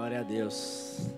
Glória 0.00 0.20
a 0.20 0.22
Deus. 0.22 1.10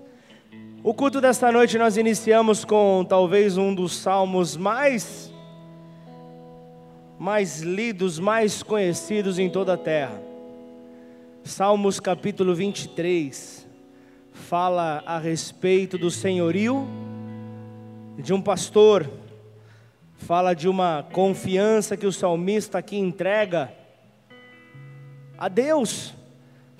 O 0.82 0.92
culto 0.92 1.20
desta 1.20 1.52
noite 1.52 1.78
nós 1.78 1.96
iniciamos 1.96 2.64
com 2.64 3.06
talvez 3.08 3.56
um 3.56 3.72
dos 3.72 3.96
salmos 3.96 4.56
mais 4.56 5.32
mais 7.16 7.60
lidos, 7.60 8.18
mais 8.18 8.60
conhecidos 8.60 9.38
em 9.38 9.48
toda 9.48 9.74
a 9.74 9.76
terra. 9.76 10.20
Salmos 11.44 12.00
capítulo 12.00 12.56
23 12.56 13.68
fala 14.32 15.00
a 15.06 15.16
respeito 15.16 15.96
do 15.96 16.10
senhorio 16.10 16.84
de 18.18 18.34
um 18.34 18.42
pastor, 18.42 19.08
fala 20.16 20.54
de 20.54 20.68
uma 20.68 21.06
confiança 21.12 21.96
que 21.96 22.04
o 22.04 22.12
salmista 22.12 22.78
aqui 22.78 22.98
entrega 22.98 23.72
a 25.38 25.46
Deus 25.46 26.20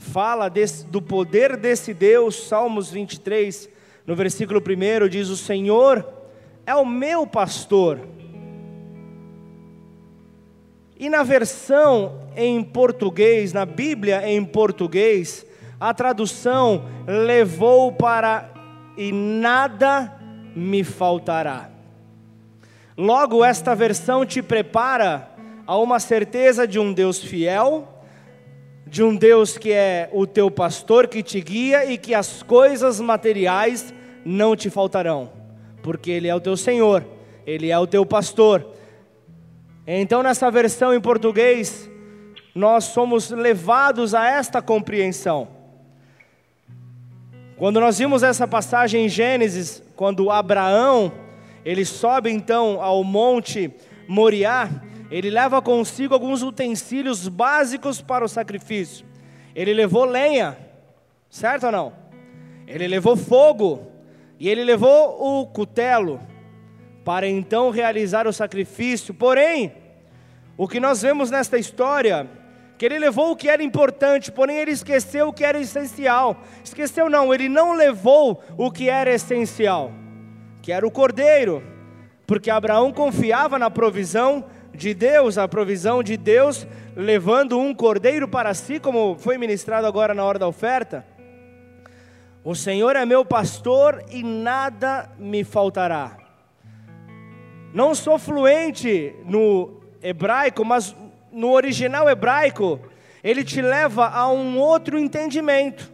fala 0.02 0.48
desse, 0.48 0.84
do 0.84 1.00
poder 1.00 1.56
desse 1.56 1.94
Deus, 1.94 2.48
Salmos 2.48 2.90
23, 2.90 3.68
no 4.06 4.16
versículo 4.16 4.60
1, 4.60 5.08
diz: 5.08 5.28
O 5.28 5.36
Senhor 5.36 6.06
é 6.66 6.74
o 6.74 6.84
meu 6.84 7.26
pastor. 7.26 8.00
E 10.98 11.08
na 11.08 11.22
versão 11.22 12.20
em 12.36 12.62
português, 12.62 13.52
na 13.52 13.64
Bíblia 13.64 14.28
em 14.28 14.44
português, 14.44 15.46
a 15.80 15.92
tradução 15.94 16.84
levou 17.06 17.92
para 17.92 18.50
e 18.96 19.10
nada 19.10 20.12
me 20.54 20.84
faltará. 20.84 21.70
Logo, 22.96 23.44
esta 23.44 23.74
versão 23.74 24.24
te 24.24 24.42
prepara 24.42 25.28
a 25.66 25.76
uma 25.78 25.98
certeza 25.98 26.66
de 26.68 26.78
um 26.78 26.92
Deus 26.92 27.18
fiel, 27.18 27.91
de 28.92 29.02
um 29.02 29.16
Deus 29.16 29.56
que 29.56 29.72
é 29.72 30.10
o 30.12 30.26
teu 30.26 30.50
pastor, 30.50 31.08
que 31.08 31.22
te 31.22 31.40
guia 31.40 31.90
e 31.90 31.96
que 31.96 32.12
as 32.12 32.42
coisas 32.42 33.00
materiais 33.00 33.92
não 34.22 34.54
te 34.54 34.68
faltarão, 34.68 35.32
porque 35.82 36.10
Ele 36.10 36.28
é 36.28 36.34
o 36.34 36.40
teu 36.42 36.58
Senhor, 36.58 37.02
Ele 37.46 37.70
é 37.70 37.78
o 37.78 37.86
teu 37.86 38.04
pastor. 38.04 38.66
Então, 39.86 40.22
nessa 40.22 40.50
versão 40.50 40.92
em 40.92 41.00
português, 41.00 41.90
nós 42.54 42.84
somos 42.84 43.30
levados 43.30 44.14
a 44.14 44.28
esta 44.28 44.60
compreensão. 44.60 45.48
Quando 47.56 47.80
nós 47.80 47.96
vimos 47.96 48.22
essa 48.22 48.46
passagem 48.46 49.06
em 49.06 49.08
Gênesis, 49.08 49.82
quando 49.96 50.30
Abraão, 50.30 51.10
ele 51.64 51.86
sobe 51.86 52.30
então 52.30 52.78
ao 52.82 53.02
monte 53.02 53.72
Moriá, 54.06 54.68
ele 55.12 55.28
leva 55.28 55.60
consigo 55.60 56.14
alguns 56.14 56.42
utensílios 56.42 57.28
básicos 57.28 58.00
para 58.00 58.24
o 58.24 58.28
sacrifício. 58.28 59.04
Ele 59.54 59.74
levou 59.74 60.06
lenha, 60.06 60.56
certo 61.28 61.66
ou 61.66 61.72
não? 61.72 61.92
Ele 62.66 62.88
levou 62.88 63.14
fogo 63.14 63.92
e 64.40 64.48
ele 64.48 64.64
levou 64.64 65.42
o 65.42 65.46
cutelo 65.46 66.18
para 67.04 67.28
então 67.28 67.68
realizar 67.68 68.26
o 68.26 68.32
sacrifício. 68.32 69.12
Porém, 69.12 69.74
o 70.56 70.66
que 70.66 70.80
nós 70.80 71.02
vemos 71.02 71.30
nesta 71.30 71.58
história, 71.58 72.26
que 72.78 72.86
ele 72.86 72.98
levou 72.98 73.32
o 73.32 73.36
que 73.36 73.50
era 73.50 73.62
importante, 73.62 74.32
porém 74.32 74.56
ele 74.56 74.70
esqueceu 74.70 75.28
o 75.28 75.32
que 75.32 75.44
era 75.44 75.60
essencial. 75.60 76.40
Esqueceu 76.64 77.10
não, 77.10 77.34
ele 77.34 77.50
não 77.50 77.74
levou 77.74 78.42
o 78.56 78.70
que 78.70 78.88
era 78.88 79.12
essencial, 79.12 79.92
que 80.62 80.72
era 80.72 80.86
o 80.86 80.90
cordeiro, 80.90 81.62
porque 82.26 82.50
Abraão 82.50 82.90
confiava 82.90 83.58
na 83.58 83.70
provisão 83.70 84.46
de 84.74 84.94
Deus, 84.94 85.38
a 85.38 85.46
provisão 85.46 86.02
de 86.02 86.16
Deus, 86.16 86.66
levando 86.96 87.58
um 87.58 87.74
cordeiro 87.74 88.26
para 88.26 88.54
si, 88.54 88.80
como 88.80 89.16
foi 89.18 89.38
ministrado 89.38 89.86
agora 89.86 90.14
na 90.14 90.24
hora 90.24 90.38
da 90.38 90.48
oferta. 90.48 91.04
O 92.44 92.54
Senhor 92.54 92.96
é 92.96 93.04
meu 93.04 93.24
pastor 93.24 94.02
e 94.10 94.22
nada 94.22 95.10
me 95.18 95.44
faltará. 95.44 96.16
Não 97.72 97.94
sou 97.94 98.18
fluente 98.18 99.14
no 99.24 99.80
hebraico, 100.02 100.64
mas 100.64 100.94
no 101.30 101.52
original 101.52 102.08
hebraico, 102.10 102.80
ele 103.22 103.44
te 103.44 103.62
leva 103.62 104.08
a 104.08 104.30
um 104.30 104.58
outro 104.58 104.98
entendimento. 104.98 105.90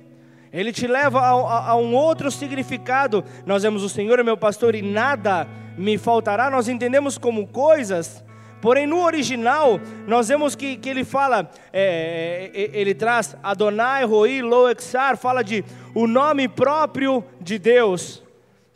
Ele 0.53 0.73
te 0.73 0.87
leva 0.87 1.21
a, 1.21 1.31
a, 1.31 1.71
a, 1.71 1.77
um 1.77 1.95
outro 1.95 2.31
significado. 2.31 3.23
Nós 3.45 3.63
vemos 3.63 3.83
o 3.83 3.89
Senhor 3.89 4.19
é 4.19 4.23
meu 4.23 4.37
pastor 4.37 4.75
e 4.75 4.81
nada 4.81 5.47
me 5.77 5.99
faltará. 5.99 6.51
Nós 6.51 6.69
entendemos 6.69 7.19
como 7.19 7.47
coisas 7.47 8.25
Porém, 8.61 8.87
no 8.87 9.05
original, 9.05 9.81
nós 10.07 10.29
vemos 10.29 10.57
que, 10.57 10.77
que 10.77 10.89
ele 10.89 11.05
fala, 11.05 11.51
é, 11.73 12.51
é, 12.53 12.61
é 12.61 12.81
ele 12.81 12.95
traz 12.95 13.37
Adonai, 13.43 14.05
Roi, 14.05 14.43
Loexar, 14.43 15.17
fala 15.17 15.43
de 15.43 15.65
o 15.95 16.07
nome 16.07 16.49
próprio 16.49 17.25
de 17.41 17.59
Deus, 17.59 18.23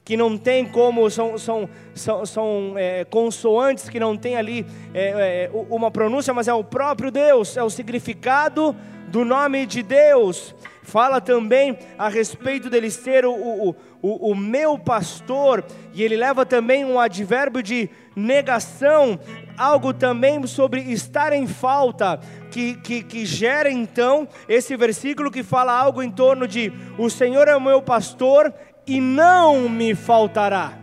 que 0.05 0.17
não 0.17 0.37
tem 0.37 0.65
como, 0.65 1.09
são, 1.11 1.37
são, 1.39 1.69
são, 1.95 2.27
são 2.27 2.75
é, 2.77 3.05
consoantes 3.05 3.89
que 3.89 4.01
não 4.01 4.17
tem 4.17 4.37
ali 4.37 4.67
é, 4.95 5.49
é, 5.49 5.51
uma 5.71 5.91
pronúncia, 5.91 6.33
mas 6.33 6.49
é 6.49 6.55
o 6.55 6.65
próprio 6.65 7.11
Deus, 7.11 7.57
é 7.57 7.63
o 7.63 7.71
significado 7.71 8.77
do 9.09 9.25
nome 9.25 9.67
de 9.67 9.83
Deus. 9.83 10.55
Fala 10.83 11.21
também 11.21 11.79
a 11.97 12.09
respeito 12.09 12.69
dele 12.69 12.91
ser 12.91 13.25
o, 13.25 13.33
o, 13.33 13.77
o, 14.01 14.31
o 14.31 14.35
meu 14.35 14.77
pastor, 14.77 15.65
e 15.95 16.03
ele 16.03 16.17
leva 16.17 16.45
também 16.45 16.85
um 16.85 16.99
advérbio 16.99 17.63
de 17.63 17.89
negação, 18.17 19.19
algo 19.57 19.93
também 19.93 20.47
sobre 20.47 20.81
estar 20.81 21.33
em 21.33 21.47
falta, 21.47 22.21
que, 22.51 22.75
que, 22.77 23.03
que 23.03 23.25
gera 23.25 23.71
então 23.71 24.29
esse 24.49 24.77
versículo 24.77 25.31
que 25.31 25.43
fala 25.43 25.73
algo 25.73 26.03
em 26.03 26.11
torno 26.11 26.47
de: 26.47 26.73
O 26.99 27.09
Senhor 27.09 27.49
é 27.49 27.57
o 27.57 27.61
meu 27.61 27.83
pastor 27.83 28.53
e 28.87 29.01
não 29.01 29.69
me 29.69 29.95
faltará. 29.95 30.79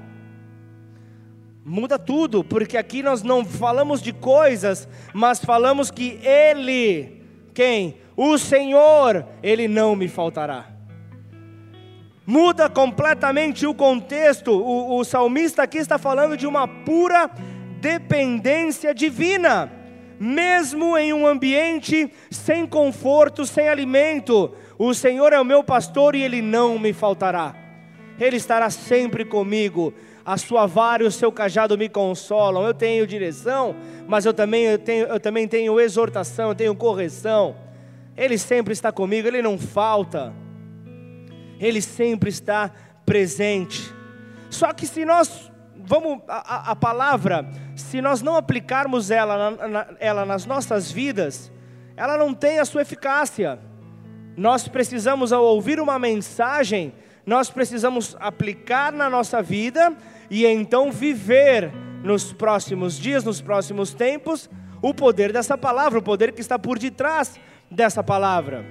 Muda 1.64 2.00
tudo, 2.00 2.44
porque 2.44 2.78
aqui 2.78 3.04
nós 3.04 3.22
não 3.22 3.46
falamos 3.46 4.02
de 4.02 4.12
coisas, 4.12 4.88
mas 5.14 5.44
falamos 5.44 5.92
que 5.92 6.20
Ele, 6.24 7.22
quem? 7.54 7.98
O 8.18 8.38
Senhor, 8.38 9.26
Ele 9.44 9.68
não 9.68 9.96
me 9.96 10.08
faltará. 10.08 10.66
Muda 12.26 12.70
completamente 12.70 13.66
o 13.66 13.74
contexto, 13.74 14.52
o, 14.52 14.98
o 14.98 15.04
salmista 15.04 15.64
aqui 15.64 15.80
está 15.80 15.98
falando 15.98 16.38
de 16.38 16.46
uma 16.46 16.68
pura 16.68 17.30
dependência 17.80 18.94
divina, 18.94 19.72
mesmo 20.20 20.98
em 20.98 21.14
um 21.14 21.26
ambiente 21.26 22.12
sem 22.30 22.68
conforto, 22.68 23.46
sem 23.46 23.70
alimento. 23.70 24.54
O 24.78 24.94
Senhor 24.94 25.34
é 25.34 25.40
o 25.40 25.46
meu 25.46 25.64
pastor 25.64 26.16
e 26.16 26.22
ele 26.22 26.42
não 26.42 26.78
me 26.78 26.94
faltará. 26.94 27.56
Ele 28.20 28.36
estará 28.36 28.70
sempre 28.70 29.24
comigo. 29.24 29.94
A 30.26 30.38
sua 30.38 30.66
vara 30.68 31.04
e 31.04 31.08
o 31.08 31.12
seu 31.12 31.32
cajado 31.32 31.78
me 31.78 31.88
consolam. 31.88 32.64
Eu 32.64 32.74
tenho 32.74 33.08
direção, 33.08 33.76
mas 34.08 34.26
eu 34.26 34.34
também, 34.34 34.64
eu 34.64 34.78
tenho, 34.78 35.08
eu 35.08 35.20
também 35.20 35.48
tenho 35.48 35.80
exortação, 35.80 36.50
eu 36.50 36.56
tenho 36.56 36.76
correção. 36.76 37.56
Ele 38.16 38.38
sempre 38.38 38.74
está 38.74 38.92
comigo, 38.92 39.28
ele 39.28 39.42
não 39.42 39.58
falta. 39.58 40.34
Ele 41.60 41.82
sempre 41.82 42.30
está 42.30 42.72
presente. 43.06 43.94
Só 44.50 44.74
que 44.74 44.86
se 44.86 45.06
nós 45.06 45.50
vamos, 45.90 46.20
a, 46.28 46.72
a, 46.72 46.76
palavra, 46.76 47.50
se 47.80 48.02
nós 48.02 48.22
não 48.22 48.36
aplicarmos 48.36 49.12
ela, 49.12 49.96
ela 50.00 50.26
nas 50.26 50.46
nossas 50.46 50.92
vidas, 50.92 51.52
ela 51.96 52.18
não 52.18 52.34
tem 52.34 52.60
a 52.60 52.66
sua 52.66 52.82
eficácia. 52.82 53.60
Nós 54.36 54.68
precisamos, 54.68 55.34
ao 55.34 55.44
ouvir 55.44 55.80
uma 55.80 56.00
mensagem, 56.00 56.94
nós 57.26 57.50
precisamos 57.50 58.16
aplicar 58.20 58.92
na 58.92 59.10
nossa 59.10 59.42
vida 59.42 59.94
e 60.30 60.46
então 60.46 60.92
viver 60.92 61.72
nos 62.04 62.32
próximos 62.32 62.98
dias, 62.98 63.24
nos 63.24 63.42
próximos 63.42 63.94
tempos, 63.94 64.50
o 64.82 64.94
poder 64.94 65.34
dessa 65.34 65.58
palavra, 65.58 66.00
o 66.00 66.04
poder 66.04 66.32
que 66.32 66.42
está 66.42 66.58
por 66.58 66.80
detrás 66.80 67.40
dessa 67.70 68.04
palavra. 68.04 68.66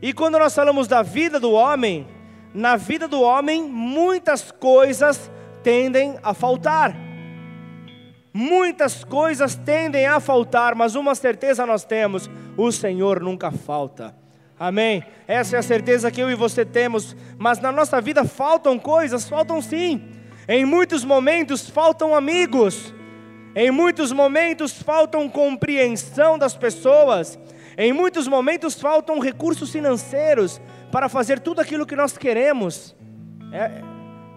E 0.00 0.12
quando 0.12 0.38
nós 0.38 0.54
falamos 0.54 0.86
da 0.86 1.02
vida 1.02 1.40
do 1.40 1.52
homem, 1.52 2.06
na 2.52 2.76
vida 2.76 3.08
do 3.08 3.20
homem, 3.20 3.64
muitas 3.64 4.52
coisas 4.52 5.30
tendem 5.62 6.16
a 6.22 6.32
faltar. 6.32 7.03
Muitas 8.36 9.04
coisas 9.04 9.54
tendem 9.54 10.06
a 10.06 10.18
faltar, 10.18 10.74
mas 10.74 10.96
uma 10.96 11.14
certeza 11.14 11.64
nós 11.64 11.84
temos: 11.84 12.28
o 12.56 12.72
Senhor 12.72 13.20
nunca 13.20 13.52
falta. 13.52 14.12
Amém? 14.58 15.04
Essa 15.28 15.54
é 15.54 15.58
a 15.60 15.62
certeza 15.62 16.10
que 16.10 16.20
eu 16.20 16.28
e 16.28 16.34
você 16.34 16.64
temos, 16.64 17.16
mas 17.38 17.60
na 17.60 17.70
nossa 17.70 18.00
vida 18.00 18.24
faltam 18.24 18.76
coisas, 18.76 19.28
faltam 19.28 19.62
sim. 19.62 20.02
Em 20.48 20.64
muitos 20.64 21.04
momentos 21.04 21.70
faltam 21.70 22.12
amigos, 22.12 22.92
em 23.54 23.70
muitos 23.70 24.10
momentos 24.10 24.82
faltam 24.82 25.28
compreensão 25.28 26.36
das 26.36 26.56
pessoas, 26.56 27.38
em 27.78 27.92
muitos 27.92 28.26
momentos 28.26 28.74
faltam 28.74 29.20
recursos 29.20 29.70
financeiros 29.70 30.60
para 30.90 31.08
fazer 31.08 31.38
tudo 31.38 31.60
aquilo 31.60 31.86
que 31.86 31.94
nós 31.94 32.18
queremos. 32.18 32.96
É, 33.52 33.80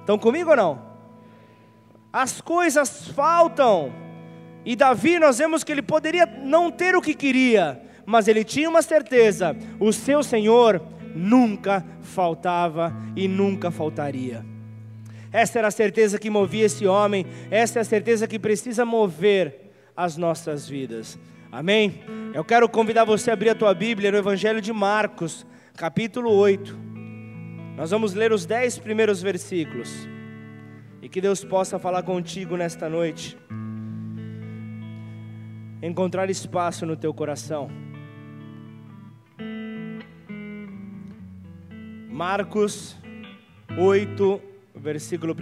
estão 0.01 0.19
comigo 0.19 0.51
ou 0.51 0.55
não? 0.55 0.86
As 2.17 2.41
coisas 2.41 3.07
faltam. 3.09 3.93
E 4.65 4.75
Davi, 4.75 5.19
nós 5.19 5.37
vemos 5.37 5.63
que 5.63 5.71
ele 5.71 5.83
poderia 5.83 6.25
não 6.25 6.71
ter 6.71 6.95
o 6.95 7.01
que 7.01 7.13
queria, 7.13 7.79
mas 8.07 8.27
ele 8.27 8.43
tinha 8.43 8.67
uma 8.67 8.81
certeza: 8.81 9.55
o 9.79 9.93
seu 9.93 10.23
Senhor 10.23 10.81
nunca 11.15 11.85
faltava 12.01 12.91
e 13.15 13.27
nunca 13.27 13.69
faltaria. 13.69 14.43
Essa 15.31 15.59
era 15.59 15.67
a 15.67 15.71
certeza 15.71 16.17
que 16.17 16.29
movia 16.29 16.65
esse 16.65 16.87
homem, 16.87 17.23
essa 17.51 17.79
é 17.79 17.81
a 17.81 17.85
certeza 17.85 18.27
que 18.27 18.39
precisa 18.39 18.83
mover 18.83 19.71
as 19.95 20.17
nossas 20.17 20.67
vidas. 20.67 21.19
Amém? 21.51 22.01
Eu 22.33 22.43
quero 22.43 22.67
convidar 22.67 23.05
você 23.05 23.29
a 23.29 23.33
abrir 23.33 23.51
a 23.51 23.55
tua 23.55 23.73
Bíblia 23.75 24.11
no 24.11 24.17
Evangelho 24.17 24.59
de 24.59 24.73
Marcos, 24.73 25.45
capítulo 25.75 26.31
8. 26.31 26.77
Nós 27.77 27.91
vamos 27.91 28.15
ler 28.15 28.31
os 28.31 28.45
dez 28.45 28.79
primeiros 28.79 29.21
versículos. 29.21 30.16
E 31.07 31.09
que 31.09 31.21
Deus 31.21 31.41
possa 31.41 31.79
falar 31.79 32.03
contigo 32.03 32.57
nesta 32.57 32.89
noite. 32.89 33.37
Encontrar 35.81 36.29
espaço 36.29 36.85
no 36.85 36.97
teu 36.97 37.13
coração. 37.13 37.69
Marcos 42.09 42.97
8, 43.79 44.41
versículo 44.75 45.33
1. 45.33 45.37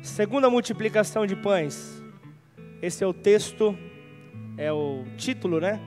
Segunda 0.00 0.48
multiplicação 0.48 1.26
de 1.26 1.36
pães. 1.36 2.02
Esse 2.80 3.04
é 3.04 3.06
o 3.06 3.12
texto, 3.12 3.76
é 4.56 4.72
o 4.72 5.04
título, 5.18 5.60
né? 5.60 5.78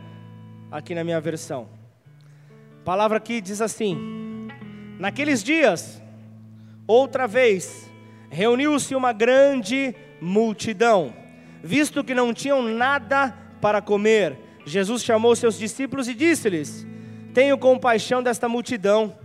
Aqui 0.70 0.94
na 0.94 1.04
minha 1.04 1.20
versão. 1.20 1.68
Palavra 2.86 3.18
aqui 3.18 3.42
diz 3.42 3.60
assim: 3.60 4.27
Naqueles 5.00 5.44
dias, 5.44 6.02
outra 6.88 7.28
vez, 7.28 7.90
reuniu-se 8.30 8.96
uma 8.96 9.14
grande 9.14 9.94
multidão, 10.20 11.14
visto 11.64 12.04
que 12.04 12.14
não 12.14 12.34
tinham 12.34 12.62
nada 12.62 13.36
para 13.62 13.82
comer. 13.82 14.38
Jesus 14.66 15.04
chamou 15.04 15.36
seus 15.36 15.58
discípulos 15.58 16.08
e 16.08 16.14
disse-lhes: 16.14 16.86
Tenho 17.34 17.58
compaixão 17.58 18.24
desta 18.24 18.50
multidão, 18.50 19.16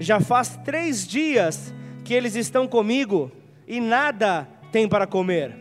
já 0.00 0.18
faz 0.18 0.58
três 0.64 1.06
dias 1.06 1.74
que 2.04 2.14
eles 2.14 2.34
estão 2.34 2.66
comigo 2.66 3.30
e 3.66 3.80
nada 3.80 4.48
têm 4.72 4.88
para 4.88 5.06
comer. 5.06 5.54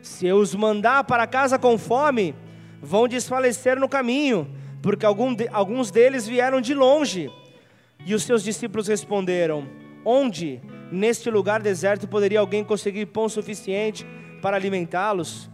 Se 0.00 0.26
eu 0.26 0.38
os 0.38 0.54
mandar 0.54 1.04
para 1.04 1.26
casa 1.26 1.58
com 1.58 1.76
fome, 1.76 2.34
vão 2.80 3.06
desfalecer 3.06 3.78
no 3.78 3.88
caminho, 3.88 4.50
porque 4.80 5.04
alguns 5.04 5.90
deles 5.90 6.26
vieram 6.26 6.60
de 6.60 6.72
longe. 6.74 7.30
E 8.06 8.14
os 8.14 8.22
seus 8.22 8.42
discípulos 8.42 8.88
responderam: 8.88 9.68
Onde, 10.04 10.60
neste 10.90 11.30
lugar 11.30 11.60
deserto, 11.60 12.08
poderia 12.08 12.40
alguém 12.40 12.64
conseguir 12.64 13.06
pão 13.06 13.28
suficiente 13.28 14.06
para 14.40 14.56
alimentá-los? 14.56 15.50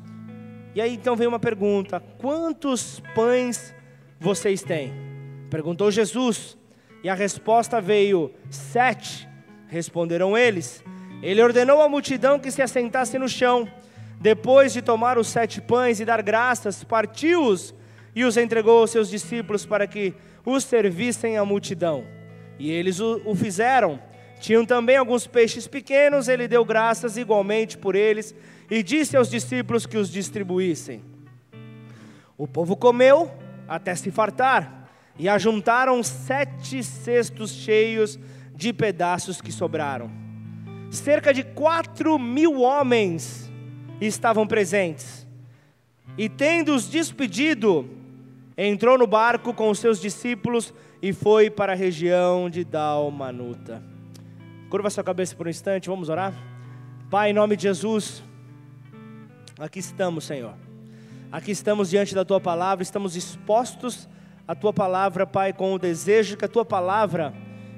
E 0.75 0.81
aí 0.81 0.95
então 0.95 1.17
vem 1.17 1.27
uma 1.27 1.39
pergunta: 1.39 2.01
Quantos 2.19 3.03
pães 3.15 3.75
vocês 4.21 4.63
têm? 4.63 4.93
Perguntou 5.51 5.91
Jesus. 5.91 6.57
E 7.03 7.09
a 7.09 7.15
resposta 7.15 7.81
veio: 7.81 8.33
Sete. 8.51 9.29
Responderam 9.69 10.39
eles. 10.39 10.85
Ele 11.23 11.43
ordenou 11.43 11.83
à 11.83 11.89
multidão 11.89 12.39
que 12.39 12.51
se 12.51 12.63
assentasse 12.63 13.19
no 13.19 13.29
chão. 13.29 13.69
Depois 14.21 14.73
de 14.73 14.81
tomar 14.81 15.19
os 15.19 15.29
sete 15.29 15.61
pães 15.61 16.01
e 16.01 16.05
dar 16.05 16.23
graças, 16.23 16.83
partiu-os 16.85 17.75
e 18.15 18.25
os 18.25 18.37
entregou 18.37 18.81
aos 18.81 18.91
seus 18.91 19.11
discípulos 19.11 19.67
para 19.67 19.87
que 19.87 20.15
os 20.45 20.65
servissem 20.65 21.37
à 21.37 21.45
multidão. 21.45 22.05
E 22.59 22.71
eles 22.71 23.01
o, 23.01 23.21
o 23.25 23.35
fizeram. 23.35 24.01
Tinham 24.41 24.65
também 24.65 24.97
alguns 24.97 25.27
peixes 25.27 25.67
pequenos, 25.67 26.29
ele 26.29 26.47
deu 26.47 26.65
graças 26.65 27.17
igualmente 27.17 27.79
por 27.79 27.95
eles 27.95 28.35
e 28.71 28.83
disse 28.83 29.17
aos 29.17 29.31
discípulos 29.31 29.87
que 29.87 29.97
os 29.97 30.11
distribuíssem. 30.11 31.03
O 32.37 32.47
povo 32.47 32.77
comeu 32.77 33.31
até 33.67 33.95
se 33.95 34.11
fartar 34.11 34.91
e 35.19 35.29
ajuntaram 35.29 36.03
sete 36.03 36.85
cestos 36.85 37.51
cheios 37.51 38.19
de 38.55 38.73
pedaços 38.73 39.41
que 39.41 39.51
sobraram 39.51 40.27
cerca 40.97 41.33
de 41.33 41.43
quatro 41.43 42.19
mil 42.19 42.61
homens 42.61 43.51
estavam 44.01 44.47
presentes. 44.47 45.27
E 46.19 46.29
tendo-os 46.29 46.89
despedido, 46.89 47.89
entrou 48.57 48.99
no 48.99 49.07
barco 49.07 49.53
com 49.53 49.71
os 49.71 49.79
seus 49.79 50.01
discípulos 50.01 50.73
e 51.01 51.13
foi 51.13 51.51
para 51.51 51.73
a 51.73 51.77
região 51.77 52.49
de 52.49 52.65
Dalmanuta. 52.65 53.83
Curva 54.71 54.91
sua 54.91 55.05
cabeça 55.05 55.35
por 55.37 55.47
um 55.47 55.51
instante, 55.51 55.89
vamos 55.89 56.09
orar? 56.09 56.35
Pai, 57.11 57.31
em 57.31 57.33
nome 57.33 57.57
de 57.57 57.65
Jesus, 57.65 58.23
aqui 59.59 59.79
estamos, 59.79 60.25
Senhor. 60.25 60.55
Aqui 61.31 61.51
estamos 61.51 61.91
diante 61.91 62.15
da 62.15 62.25
tua 62.25 62.41
palavra, 62.41 62.83
estamos 62.83 63.17
expostos 63.17 64.09
à 64.47 64.55
tua 64.55 64.73
palavra, 64.73 65.27
Pai, 65.27 65.53
com 65.53 65.75
o 65.75 65.79
desejo 65.79 66.37
que 66.37 66.45
a 66.45 66.49
tua 66.49 66.65
palavra 66.65 67.33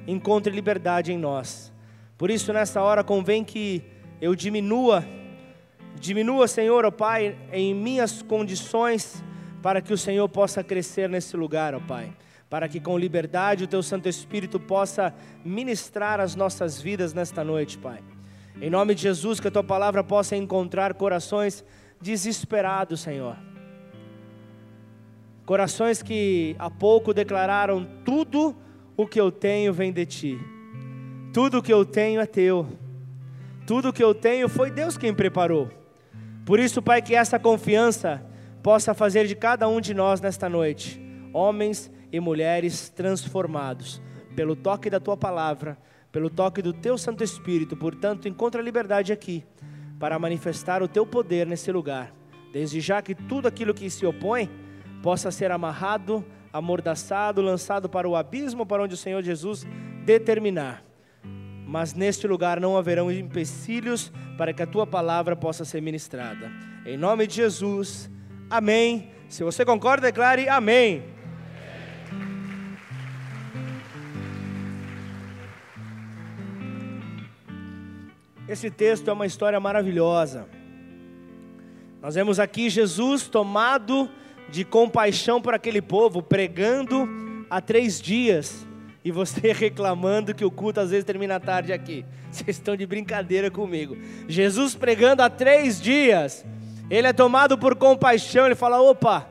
encontre 0.07 0.53
liberdade 0.53 1.13
em 1.13 1.19
nós. 1.19 1.73
Por 2.17 2.31
isso, 2.31 2.53
nessa 2.53 2.81
hora, 2.83 3.05
convém 3.05 3.45
que 3.45 3.83
eu 4.21 4.35
diminua, 4.35 5.05
diminua, 6.01 6.49
Senhor, 6.49 6.85
ó 6.85 6.91
Pai, 6.91 7.37
em 7.53 7.75
minhas 7.75 8.23
condições, 8.23 9.23
para 9.63 9.81
que 9.83 9.93
o 9.93 9.99
Senhor 9.99 10.29
possa 10.29 10.63
crescer 10.65 11.09
nesse 11.09 11.37
lugar, 11.37 11.75
ó 11.75 11.81
Pai. 11.81 12.13
Para 12.49 12.69
que 12.69 12.81
com 12.81 12.99
liberdade 12.99 13.65
o 13.65 13.69
Teu 13.69 13.83
Santo 13.83 14.09
Espírito 14.09 14.59
possa 14.59 15.15
ministrar 15.45 16.21
as 16.21 16.35
nossas 16.35 16.81
vidas 16.81 17.13
nesta 17.13 17.45
noite, 17.45 17.77
Pai. 17.79 18.01
Em 18.61 18.71
nome 18.71 18.95
de 18.95 19.03
Jesus, 19.03 19.39
que 19.39 19.49
a 19.49 19.51
Tua 19.51 19.65
palavra 19.65 20.03
possa 20.03 20.35
encontrar 20.35 20.95
corações 20.95 21.65
desesperados, 22.01 23.01
Senhor. 23.01 23.37
Corações 25.45 26.03
que 26.03 26.57
há 26.59 26.71
pouco 26.71 27.13
declararam: 27.13 27.87
tudo 28.05 28.57
o 28.97 29.07
que 29.07 29.21
eu 29.21 29.31
tenho 29.31 29.73
vem 29.73 29.93
de 29.93 30.07
Ti 30.07 30.39
tudo 31.33 31.63
que 31.63 31.73
eu 31.73 31.85
tenho 31.85 32.21
é 32.21 32.27
teu. 32.27 32.67
Tudo 33.67 33.93
que 33.93 34.03
eu 34.03 34.15
tenho 34.15 34.49
foi 34.49 34.71
Deus 34.71 34.97
quem 34.97 35.15
preparou. 35.15 35.69
Por 36.45 36.59
isso, 36.59 36.81
Pai, 36.81 37.03
que 37.03 37.15
essa 37.15 37.39
confiança 37.39 38.21
possa 38.63 38.95
fazer 38.95 39.27
de 39.27 39.37
cada 39.37 39.69
um 39.69 39.81
de 39.81 39.93
nós 39.95 40.21
nesta 40.21 40.49
noite 40.49 41.01
homens 41.33 41.91
e 42.13 42.21
mulheres 42.21 42.89
transformados 42.89 44.01
pelo 44.35 44.55
toque 44.55 44.89
da 44.89 45.01
tua 45.01 45.17
palavra, 45.17 45.79
pelo 46.13 46.31
toque 46.31 46.63
do 46.63 46.73
teu 46.73 46.97
Santo 46.97 47.25
Espírito. 47.25 47.77
Portanto, 47.77 48.29
encontra 48.29 48.63
liberdade 48.63 49.13
aqui 49.13 49.45
para 49.99 50.19
manifestar 50.19 50.83
o 50.83 50.89
teu 50.89 51.07
poder 51.07 51.47
nesse 51.47 51.73
lugar. 51.73 52.15
Desde 52.53 52.81
já 52.81 53.03
que 53.03 53.15
tudo 53.15 53.49
aquilo 53.49 53.75
que 53.75 53.91
se 53.91 54.07
opõe 54.07 54.49
possa 55.03 55.31
ser 55.31 55.51
amarrado, 55.51 56.25
amordaçado, 56.53 57.43
lançado 57.43 57.89
para 57.89 58.09
o 58.09 58.17
abismo 58.17 58.65
para 58.65 58.83
onde 58.83 58.95
o 58.95 58.99
Senhor 58.99 59.23
Jesus 59.23 59.67
determinar 60.05 60.89
mas 61.69 61.93
neste 61.93 62.27
lugar 62.27 62.59
não 62.59 62.79
haverão 62.79 63.13
empecilhos 63.13 64.11
para 64.39 64.55
que 64.55 64.63
a 64.63 64.67
tua 64.67 64.87
palavra 64.87 65.37
possa 65.37 65.67
ser 65.67 65.83
ministrada. 65.83 66.51
Em 66.87 66.97
nome 66.97 67.27
de 67.27 67.35
Jesus, 67.35 68.11
amém. 68.49 69.11
Se 69.29 69.45
você 69.45 69.67
concorda, 69.67 70.07
declare 70.07 70.49
amém. 70.49 71.05
Esse 78.49 78.71
texto 78.71 79.11
é 79.11 79.13
uma 79.13 79.27
história 79.27 79.61
maravilhosa. 79.61 80.49
Nós 82.01 82.15
vemos 82.15 82.41
aqui 82.41 82.71
Jesus 82.71 83.29
tomado 83.29 84.09
de 84.49 84.65
compaixão 84.65 85.43
por 85.43 85.53
aquele 85.53 85.83
povo, 85.83 86.23
pregando 86.23 87.07
há 87.51 87.61
três 87.61 88.01
dias 88.01 88.67
e 89.05 89.11
você 89.13 89.53
reclamando 89.53 90.35
que 90.35 90.47
o 90.47 90.51
culto 90.51 90.81
às 90.81 90.91
vezes 90.91 91.05
termina 91.05 91.39
tarde 91.39 91.75
aqui. 91.75 92.07
Vocês 92.31 92.57
estão 92.57 92.75
de 92.75 92.87
brincadeira 92.87 93.51
comigo. 93.51 93.99
Jesus 94.27 94.75
pregando 94.75 95.23
há 95.23 95.29
três 95.29 95.79
dias, 95.79 96.43
ele 96.89 97.07
é 97.07 97.13
tomado 97.13 97.59
por 97.59 97.77
compaixão, 97.77 98.47
ele 98.47 98.55
fala: 98.55 98.81
opa, 98.81 99.29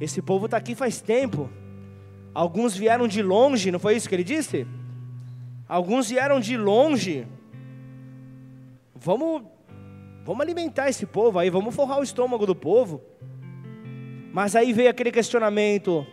esse 0.00 0.20
povo 0.20 0.46
está 0.46 0.56
aqui 0.56 0.74
faz 0.74 1.00
tempo. 1.00 1.48
Alguns 2.34 2.76
vieram 2.76 3.06
de 3.06 3.22
longe, 3.22 3.70
não 3.70 3.78
foi 3.78 3.94
isso 3.94 4.08
que 4.08 4.14
ele 4.16 4.24
disse? 4.24 4.66
Alguns 5.68 6.10
vieram 6.10 6.40
de 6.40 6.56
longe. 6.56 7.24
Vamos, 9.02 9.42
vamos 10.26 10.42
alimentar 10.42 10.90
esse 10.90 11.06
povo 11.06 11.38
aí, 11.38 11.48
vamos 11.48 11.74
forrar 11.74 11.98
o 11.98 12.02
estômago 12.02 12.44
do 12.44 12.54
povo. 12.54 13.00
Mas 14.30 14.54
aí 14.54 14.74
veio 14.74 14.90
aquele 14.90 15.10
questionamento: 15.10 16.06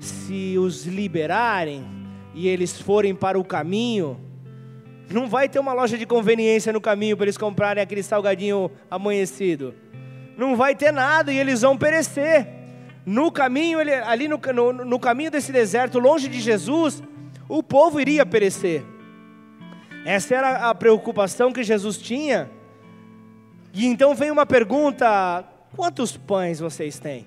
se 0.00 0.56
os 0.58 0.86
liberarem 0.86 1.84
e 2.34 2.48
eles 2.48 2.80
forem 2.80 3.14
para 3.14 3.38
o 3.38 3.44
caminho, 3.44 4.18
não 5.10 5.28
vai 5.28 5.46
ter 5.46 5.58
uma 5.58 5.74
loja 5.74 5.98
de 5.98 6.06
conveniência 6.06 6.72
no 6.72 6.80
caminho 6.80 7.18
para 7.18 7.26
eles 7.26 7.36
comprarem 7.36 7.82
aquele 7.82 8.02
salgadinho 8.02 8.70
amanhecido. 8.90 9.74
Não 10.34 10.56
vai 10.56 10.74
ter 10.74 10.90
nada 10.90 11.30
e 11.30 11.38
eles 11.38 11.60
vão 11.60 11.76
perecer. 11.76 12.48
No 13.04 13.30
caminho, 13.30 13.78
ali 13.78 14.26
no, 14.26 14.40
no, 14.54 14.72
no 14.72 14.98
caminho 14.98 15.30
desse 15.30 15.52
deserto, 15.52 15.98
longe 15.98 16.28
de 16.28 16.40
Jesus, 16.40 17.02
o 17.46 17.62
povo 17.62 18.00
iria 18.00 18.24
perecer. 18.24 18.82
Essa 20.04 20.34
era 20.34 20.70
a 20.70 20.74
preocupação 20.74 21.52
que 21.52 21.62
Jesus 21.62 21.96
tinha. 21.96 22.50
E 23.72 23.86
então 23.86 24.14
vem 24.14 24.30
uma 24.30 24.44
pergunta: 24.44 25.44
quantos 25.76 26.16
pães 26.16 26.58
vocês 26.58 26.98
têm? 26.98 27.26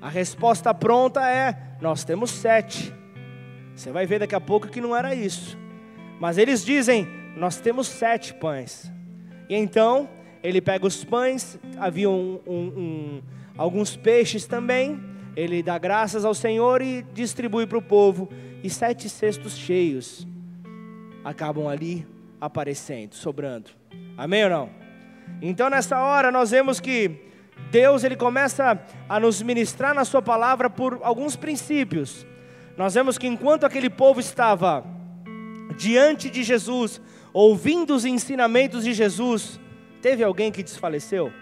A 0.00 0.08
resposta 0.08 0.72
pronta 0.74 1.26
é: 1.28 1.56
nós 1.80 2.04
temos 2.04 2.30
sete. 2.30 2.92
Você 3.74 3.90
vai 3.90 4.06
ver 4.06 4.18
daqui 4.18 4.34
a 4.34 4.40
pouco 4.40 4.68
que 4.68 4.80
não 4.80 4.94
era 4.94 5.14
isso. 5.14 5.56
Mas 6.20 6.36
eles 6.36 6.64
dizem: 6.64 7.08
nós 7.36 7.56
temos 7.56 7.88
sete 7.88 8.34
pães. 8.34 8.92
E 9.48 9.54
então 9.54 10.08
ele 10.42 10.60
pega 10.60 10.86
os 10.86 11.02
pães, 11.02 11.58
havia 11.78 12.10
um, 12.10 12.40
um, 12.46 12.52
um, 12.54 13.22
alguns 13.56 13.96
peixes 13.96 14.46
também. 14.46 15.00
Ele 15.34 15.62
dá 15.62 15.78
graças 15.78 16.24
ao 16.24 16.34
Senhor 16.34 16.80
e 16.82 17.02
distribui 17.14 17.66
para 17.66 17.78
o 17.78 17.82
povo. 17.82 18.28
E 18.62 18.68
sete 18.68 19.08
cestos 19.08 19.56
cheios 19.56 20.26
acabam 21.26 21.66
ali 21.66 22.06
aparecendo, 22.40 23.16
sobrando. 23.16 23.70
Amém 24.16 24.44
ou 24.44 24.50
não? 24.50 24.70
Então 25.42 25.68
nessa 25.68 26.00
hora 26.00 26.30
nós 26.30 26.52
vemos 26.52 26.78
que 26.78 27.10
Deus 27.68 28.04
ele 28.04 28.14
começa 28.14 28.80
a 29.08 29.18
nos 29.18 29.42
ministrar 29.42 29.92
na 29.92 30.04
sua 30.04 30.22
palavra 30.22 30.70
por 30.70 31.00
alguns 31.02 31.34
princípios. 31.34 32.24
Nós 32.76 32.94
vemos 32.94 33.18
que 33.18 33.26
enquanto 33.26 33.64
aquele 33.66 33.90
povo 33.90 34.20
estava 34.20 34.84
diante 35.76 36.30
de 36.30 36.44
Jesus, 36.44 37.00
ouvindo 37.32 37.92
os 37.96 38.04
ensinamentos 38.04 38.84
de 38.84 38.94
Jesus, 38.94 39.58
teve 40.00 40.22
alguém 40.22 40.52
que 40.52 40.62
desfaleceu? 40.62 41.32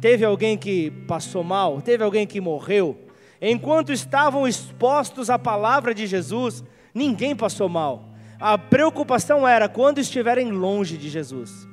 Teve 0.00 0.24
alguém 0.24 0.56
que 0.56 0.92
passou 1.08 1.42
mal? 1.42 1.82
Teve 1.82 2.04
alguém 2.04 2.24
que 2.24 2.40
morreu? 2.40 2.96
Enquanto 3.40 3.92
estavam 3.92 4.46
expostos 4.46 5.28
à 5.28 5.36
palavra 5.36 5.92
de 5.92 6.06
Jesus, 6.06 6.62
ninguém 6.94 7.34
passou 7.34 7.68
mal. 7.68 8.11
A 8.42 8.58
preocupação 8.58 9.46
era 9.46 9.68
quando 9.68 10.00
estiverem 10.00 10.50
longe 10.50 10.96
de 10.96 11.08
Jesus. 11.08 11.68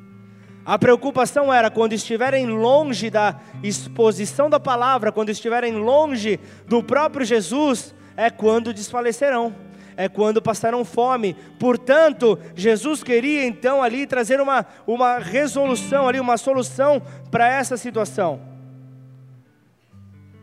A 0.64 0.78
preocupação 0.78 1.52
era 1.52 1.72
quando 1.72 1.94
estiverem 1.94 2.46
longe 2.46 3.10
da 3.10 3.40
exposição 3.64 4.52
da 4.52 4.60
palavra, 4.60 5.12
quando 5.12 5.30
estiverem 5.30 5.74
longe 5.74 6.40
do 6.68 6.84
próprio 6.84 7.26
Jesus, 7.26 7.96
é 8.16 8.30
quando 8.30 8.72
desfalecerão, 8.72 9.56
é 9.98 10.08
quando 10.08 10.44
passarão 10.44 10.86
fome. 10.86 11.36
Portanto, 11.60 12.38
Jesus 12.56 13.02
queria 13.02 13.48
então 13.48 13.82
ali 13.82 14.06
trazer 14.06 14.40
uma, 14.40 14.64
uma 14.86 15.18
resolução, 15.18 16.08
ali, 16.08 16.20
uma 16.20 16.38
solução 16.38 17.02
para 17.32 17.50
essa 17.50 17.78
situação. 17.78 18.40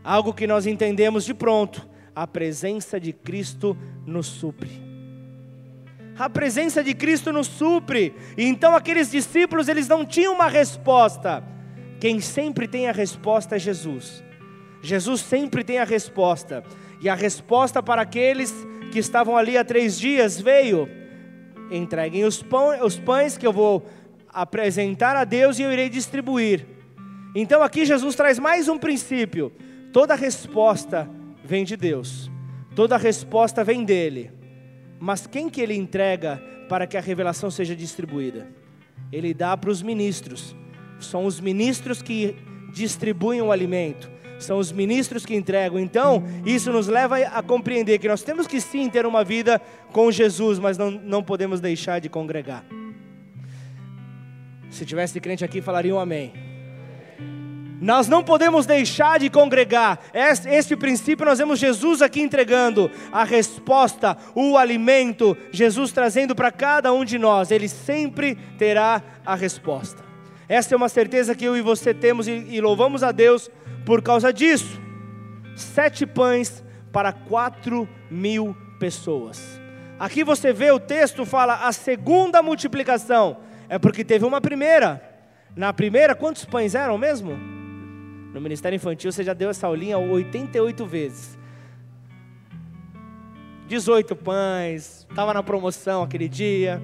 Algo 0.02 0.34
que 0.34 0.48
nós 0.48 0.66
entendemos 0.66 1.24
de 1.24 1.34
pronto: 1.34 1.88
a 2.16 2.26
presença 2.26 2.98
de 2.98 3.12
Cristo 3.12 3.78
nos 4.04 4.26
supre 4.26 4.85
a 6.18 6.30
presença 6.30 6.82
de 6.82 6.94
Cristo 6.94 7.32
nos 7.32 7.46
supre. 7.46 8.14
E 8.36 8.44
então 8.44 8.74
aqueles 8.74 9.10
discípulos, 9.10 9.68
eles 9.68 9.88
não 9.88 10.04
tinham 10.04 10.34
uma 10.34 10.48
resposta. 10.48 11.42
Quem 12.00 12.20
sempre 12.20 12.66
tem 12.66 12.88
a 12.88 12.92
resposta 12.92 13.56
é 13.56 13.58
Jesus. 13.58 14.24
Jesus 14.82 15.20
sempre 15.20 15.64
tem 15.64 15.78
a 15.78 15.84
resposta. 15.84 16.64
E 17.00 17.08
a 17.08 17.14
resposta 17.14 17.82
para 17.82 18.02
aqueles 18.02 18.54
que 18.90 18.98
estavam 18.98 19.36
ali 19.36 19.58
há 19.58 19.64
três 19.64 19.98
dias 19.98 20.40
veio: 20.40 20.88
entreguem 21.70 22.24
os, 22.24 22.42
pão, 22.42 22.84
os 22.84 22.98
pães 22.98 23.36
que 23.36 23.46
eu 23.46 23.52
vou 23.52 23.86
apresentar 24.28 25.16
a 25.16 25.24
Deus 25.24 25.58
e 25.58 25.62
eu 25.62 25.72
irei 25.72 25.88
distribuir. 25.88 26.66
Então 27.34 27.62
aqui 27.62 27.84
Jesus 27.84 28.14
traz 28.14 28.38
mais 28.38 28.68
um 28.68 28.78
princípio: 28.78 29.52
toda 29.92 30.14
resposta 30.14 31.08
vem 31.44 31.64
de 31.64 31.76
Deus, 31.76 32.30
toda 32.74 32.96
resposta 32.96 33.62
vem 33.62 33.84
dele. 33.84 34.35
Mas 34.98 35.26
quem 35.26 35.48
que 35.48 35.60
ele 35.60 35.74
entrega 35.74 36.42
para 36.68 36.86
que 36.86 36.96
a 36.96 37.00
revelação 37.00 37.50
seja 37.50 37.76
distribuída? 37.76 38.48
Ele 39.12 39.32
dá 39.34 39.56
para 39.56 39.70
os 39.70 39.82
ministros. 39.82 40.54
São 40.98 41.26
os 41.26 41.40
ministros 41.40 42.02
que 42.02 42.36
distribuem 42.72 43.42
o 43.42 43.52
alimento. 43.52 44.10
São 44.38 44.58
os 44.58 44.70
ministros 44.70 45.24
que 45.24 45.34
entregam. 45.34 45.78
Então, 45.78 46.24
isso 46.44 46.70
nos 46.70 46.88
leva 46.88 47.18
a 47.18 47.42
compreender 47.42 47.98
que 47.98 48.08
nós 48.08 48.22
temos 48.22 48.46
que 48.46 48.60
sim 48.60 48.88
ter 48.90 49.06
uma 49.06 49.24
vida 49.24 49.60
com 49.92 50.10
Jesus, 50.10 50.58
mas 50.58 50.76
não, 50.76 50.90
não 50.90 51.22
podemos 51.22 51.60
deixar 51.60 52.00
de 52.00 52.08
congregar. 52.08 52.64
Se 54.70 54.84
tivesse 54.84 55.18
crente 55.20 55.44
aqui, 55.44 55.62
falariam 55.62 55.96
um 55.96 56.00
amém. 56.00 56.45
Nós 57.80 58.08
não 58.08 58.24
podemos 58.24 58.64
deixar 58.64 59.18
de 59.18 59.28
congregar. 59.28 59.98
Este 60.14 60.76
princípio 60.76 61.26
nós 61.26 61.38
vemos 61.38 61.58
Jesus 61.58 62.00
aqui 62.00 62.20
entregando 62.20 62.90
a 63.12 63.22
resposta, 63.22 64.16
o 64.34 64.56
alimento, 64.56 65.36
Jesus 65.52 65.92
trazendo 65.92 66.34
para 66.34 66.50
cada 66.50 66.92
um 66.92 67.04
de 67.04 67.18
nós. 67.18 67.50
Ele 67.50 67.68
sempre 67.68 68.34
terá 68.56 69.02
a 69.24 69.34
resposta. 69.34 70.02
Essa 70.48 70.74
é 70.74 70.76
uma 70.76 70.88
certeza 70.88 71.34
que 71.34 71.44
eu 71.44 71.56
e 71.56 71.60
você 71.60 71.92
temos 71.92 72.26
e, 72.28 72.60
louvamos 72.60 73.02
a 73.02 73.12
Deus 73.12 73.50
por 73.84 74.00
causa 74.02 74.32
disso. 74.32 74.80
Sete 75.54 76.06
pães 76.06 76.62
para 76.92 77.12
quatro 77.12 77.88
mil 78.10 78.56
pessoas. 78.78 79.60
Aqui 79.98 80.22
você 80.22 80.52
vê 80.52 80.70
o 80.70 80.78
texto 80.78 81.26
fala 81.26 81.66
a 81.66 81.72
segunda 81.72 82.42
multiplicação. 82.42 83.38
É 83.68 83.78
porque 83.78 84.04
teve 84.04 84.24
uma 84.24 84.40
primeira. 84.40 85.02
Na 85.54 85.72
primeira, 85.72 86.14
quantos 86.14 86.44
pães 86.44 86.74
eram 86.74 86.96
mesmo? 86.96 87.55
No 88.36 88.42
Ministério 88.42 88.76
Infantil 88.76 89.10
você 89.10 89.24
já 89.24 89.32
deu 89.32 89.48
essa 89.48 89.66
aulinha 89.66 89.96
88 89.96 90.84
vezes. 90.84 91.38
18 93.66 94.14
pães, 94.14 95.06
estava 95.08 95.32
na 95.32 95.42
promoção 95.42 96.02
aquele 96.02 96.28
dia. 96.28 96.82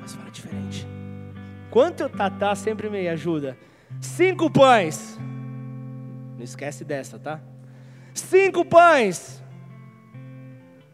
Mas 0.00 0.14
fala 0.14 0.30
diferente. 0.30 0.86
Quanto 1.68 2.04
o 2.04 2.08
Tatá 2.08 2.54
sempre 2.54 2.88
me 2.88 3.08
ajuda? 3.08 3.58
Cinco 4.00 4.48
pães. 4.48 5.18
Não 6.36 6.44
esquece 6.44 6.84
dessa, 6.84 7.18
tá? 7.18 7.40
Cinco 8.14 8.64
pães. 8.64 9.42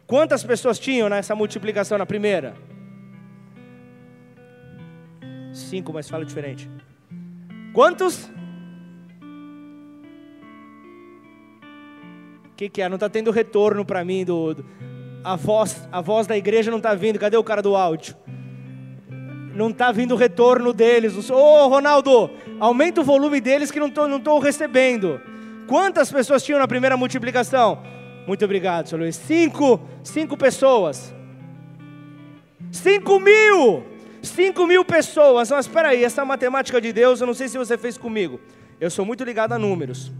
Quantas 0.07 0.43
pessoas 0.43 0.79
tinham 0.79 1.07
nessa 1.09 1.35
multiplicação 1.35 1.95
na 1.95 2.07
primeira? 2.07 2.55
Cinco, 5.53 5.93
mas 5.93 6.09
fala 6.09 6.25
diferente. 6.25 6.67
Quantos? 7.71 8.35
Que, 12.57 12.67
que 12.67 12.81
é? 12.81 12.89
Não 12.89 12.95
está 12.95 13.07
tendo 13.07 13.29
retorno 13.29 13.85
para 13.85 14.03
mim 14.03 14.25
do, 14.25 14.55
do, 14.55 14.65
a 15.23 15.35
voz, 15.35 15.87
a 15.91 16.01
voz 16.01 16.25
da 16.25 16.35
igreja 16.35 16.71
não 16.71 16.79
está 16.79 16.95
vindo. 16.95 17.19
Cadê 17.19 17.37
o 17.37 17.43
cara 17.43 17.61
do 17.61 17.75
áudio? 17.75 18.15
Não 19.53 19.69
está 19.69 19.91
vindo 19.91 20.13
o 20.13 20.17
retorno 20.17 20.73
deles. 20.73 21.29
Ô 21.29 21.35
oh, 21.35 21.67
Ronaldo, 21.67 22.29
aumenta 22.59 23.01
o 23.01 23.03
volume 23.03 23.39
deles 23.39 23.69
que 23.69 23.79
não 23.79 23.87
estou 23.87 24.07
não 24.07 24.19
tô 24.19 24.39
recebendo. 24.39 25.21
Quantas 25.67 26.11
pessoas 26.11 26.43
tinham 26.43 26.59
na 26.59 26.67
primeira 26.67 26.97
multiplicação? 26.97 27.83
Muito 28.25 28.43
obrigado, 28.43 28.87
senhor 28.87 29.01
Luiz. 29.01 29.15
Cinco, 29.15 29.79
cinco 30.03 30.35
pessoas. 30.35 31.13
Cinco 32.71 33.19
mil! 33.19 33.85
Cinco 34.21 34.65
mil 34.65 34.83
pessoas. 34.83 35.51
Mas 35.51 35.67
espera 35.67 35.89
aí, 35.89 36.03
essa 36.03 36.25
matemática 36.25 36.81
de 36.81 36.91
Deus, 36.91 37.21
eu 37.21 37.27
não 37.27 37.33
sei 37.33 37.47
se 37.47 37.57
você 37.57 37.77
fez 37.77 37.97
comigo. 37.97 38.39
Eu 38.79 38.89
sou 38.89 39.05
muito 39.05 39.23
ligado 39.23 39.53
a 39.53 39.59
números. 39.59 40.11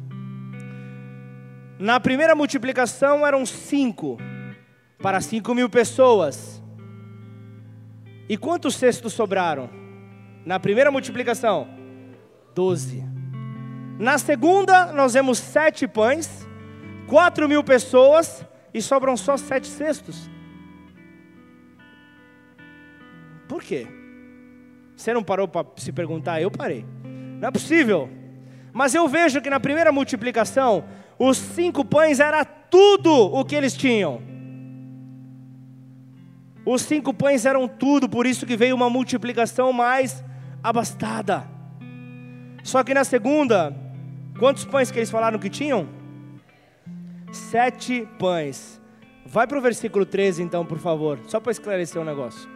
Na 1.80 2.00
primeira 2.00 2.34
multiplicação 2.34 3.26
eram 3.26 3.46
cinco, 3.46 4.18
para 5.00 5.22
cinco 5.22 5.54
mil 5.54 5.70
pessoas. 5.70 6.62
E 8.28 8.36
quantos 8.36 8.76
cestos 8.76 9.14
sobraram? 9.14 9.70
Na 10.44 10.60
primeira 10.60 10.90
multiplicação, 10.90 11.68
doze. 12.56 13.04
Na 14.00 14.18
segunda, 14.18 14.92
nós 14.92 15.14
vemos 15.14 15.38
sete 15.38 15.88
pães, 15.88 16.48
quatro 17.08 17.48
mil 17.48 17.64
pessoas, 17.64 18.46
e 18.74 18.82
sobram 18.82 19.16
só 19.16 19.38
sete 19.38 19.68
cestos. 19.68 20.30
Por 23.48 23.62
quê? 23.62 23.88
Você 24.96 25.14
não 25.14 25.24
parou 25.24 25.48
para 25.48 25.68
se 25.78 25.92
perguntar? 25.92 26.42
Eu 26.42 26.50
parei. 26.50 26.86
Não 27.40 27.48
é 27.48 27.52
possível. 27.52 28.10
Mas 28.74 28.96
eu 28.96 29.08
vejo 29.08 29.42
que 29.42 29.50
na 29.50 29.60
primeira 29.60 29.92
multiplicação, 29.92 30.84
os 31.20 31.38
cinco 31.38 31.84
pães 31.84 32.20
era 32.20 32.46
tudo 32.46 33.12
o 33.12 33.44
que 33.44 33.56
eles 33.56 33.74
tinham. 33.76 34.22
Os 36.66 36.82
cinco 36.82 37.14
pães 37.14 37.46
eram 37.46 37.68
tudo, 37.68 38.10
por 38.10 38.26
isso 38.26 38.46
que 38.46 38.58
veio 38.58 38.76
uma 38.76 38.90
multiplicação 38.90 39.72
mais 39.72 40.24
abastada. 40.62 41.48
Só 42.64 42.84
que 42.84 42.94
na 42.94 43.06
segunda, 43.06 43.74
quantos 44.38 44.66
pães 44.66 44.92
que 44.92 45.00
eles 45.00 45.10
falaram 45.10 45.40
que 45.40 45.50
tinham? 45.50 45.88
Sete 47.32 48.08
pães. 48.20 48.82
Vai 49.26 49.48
para 49.48 49.58
o 49.58 49.62
versículo 49.62 50.06
13 50.06 50.44
então, 50.44 50.66
por 50.66 50.78
favor, 50.78 51.20
só 51.28 51.40
para 51.40 51.52
esclarecer 51.52 52.02
um 52.02 52.06
negócio. 52.06 52.50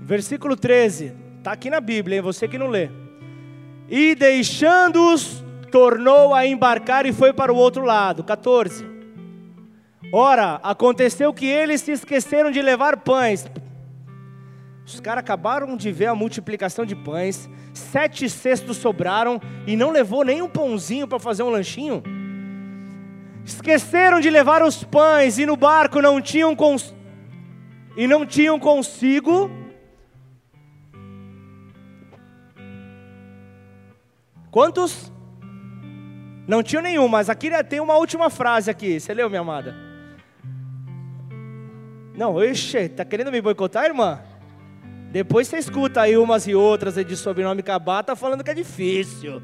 Versículo 0.00 0.56
13, 0.56 1.12
está 1.38 1.52
aqui 1.52 1.68
na 1.68 1.80
Bíblia, 1.80 2.16
hein? 2.16 2.22
você 2.22 2.46
que 2.46 2.58
não 2.58 2.68
lê. 2.68 2.88
E 3.88 4.14
deixando-os 4.14 5.44
tornou 5.76 6.32
a 6.32 6.46
embarcar 6.46 7.04
e 7.04 7.12
foi 7.12 7.34
para 7.34 7.52
o 7.52 7.56
outro 7.56 7.84
lado. 7.84 8.24
14. 8.24 8.82
Ora, 10.10 10.58
aconteceu 10.62 11.34
que 11.34 11.44
eles 11.44 11.82
se 11.82 11.92
esqueceram 11.92 12.50
de 12.50 12.62
levar 12.62 12.96
pães. 12.96 13.46
Os 14.86 15.00
caras 15.00 15.22
acabaram 15.22 15.76
de 15.76 15.92
ver 15.92 16.06
a 16.06 16.14
multiplicação 16.14 16.86
de 16.86 16.96
pães, 16.96 17.46
sete 17.74 18.26
cestos 18.30 18.78
sobraram 18.78 19.38
e 19.66 19.76
não 19.76 19.90
levou 19.90 20.24
nem 20.24 20.40
um 20.40 20.48
pãozinho 20.48 21.06
para 21.06 21.18
fazer 21.18 21.42
um 21.42 21.50
lanchinho. 21.50 22.02
Esqueceram 23.44 24.18
de 24.18 24.30
levar 24.30 24.62
os 24.62 24.82
pães 24.82 25.38
e 25.38 25.44
no 25.44 25.58
barco 25.58 26.00
não 26.00 26.22
tinham 26.22 26.56
cons... 26.56 26.94
e 27.98 28.06
não 28.06 28.24
tinham 28.24 28.58
consigo 28.58 29.50
Quantos? 34.50 35.12
Não 36.46 36.62
tinham 36.62 36.82
nenhum, 36.82 37.08
mas 37.08 37.28
aqui 37.28 37.50
tem 37.64 37.80
uma 37.80 37.96
última 37.96 38.30
frase 38.30 38.70
aqui. 38.70 39.00
Você 39.00 39.12
leu, 39.12 39.28
minha 39.28 39.40
amada? 39.40 39.74
Não, 42.14 42.42
ixi, 42.42 42.88
tá 42.88 43.04
querendo 43.04 43.32
me 43.32 43.40
boicotar, 43.40 43.84
irmã? 43.84 44.20
Depois 45.10 45.48
você 45.48 45.58
escuta 45.58 46.02
aí 46.02 46.16
umas 46.16 46.46
e 46.46 46.54
outras 46.54 46.94
de 46.94 47.16
sobrenome 47.16 47.62
Cabá, 47.62 48.02
tá 48.02 48.14
falando 48.14 48.44
que 48.44 48.50
é 48.50 48.54
difícil. 48.54 49.42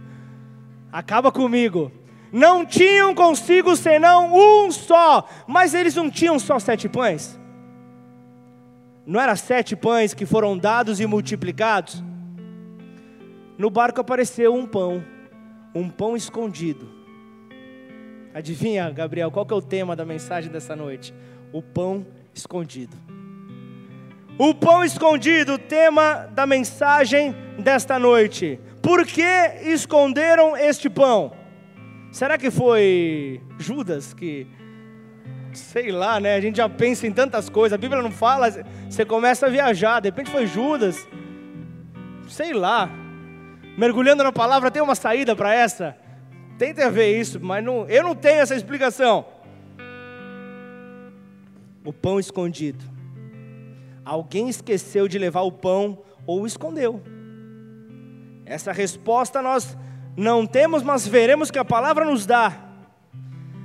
Acaba 0.91 1.33
comigo. 1.33 1.91
Não 2.33 2.65
tinham 2.65 3.15
consigo 3.15 3.77
senão 3.77 4.33
um 4.35 4.71
só, 4.71 5.29
mas 5.47 5.75
eles 5.75 5.95
não 5.95 6.11
tinham 6.11 6.39
só 6.39 6.59
sete 6.59 6.89
pães. 6.89 7.39
Não 9.05 9.21
era 9.21 9.37
sete 9.37 9.75
pães 9.77 10.15
que 10.15 10.25
foram 10.25 10.57
dados 10.57 11.01
e 11.01 11.07
multiplicados? 11.07 12.03
No 13.59 13.69
barco 13.69 14.01
apareceu 14.01 14.55
um 14.55 14.67
pão, 14.67 15.05
um 15.75 15.89
pão 15.89 16.17
escondido. 16.17 16.89
Adivinha, 18.35 18.91
Gabriel, 18.91 19.31
qual 19.31 19.45
que 19.45 19.53
é 19.53 19.57
o 19.57 19.63
tema 19.63 19.95
da 19.95 20.05
mensagem 20.05 20.51
dessa 20.51 20.75
noite? 20.75 21.15
O 21.53 21.63
pão 21.63 22.07
escondido. 22.35 22.97
O 24.39 24.55
pão 24.55 24.83
escondido, 24.83 25.59
tema 25.59 26.29
da 26.33 26.47
mensagem 26.47 27.35
desta 27.59 27.99
noite. 27.99 28.59
Por 28.81 29.07
que 29.07 29.23
esconderam 29.63 30.57
este 30.57 30.89
pão? 30.89 31.33
Será 32.11 32.39
que 32.39 32.51
foi 32.51 33.41
Judas 33.59 34.15
que. 34.15 34.47
Sei 35.53 35.93
lá, 35.93 36.19
né? 36.19 36.35
A 36.35 36.41
gente 36.41 36.57
já 36.57 36.69
pensa 36.69 37.07
em 37.07 37.13
tantas 37.13 37.51
coisas. 37.51 37.75
A 37.75 37.79
Bíblia 37.79 38.03
não 38.03 38.11
fala, 38.11 38.51
você 38.89 39.05
começa 39.05 39.47
a 39.47 39.51
viajar. 39.51 40.01
De 40.01 40.09
repente 40.09 40.31
foi 40.31 40.47
Judas. 40.47 41.07
Sei 42.27 42.55
lá. 42.55 43.02
Mergulhando 43.77 44.23
na 44.23 44.33
palavra, 44.33 44.71
tem 44.71 44.83
uma 44.83 44.95
saída 44.95 45.35
para 45.35 45.55
essa? 45.55 45.97
Tenta 46.59 46.91
ver 46.91 47.19
isso, 47.19 47.41
mas 47.41 47.65
não, 47.65 47.87
eu 47.89 48.03
não 48.03 48.15
tenho 48.15 48.41
essa 48.41 48.55
explicação. 48.55 49.25
O 51.85 51.93
pão 51.93 52.21
escondido. 52.21 52.85
Alguém 54.05 54.49
esqueceu 54.49 55.09
de 55.09 55.19
levar 55.19 55.43
o 55.43 55.53
pão 55.53 55.99
ou 56.27 56.47
escondeu. 56.47 57.03
Essa 58.45 58.73
resposta 58.73 59.41
nós 59.41 59.77
não 60.17 60.47
temos, 60.47 60.83
mas 60.83 61.07
veremos 61.07 61.51
que 61.51 61.59
a 61.59 61.65
palavra 61.65 62.05
nos 62.05 62.27
dá. 62.27 62.53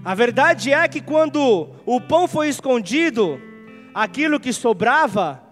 A 0.04 0.16
verdade 0.16 0.72
é 0.72 0.88
que 0.88 1.02
quando 1.02 1.70
o 1.86 2.00
pão 2.00 2.28
foi 2.28 2.48
escondido, 2.48 3.42
aquilo 3.94 4.40
que 4.40 4.54
sobrava 4.54 5.44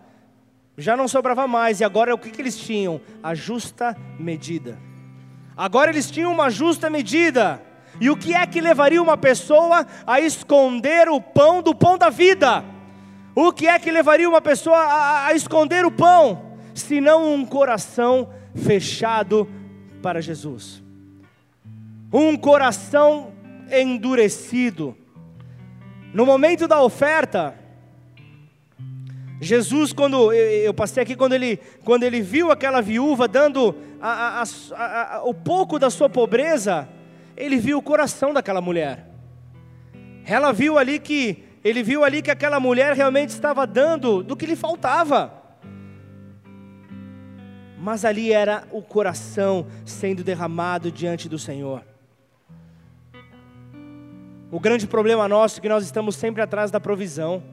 já 0.78 0.98
não 0.98 1.08
sobrava 1.08 1.48
mais, 1.48 1.80
e 1.80 1.84
agora 1.84 2.14
o 2.14 2.18
que, 2.18 2.30
que 2.30 2.42
eles 2.42 2.58
tinham? 2.58 3.00
A 3.24 3.34
justa 3.34 3.96
medida. 4.20 4.78
Agora 5.56 5.90
eles 5.90 6.12
tinham 6.12 6.32
uma 6.32 6.50
justa 6.50 6.90
medida. 6.90 7.62
E 8.00 8.10
o 8.10 8.18
que 8.18 8.34
é 8.34 8.46
que 8.46 8.60
levaria 8.60 9.02
uma 9.02 9.16
pessoa 9.16 9.88
a 10.06 10.20
esconder 10.20 11.08
o 11.08 11.22
pão 11.22 11.62
do 11.62 11.74
pão 11.74 11.98
da 11.98 12.10
vida? 12.10 12.64
O 13.34 13.54
que 13.54 13.68
é 13.68 13.80
que 13.80 13.90
levaria 13.90 14.28
uma 14.28 14.42
pessoa 14.42 14.78
a, 14.78 15.28
a 15.28 15.34
esconder 15.34 15.86
o 15.86 15.92
pão, 15.92 16.58
se 16.74 17.00
não 17.00 17.34
um 17.34 17.46
coração 17.46 18.30
fechado 18.54 19.50
para 20.02 20.22
Jesus? 20.22 20.84
Um 22.12 22.36
coração 22.36 23.34
endurecido. 23.72 24.96
No 26.14 26.26
momento 26.26 26.68
da 26.68 26.82
oferta, 26.82 27.56
Jesus, 29.40 29.92
quando 29.92 30.32
eu 30.32 30.74
passei 30.74 31.04
aqui, 31.04 31.16
quando 31.16 31.34
ele, 31.34 31.60
quando 31.84 32.04
ele 32.04 32.22
viu 32.22 32.52
aquela 32.52 32.82
viúva 32.82 33.28
dando 33.28 33.76
a, 34.02 34.42
a, 34.42 35.16
a, 35.18 35.24
o 35.24 35.34
pouco 35.34 35.78
da 35.78 35.90
sua 35.90 36.10
pobreza, 36.10 36.88
ele 37.36 37.58
viu 37.58 37.78
o 37.78 37.82
coração 37.82 38.34
daquela 38.34 38.62
mulher. 38.62 39.08
Ela 40.26 40.52
viu 40.54 40.78
ali 40.78 41.00
que 41.00 41.44
ele 41.64 41.82
viu 41.84 42.04
ali 42.04 42.22
que 42.22 42.32
aquela 42.32 42.60
mulher 42.60 42.96
realmente 42.96 43.30
estava 43.30 43.66
dando 43.66 44.22
do 44.22 44.38
que 44.38 44.46
lhe 44.46 44.56
faltava. 44.56 45.34
Mas 47.78 48.06
ali 48.06 48.32
era 48.32 48.64
o 48.72 48.82
coração 48.82 49.68
sendo 49.84 50.24
derramado 50.24 50.92
diante 50.92 51.28
do 51.28 51.38
Senhor. 51.38 51.84
O 54.52 54.60
grande 54.60 54.88
problema 54.88 55.28
nosso 55.28 55.58
é 55.58 55.62
que 55.62 55.68
nós 55.68 55.84
estamos 55.84 56.16
sempre 56.16 56.42
atrás 56.42 56.72
da 56.72 56.80
provisão. 56.80 57.44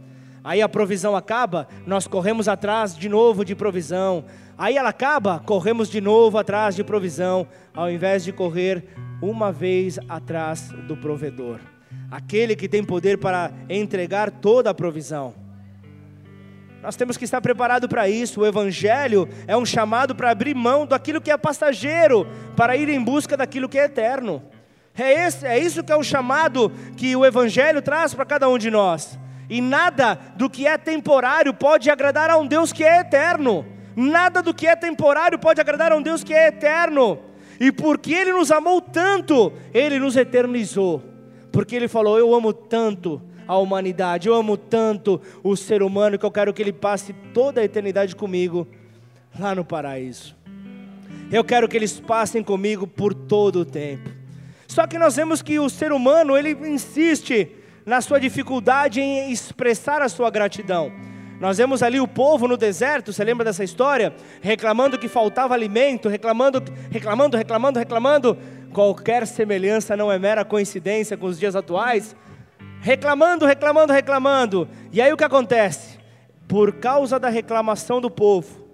Aí 0.45 0.61
a 0.61 0.69
provisão 0.69 1.15
acaba, 1.15 1.69
nós 1.87 2.07
corremos 2.07 2.49
atrás 2.49 2.97
de 2.97 3.09
novo 3.09 3.45
de 3.45 3.55
provisão. 3.55 4.25
Aí 4.59 4.77
ela 4.77 4.89
acaba, 4.89 5.39
corremos 5.41 5.89
de 5.89 6.01
novo 6.01 6.39
atrás 6.39 6.75
de 6.75 6.83
provisão, 6.83 7.47
ao 7.75 7.91
invés 7.91 8.25
de 8.25 8.33
correr 8.33 8.85
uma 9.21 9.53
vez 9.53 9.99
atrás 10.09 10.71
do 10.89 10.97
provedor 10.97 11.61
aquele 12.13 12.55
que 12.55 12.69
tem 12.69 12.85
poder 12.85 13.17
para 13.17 13.51
entregar 13.71 14.31
toda 14.31 14.69
a 14.69 14.75
provisão. 14.75 15.35
Nós 16.83 16.95
temos 16.95 17.17
que 17.17 17.25
estar 17.25 17.41
preparados 17.41 17.89
para 17.89 18.07
isso. 18.07 18.41
O 18.43 18.47
Evangelho 18.47 19.27
é 19.47 19.57
um 19.57 19.65
chamado 19.65 20.15
para 20.15 20.31
abrir 20.31 20.55
mão 20.55 20.85
daquilo 20.85 21.23
que 21.23 21.31
é 21.31 21.39
passageiro, 21.39 22.27
para 22.55 22.77
ir 22.77 22.91
em 22.91 23.03
busca 23.03 23.35
daquilo 23.35 23.69
que 23.69 23.79
é 23.79 23.85
eterno. 23.85 24.43
É, 24.95 25.27
esse, 25.27 25.47
é 25.47 25.59
isso 25.59 25.83
que 25.83 25.91
é 25.91 25.97
o 25.97 26.03
chamado 26.03 26.71
que 26.99 27.17
o 27.17 27.25
Evangelho 27.25 27.81
traz 27.81 28.13
para 28.13 28.27
cada 28.27 28.47
um 28.47 28.59
de 28.59 28.71
nós. 28.71 29.19
E 29.53 29.61
nada 29.61 30.19
do 30.37 30.49
que 30.49 30.67
é 30.67 30.79
temporário 30.79 31.53
pode 31.53 31.91
agradar 31.91 32.31
a 32.31 32.39
um 32.39 32.47
Deus 32.47 32.73
que 32.73 32.83
é 32.83 33.01
eterno. 33.01 33.67
Nada 33.95 34.43
do 34.43 34.55
que 34.55 34.67
é 34.67 34.75
temporário 34.75 35.39
pode 35.39 35.61
agradar 35.61 35.93
a 35.93 35.97
um 35.97 36.03
Deus 36.03 36.25
que 36.25 36.33
é 36.33 36.49
eterno. 36.49 37.19
E 37.61 37.71
porque 37.71 38.15
Ele 38.15 38.33
nos 38.33 38.51
amou 38.51 38.81
tanto, 38.81 39.53
Ele 39.75 39.99
nos 39.99 40.17
eternizou 40.17 41.13
porque 41.53 41.77
ele 41.77 41.87
falou: 41.87 42.19
Eu 42.19 42.35
amo 42.35 42.53
tanto 42.53 43.21
a 43.47 43.57
humanidade, 43.59 44.27
eu 44.27 44.35
amo 44.35 44.57
tanto 44.57 45.21
o 45.45 45.55
ser 45.55 45.83
humano 45.83 46.19
que 46.19 46.25
eu 46.25 46.31
quero 46.31 46.55
que 46.55 46.63
ele 46.63 46.73
passe 46.73 47.13
toda 47.35 47.61
a 47.61 47.65
eternidade 47.65 48.17
comigo 48.17 48.67
lá 49.39 49.55
no 49.55 49.65
paraíso. 49.65 50.35
Eu 51.31 51.45
quero 51.45 51.69
que 51.69 51.77
eles 51.77 52.01
passem 52.01 52.43
comigo 52.43 52.87
por 52.87 53.13
todo 53.13 53.61
o 53.61 53.65
tempo. 53.65 54.11
Só 54.67 54.87
que 54.87 54.99
nós 54.99 55.17
vemos 55.17 55.43
que 55.43 55.59
o 55.59 55.69
ser 55.69 55.93
humano, 55.93 56.37
ele 56.37 56.51
insiste 56.67 57.51
na 57.85 58.01
sua 58.01 58.19
dificuldade 58.21 59.01
em 59.01 59.31
expressar 59.31 60.03
a 60.03 60.09
sua 60.09 60.31
gratidão. 60.31 60.93
Nós 61.41 61.59
vemos 61.59 61.83
ali 61.83 61.99
o 61.99 62.07
povo 62.07 62.47
no 62.47 62.57
deserto, 62.57 63.13
você 63.13 63.25
lembra 63.25 63.45
dessa 63.45 63.65
história? 63.65 64.15
Reclamando 64.41 64.97
que 64.97 65.09
faltava 65.09 65.55
alimento, 65.55 66.09
reclamando, 66.09 66.63
reclamando, 66.89 67.37
reclamando, 67.37 67.79
reclamando. 67.81 68.39
Qualquer 68.73 69.27
semelhança 69.27 69.97
não 69.97 70.11
é 70.11 70.19
mera 70.19 70.45
coincidência 70.45 71.17
com 71.17 71.27
os 71.27 71.39
dias 71.39 71.57
atuais. 71.57 72.15
Reclamando, 72.81 73.45
reclamando, 73.45 73.93
reclamando. 73.93 74.69
E 74.93 75.03
aí 75.03 75.13
o 75.13 75.17
que 75.17 75.25
acontece? 75.25 75.99
Por 76.47 76.75
causa 76.75 77.19
da 77.19 77.29
reclamação 77.29 78.01
do 78.01 78.11
povo, 78.11 78.69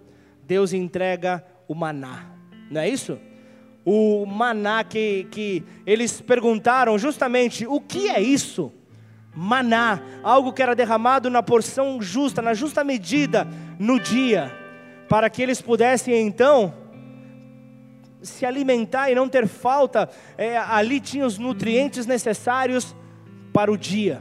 Deus 0.44 0.74
entrega 0.74 1.42
o 1.66 1.74
maná. 1.74 2.26
Não 2.70 2.82
é 2.82 2.88
isso? 2.88 3.18
O 3.82 4.26
maná 4.26 4.84
que, 4.84 5.26
que 5.30 5.64
eles 5.86 6.20
perguntaram 6.20 6.98
justamente: 6.98 7.66
o 7.66 7.80
que 7.80 8.10
é 8.10 8.20
isso? 8.20 8.72
Maná, 9.40 10.00
algo 10.20 10.52
que 10.52 10.60
era 10.60 10.74
derramado 10.74 11.30
na 11.30 11.44
porção 11.44 12.02
justa, 12.02 12.42
na 12.42 12.54
justa 12.54 12.82
medida, 12.82 13.46
no 13.78 14.00
dia, 14.00 14.52
para 15.08 15.30
que 15.30 15.40
eles 15.40 15.62
pudessem 15.62 16.26
então 16.26 16.74
se 18.20 18.44
alimentar 18.44 19.12
e 19.12 19.14
não 19.14 19.28
ter 19.28 19.46
falta, 19.46 20.10
é, 20.36 20.58
ali 20.58 20.98
tinha 20.98 21.24
os 21.24 21.38
nutrientes 21.38 22.04
necessários 22.04 22.96
para 23.52 23.70
o 23.70 23.76
dia. 23.78 24.20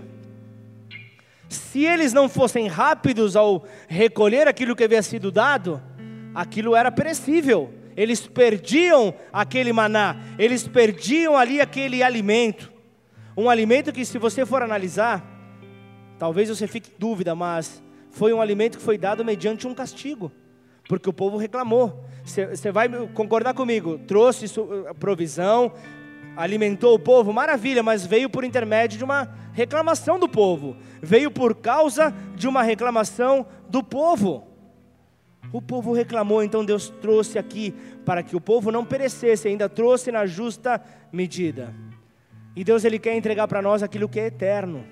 Se 1.50 1.84
eles 1.84 2.14
não 2.14 2.30
fossem 2.30 2.68
rápidos 2.68 3.36
ao 3.36 3.66
recolher 3.88 4.48
aquilo 4.48 4.76
que 4.76 4.84
havia 4.84 5.02
sido 5.02 5.32
dado, 5.32 5.82
aquilo 6.36 6.76
era 6.76 6.92
perecível. 6.92 7.74
Eles 7.96 8.28
perdiam 8.28 9.16
aquele 9.34 9.74
maná, 9.74 10.16
eles 10.38 10.68
perdiam 10.68 11.36
ali 11.36 11.60
aquele 11.60 12.04
alimento. 12.04 12.77
Um 13.38 13.52
alimento 13.52 13.94
que, 13.94 14.04
se 14.04 14.18
você 14.18 14.48
for 14.48 14.64
analisar, 14.64 15.24
talvez 16.18 16.50
você 16.50 16.66
fique 16.66 16.90
em 16.90 17.00
dúvida, 17.00 17.36
mas 17.36 17.84
foi 18.10 18.34
um 18.34 18.42
alimento 18.42 18.80
que 18.80 18.84
foi 18.84 18.98
dado 18.98 19.24
mediante 19.24 19.68
um 19.68 19.76
castigo, 19.76 20.32
porque 20.90 21.08
o 21.08 21.14
povo 21.14 21.38
reclamou. 21.38 22.04
Você 22.26 22.72
vai 22.72 22.90
concordar 23.10 23.54
comigo? 23.54 24.00
Trouxe 24.00 24.48
provisão, 25.00 25.72
alimentou 26.36 26.96
o 26.96 27.00
povo, 27.00 27.32
maravilha, 27.32 27.84
mas 27.84 28.04
veio 28.04 28.28
por 28.28 28.44
intermédio 28.44 28.98
de 28.98 29.04
uma 29.04 29.32
reclamação 29.54 30.18
do 30.20 30.28
povo, 30.28 30.76
veio 31.00 31.30
por 31.30 31.54
causa 31.54 32.12
de 32.36 32.48
uma 32.48 32.64
reclamação 32.64 33.46
do 33.70 33.84
povo. 33.84 34.48
O 35.54 35.62
povo 35.62 35.94
reclamou, 35.94 36.42
então 36.42 36.66
Deus 36.66 36.90
trouxe 37.02 37.38
aqui 37.38 37.72
para 38.04 38.24
que 38.24 38.36
o 38.36 38.42
povo 38.42 38.72
não 38.72 38.84
perecesse, 38.84 39.48
ainda 39.48 39.70
trouxe 39.70 40.12
na 40.12 40.26
justa 40.26 40.82
medida. 41.14 41.72
E 42.58 42.64
Deus 42.64 42.84
ele 42.84 42.98
quer 42.98 43.16
entregar 43.16 43.48
para 43.48 43.62
nós 43.62 43.84
aquilo 43.84 44.10
que 44.10 44.20
é 44.20 44.26
eterno. 44.26 44.84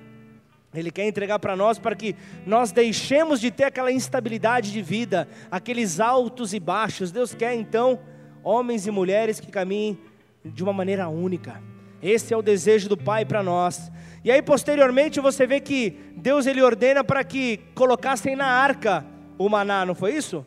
Ele 0.72 0.92
quer 0.92 1.08
entregar 1.08 1.40
para 1.40 1.56
nós 1.56 1.80
para 1.80 1.96
que 1.96 2.16
nós 2.46 2.72
deixemos 2.72 3.42
de 3.42 3.50
ter 3.50 3.64
aquela 3.64 3.92
instabilidade 3.92 4.72
de 4.72 4.84
vida, 4.84 5.28
aqueles 5.50 6.00
altos 6.00 6.54
e 6.54 6.60
baixos. 6.60 7.12
Deus 7.12 7.34
quer 7.34 7.56
então 7.56 8.00
homens 8.44 8.86
e 8.86 8.92
mulheres 8.92 9.40
que 9.40 9.50
caminhem 9.50 9.98
de 10.46 10.62
uma 10.62 10.72
maneira 10.72 11.08
única. 11.08 11.60
Esse 12.04 12.36
é 12.36 12.38
o 12.38 12.44
desejo 12.44 12.88
do 12.88 12.96
Pai 12.96 13.26
para 13.26 13.42
nós. 13.42 13.92
E 14.24 14.32
aí 14.32 14.44
posteriormente 14.44 15.20
você 15.20 15.48
vê 15.48 15.60
que 15.60 15.98
Deus 16.16 16.46
ele 16.46 16.62
ordena 16.62 17.04
para 17.04 17.24
que 17.24 17.62
colocassem 17.74 18.36
na 18.36 18.46
arca 18.46 19.04
o 19.40 19.50
maná, 19.50 19.84
não 19.88 19.96
foi 19.96 20.14
isso? 20.14 20.46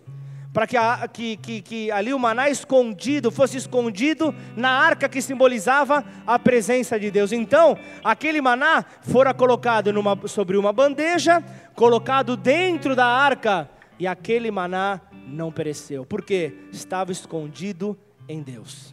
Para 0.59 0.67
que, 0.67 0.77
que, 1.13 1.37
que, 1.37 1.63
que, 1.63 1.91
ali 1.93 2.13
o 2.13 2.19
maná 2.19 2.51
escondido 2.51 3.31
fosse 3.31 3.57
escondido 3.57 4.35
na 4.57 4.69
arca 4.71 5.09
que 5.09 5.23
simbolizava 5.23 6.05
a 6.27 6.37
presença 6.37 6.99
de 6.99 7.13
Deus. 7.13 7.31
Então, 7.31 7.79
aquele 8.03 8.41
maná 8.41 8.85
fora 9.03 9.33
colocado 9.33 9.93
numa, 9.93 10.19
sobre 10.27 10.57
uma 10.57 10.73
bandeja, 10.73 11.45
colocado 11.77 12.37
dentro 12.37 12.97
da 12.97 13.07
arca, 13.07 13.71
e 14.01 14.07
aquele 14.09 14.51
maná 14.51 15.01
não 15.29 15.53
pereceu, 15.53 16.05
porque 16.05 16.53
estava 16.73 17.13
escondido 17.13 17.97
em 18.29 18.43
Deus. 18.43 18.93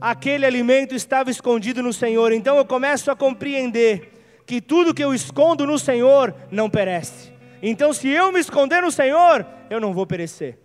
Aquele 0.00 0.46
alimento 0.46 0.94
estava 0.94 1.30
escondido 1.30 1.82
no 1.82 1.92
Senhor, 1.92 2.32
então 2.32 2.56
eu 2.56 2.64
começo 2.64 3.10
a 3.10 3.14
compreender 3.14 4.14
que 4.46 4.62
tudo 4.62 4.94
que 4.94 5.04
eu 5.04 5.12
escondo 5.12 5.66
no 5.66 5.78
Senhor 5.78 6.34
não 6.50 6.70
perece. 6.70 7.36
Então, 7.62 7.92
se 7.92 8.08
eu 8.08 8.32
me 8.32 8.40
esconder 8.40 8.82
no 8.82 8.90
Senhor, 8.90 9.44
eu 9.68 9.80
não 9.80 9.92
vou 9.92 10.06
perecer. 10.06 10.58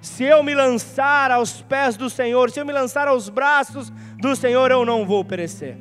Se 0.00 0.24
eu 0.24 0.42
me 0.42 0.54
lançar 0.54 1.30
aos 1.30 1.60
pés 1.62 1.96
do 1.96 2.08
Senhor, 2.08 2.50
se 2.50 2.60
eu 2.60 2.66
me 2.66 2.72
lançar 2.72 3.08
aos 3.08 3.28
braços 3.28 3.90
do 4.18 4.36
Senhor, 4.36 4.70
eu 4.70 4.84
não 4.84 5.04
vou 5.04 5.24
perecer. 5.24 5.76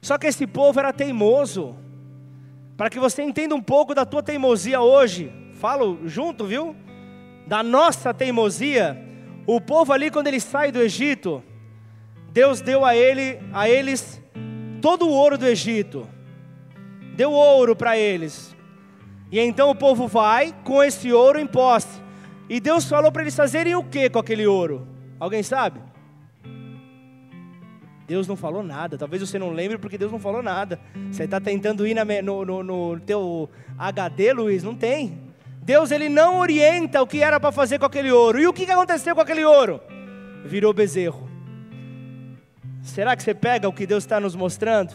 Só 0.00 0.16
que 0.16 0.26
esse 0.26 0.46
povo 0.46 0.78
era 0.78 0.92
teimoso. 0.92 1.76
Para 2.76 2.90
que 2.90 2.98
você 2.98 3.22
entenda 3.22 3.54
um 3.54 3.60
pouco 3.60 3.94
da 3.94 4.04
tua 4.04 4.22
teimosia 4.22 4.80
hoje, 4.80 5.32
falo 5.54 6.00
junto, 6.06 6.46
viu? 6.46 6.74
Da 7.46 7.62
nossa 7.62 8.12
teimosia. 8.12 8.98
O 9.46 9.60
povo 9.60 9.92
ali 9.92 10.10
quando 10.10 10.26
ele 10.26 10.40
sai 10.40 10.72
do 10.72 10.80
Egito, 10.80 11.42
Deus 12.32 12.60
deu 12.60 12.84
a 12.84 12.96
ele, 12.96 13.38
a 13.52 13.68
eles 13.68 14.20
todo 14.80 15.06
o 15.06 15.10
ouro 15.10 15.36
do 15.36 15.46
Egito. 15.46 16.08
Deu 17.14 17.30
ouro 17.30 17.76
para 17.76 17.96
eles. 17.96 18.53
E 19.30 19.40
então 19.40 19.70
o 19.70 19.74
povo 19.74 20.06
vai 20.06 20.54
com 20.64 20.82
esse 20.82 21.12
ouro 21.12 21.38
em 21.38 21.46
posse. 21.46 22.02
E 22.48 22.60
Deus 22.60 22.84
falou 22.84 23.10
para 23.10 23.22
eles 23.22 23.34
fazerem 23.34 23.74
o 23.74 23.82
que 23.82 24.10
com 24.10 24.18
aquele 24.18 24.46
ouro? 24.46 24.86
Alguém 25.18 25.42
sabe? 25.42 25.80
Deus 28.06 28.28
não 28.28 28.36
falou 28.36 28.62
nada. 28.62 28.98
Talvez 28.98 29.22
você 29.22 29.38
não 29.38 29.50
lembre 29.50 29.78
porque 29.78 29.96
Deus 29.96 30.12
não 30.12 30.18
falou 30.18 30.42
nada. 30.42 30.78
Você 31.10 31.24
está 31.24 31.40
tentando 31.40 31.86
ir 31.86 31.94
na, 31.94 32.04
no, 32.22 32.44
no, 32.44 32.62
no 32.62 33.00
teu 33.00 33.48
HD, 33.78 34.32
Luiz? 34.32 34.62
Não 34.62 34.74
tem. 34.74 35.18
Deus 35.62 35.90
ele 35.90 36.10
não 36.10 36.38
orienta 36.38 37.00
o 37.00 37.06
que 37.06 37.22
era 37.22 37.40
para 37.40 37.50
fazer 37.50 37.78
com 37.78 37.86
aquele 37.86 38.12
ouro. 38.12 38.38
E 38.38 38.46
o 38.46 38.52
que 38.52 38.70
aconteceu 38.70 39.14
com 39.14 39.22
aquele 39.22 39.44
ouro? 39.44 39.80
Virou 40.44 40.74
bezerro. 40.74 41.26
Será 42.82 43.16
que 43.16 43.22
você 43.22 43.34
pega 43.34 43.66
o 43.66 43.72
que 43.72 43.86
Deus 43.86 44.04
está 44.04 44.20
nos 44.20 44.36
mostrando? 44.36 44.92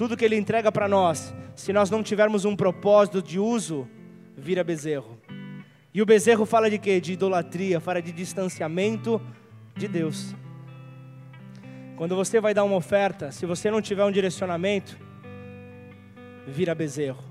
Tudo 0.00 0.16
que 0.16 0.24
Ele 0.24 0.34
entrega 0.34 0.72
para 0.72 0.88
nós 0.88 1.34
se 1.54 1.74
nós 1.74 1.90
não 1.90 2.02
tivermos 2.02 2.46
um 2.46 2.56
propósito 2.56 3.20
de 3.20 3.38
uso, 3.38 3.86
vira 4.34 4.64
bezerro. 4.64 5.20
E 5.92 6.00
o 6.00 6.06
bezerro 6.06 6.46
fala 6.46 6.70
de 6.70 6.78
quê? 6.78 7.02
De 7.02 7.12
idolatria, 7.12 7.78
fala 7.80 8.00
de 8.00 8.10
distanciamento 8.10 9.20
de 9.76 9.86
Deus. 9.86 10.34
Quando 11.98 12.16
você 12.16 12.40
vai 12.40 12.54
dar 12.54 12.64
uma 12.64 12.76
oferta, 12.76 13.30
se 13.30 13.44
você 13.44 13.70
não 13.70 13.82
tiver 13.82 14.02
um 14.02 14.10
direcionamento, 14.10 14.98
vira 16.46 16.74
bezerro. 16.74 17.22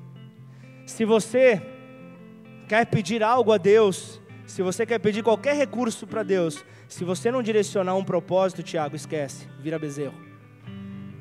Se 0.86 1.04
você 1.06 1.60
quer 2.68 2.86
pedir 2.86 3.24
algo 3.24 3.52
a 3.52 3.58
Deus, 3.58 4.22
se 4.46 4.62
você 4.62 4.86
quer 4.86 5.00
pedir 5.00 5.24
qualquer 5.24 5.56
recurso 5.56 6.06
para 6.06 6.22
Deus, 6.22 6.64
se 6.88 7.04
você 7.04 7.32
não 7.32 7.42
direcionar 7.42 7.96
um 7.96 8.04
propósito, 8.04 8.62
Tiago, 8.62 8.96
esquece, 8.96 9.48
vira 9.60 9.80
bezerro. 9.80 10.29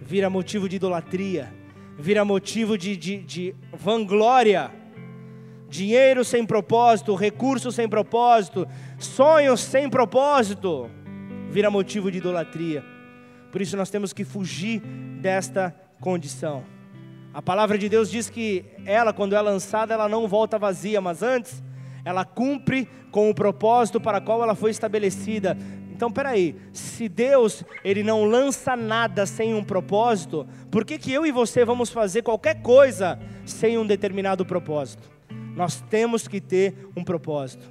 Vira 0.09 0.31
motivo 0.31 0.67
de 0.71 0.77
idolatria, 0.77 1.53
vira 1.99 2.25
motivo 2.25 2.79
de, 2.79 2.97
de, 2.97 3.19
de 3.19 3.55
vanglória. 3.75 4.71
Dinheiro 5.69 6.25
sem 6.25 6.47
propósito, 6.47 7.15
recursos 7.15 7.75
sem 7.75 7.87
propósito, 7.87 8.67
sonhos 8.99 9.61
sem 9.61 9.87
propósito, 9.87 10.89
vira 11.51 11.71
motivo 11.71 12.11
de 12.11 12.17
idolatria. 12.17 12.83
Por 13.53 13.61
isso 13.61 13.77
nós 13.77 13.91
temos 13.91 14.15
que 14.15 14.25
fugir 14.25 14.81
desta 15.21 15.77
condição. 16.01 16.65
A 17.35 17.43
palavra 17.43 17.77
de 17.77 17.87
Deus 17.87 18.11
diz 18.11 18.31
que 18.31 18.65
ela, 18.87 19.13
quando 19.13 19.37
é 19.37 19.41
lançada, 19.43 19.93
ela 19.93 20.09
não 20.09 20.27
volta 20.27 20.59
vazia, 20.59 21.03
mas 21.03 21.23
antes 21.23 21.63
ela 22.03 22.25
cumpre 22.25 22.89
com 23.11 23.29
o 23.29 23.35
propósito 23.35 24.01
para 24.01 24.23
qual 24.23 24.43
ela 24.43 24.55
foi 24.55 24.71
estabelecida. 24.71 25.55
Então, 25.99 26.13
peraí, 26.13 26.55
se 26.73 27.09
Deus 27.09 27.65
ele 27.83 28.05
não 28.05 28.25
lança 28.25 28.77
nada 28.77 29.27
sem 29.27 29.53
um 29.53 29.65
propósito, 29.65 30.47
por 30.71 30.85
que, 30.85 30.97
que 30.97 31.13
eu 31.13 31.27
e 31.27 31.33
você 31.33 31.65
vamos 31.65 31.91
fazer 31.91 32.23
qualquer 32.23 32.63
coisa 32.63 33.19
sem 33.45 33.77
um 33.77 33.85
determinado 33.85 34.47
propósito? 34.47 35.11
Nós 35.57 35.81
temos 35.91 36.29
que 36.29 36.41
ter 36.41 36.89
um 36.97 37.03
propósito. 37.03 37.69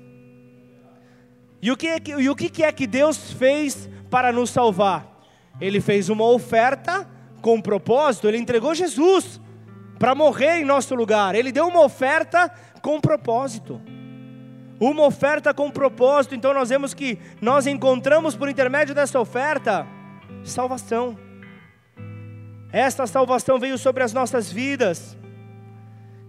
E 1.61 1.71
o 1.71 1.77
que, 1.77 1.87
é 1.87 2.01
que, 2.01 2.11
e 2.11 2.29
o 2.29 2.35
que 2.35 2.61
é 2.61 2.69
que 2.69 2.85
Deus 2.85 3.31
fez 3.31 3.89
para 4.09 4.33
nos 4.33 4.49
salvar? 4.49 5.25
Ele 5.61 5.79
fez 5.79 6.09
uma 6.09 6.25
oferta 6.27 7.09
com 7.41 7.55
um 7.55 7.61
propósito, 7.61 8.27
ele 8.27 8.37
entregou 8.37 8.75
Jesus 8.75 9.39
para 9.97 10.13
morrer 10.13 10.59
em 10.59 10.65
nosso 10.65 10.93
lugar. 10.95 11.33
Ele 11.33 11.49
deu 11.49 11.65
uma 11.65 11.81
oferta 11.81 12.51
com 12.81 12.97
um 12.97 12.99
propósito 12.99 13.81
uma 14.79 15.05
oferta 15.05 15.53
com 15.53 15.71
propósito. 15.71 16.35
Então 16.35 16.53
nós 16.53 16.69
vemos 16.69 16.93
que 16.93 17.17
nós 17.41 17.67
encontramos 17.67 18.35
por 18.35 18.49
intermédio 18.49 18.93
dessa 18.93 19.19
oferta 19.19 19.87
salvação. 20.43 21.17
Esta 22.71 23.07
salvação 23.07 23.59
veio 23.59 23.77
sobre 23.77 24.03
as 24.03 24.13
nossas 24.13 24.51
vidas. 24.51 25.17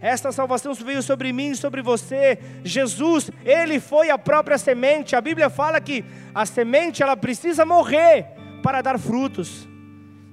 Esta 0.01 0.31
salvação 0.31 0.73
veio 0.73 1.03
sobre 1.03 1.33
mim 1.33 1.51
e 1.51 1.55
sobre 1.55 1.81
você. 1.81 2.39
Jesus, 2.63 3.29
ele 3.43 3.79
foi 3.79 4.09
a 4.09 4.17
própria 4.17 4.57
semente. 4.57 5.15
A 5.15 5.21
Bíblia 5.21 5.49
fala 5.49 5.81
que 5.81 6.05
a 6.33 6.45
semente 6.45 7.03
ela 7.03 7.17
precisa 7.17 7.65
morrer 7.65 8.27
para 8.63 8.81
dar 8.81 8.97
frutos. 8.97 9.67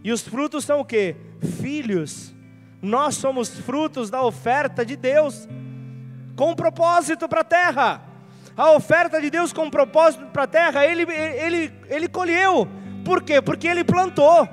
E 0.05 0.12
os 0.12 0.22
frutos 0.22 0.64
são 0.64 0.81
o 0.81 0.85
que? 0.85 1.16
Filhos. 1.61 2.33
Nós 2.81 3.16
somos 3.16 3.48
frutos 3.48 4.09
da 4.09 4.22
oferta 4.22 4.87
de 4.87 4.94
Deus 4.94 5.48
com 6.37 6.55
propósito 6.55 7.29
para 7.29 7.40
a 7.40 7.44
terra. 7.44 8.03
A 8.57 8.72
oferta 8.72 9.20
de 9.20 9.31
Deus 9.31 9.53
com 9.53 9.68
propósito 9.68 10.27
para 10.27 10.44
a 10.44 10.46
terra, 10.46 10.87
ele, 10.87 11.03
ele, 11.12 11.72
ele 11.88 12.09
colheu. 12.09 12.68
Por 13.05 13.22
quê? 13.22 13.40
Porque 13.42 13.66
ele 13.66 13.83
plantou. 13.83 14.49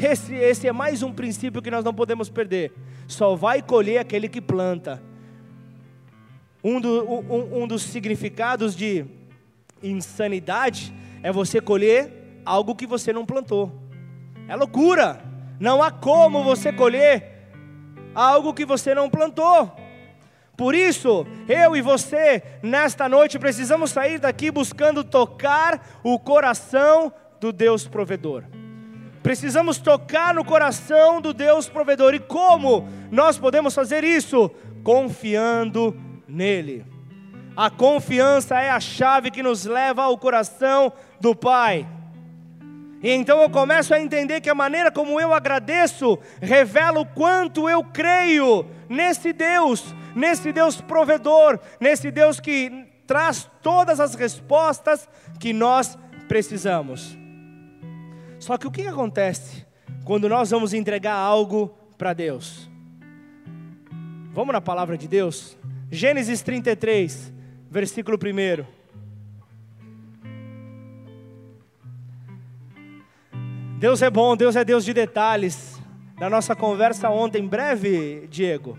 Esse, 0.00 0.34
esse 0.34 0.68
é 0.68 0.72
mais 0.72 1.02
um 1.02 1.12
princípio 1.12 1.60
que 1.60 1.70
nós 1.70 1.84
não 1.84 1.92
podemos 1.92 2.28
perder. 2.28 2.72
Só 3.06 3.34
vai 3.34 3.60
colher 3.60 3.98
aquele 3.98 4.28
que 4.28 4.40
planta. 4.40 5.02
Um, 6.62 6.80
do, 6.80 7.04
um, 7.04 7.62
um 7.62 7.66
dos 7.66 7.82
significados 7.82 8.76
de 8.76 9.04
insanidade 9.82 10.94
é 11.22 11.32
você 11.32 11.60
colher 11.60 12.40
algo 12.44 12.74
que 12.74 12.86
você 12.86 13.12
não 13.12 13.26
plantou. 13.26 13.72
É 14.48 14.56
loucura. 14.56 15.22
Não 15.60 15.82
há 15.82 15.90
como 15.90 16.42
você 16.42 16.72
colher 16.72 17.50
algo 18.14 18.54
que 18.54 18.64
você 18.64 18.94
não 18.94 19.10
plantou. 19.10 19.81
Por 20.62 20.76
isso, 20.76 21.26
eu 21.48 21.74
e 21.74 21.82
você, 21.82 22.40
nesta 22.62 23.08
noite, 23.08 23.36
precisamos 23.36 23.90
sair 23.90 24.20
daqui 24.20 24.48
buscando 24.48 25.02
tocar 25.02 25.98
o 26.04 26.20
coração 26.20 27.12
do 27.40 27.52
Deus 27.52 27.88
provedor. 27.88 28.44
Precisamos 29.24 29.78
tocar 29.78 30.32
no 30.32 30.44
coração 30.44 31.20
do 31.20 31.34
Deus 31.34 31.68
provedor. 31.68 32.14
E 32.14 32.20
como 32.20 32.88
nós 33.10 33.36
podemos 33.36 33.74
fazer 33.74 34.04
isso? 34.04 34.52
Confiando 34.84 36.00
nele. 36.28 36.86
A 37.56 37.68
confiança 37.68 38.60
é 38.60 38.70
a 38.70 38.78
chave 38.78 39.32
que 39.32 39.42
nos 39.42 39.64
leva 39.64 40.04
ao 40.04 40.16
coração 40.16 40.92
do 41.20 41.34
Pai. 41.34 41.88
E 43.02 43.10
então 43.10 43.42
eu 43.42 43.50
começo 43.50 43.92
a 43.92 44.00
entender 44.00 44.40
que 44.40 44.48
a 44.48 44.54
maneira 44.54 44.92
como 44.92 45.20
eu 45.20 45.34
agradeço 45.34 46.16
revela 46.40 47.00
o 47.00 47.06
quanto 47.06 47.68
eu 47.68 47.82
creio 47.82 48.64
nesse 48.88 49.32
Deus 49.32 49.92
nesse 50.14 50.52
Deus 50.52 50.80
provedor, 50.80 51.58
nesse 51.80 52.10
Deus 52.10 52.40
que 52.40 52.86
traz 53.06 53.50
todas 53.62 54.00
as 54.00 54.14
respostas 54.14 55.08
que 55.38 55.52
nós 55.52 55.98
precisamos. 56.28 57.16
Só 58.38 58.56
que 58.56 58.66
o 58.66 58.70
que 58.70 58.86
acontece 58.86 59.66
quando 60.04 60.28
nós 60.28 60.50
vamos 60.50 60.72
entregar 60.72 61.14
algo 61.14 61.68
para 61.96 62.12
Deus? 62.12 62.70
Vamos 64.32 64.52
na 64.52 64.60
palavra 64.60 64.96
de 64.96 65.06
Deus? 65.06 65.56
Gênesis 65.90 66.42
33, 66.42 67.32
versículo 67.70 68.18
1. 68.18 68.82
Deus 73.78 74.00
é 74.00 74.08
bom, 74.08 74.36
Deus 74.36 74.56
é 74.56 74.64
Deus 74.64 74.84
de 74.84 74.94
detalhes. 74.94 75.80
Na 76.18 76.30
nossa 76.30 76.54
conversa 76.54 77.10
ontem, 77.10 77.46
breve, 77.46 78.28
Diego, 78.30 78.78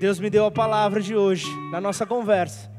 Deus 0.00 0.18
me 0.18 0.30
deu 0.30 0.46
a 0.46 0.50
palavra 0.50 1.02
de 1.02 1.14
hoje, 1.14 1.44
na 1.70 1.78
nossa 1.78 2.06
conversa. 2.06 2.70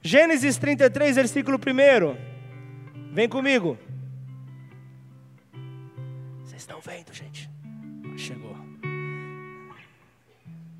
Gênesis 0.00 0.56
33, 0.56 1.16
versículo 1.16 1.58
1. 1.58 3.12
Vem 3.12 3.28
comigo. 3.28 3.76
Vocês 6.42 6.62
estão 6.62 6.80
vendo, 6.80 7.12
gente? 7.12 7.50
Chegou. 8.16 8.56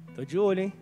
Estou 0.09 0.25
de 0.25 0.38
olho, 0.38 0.61
hein? 0.61 0.73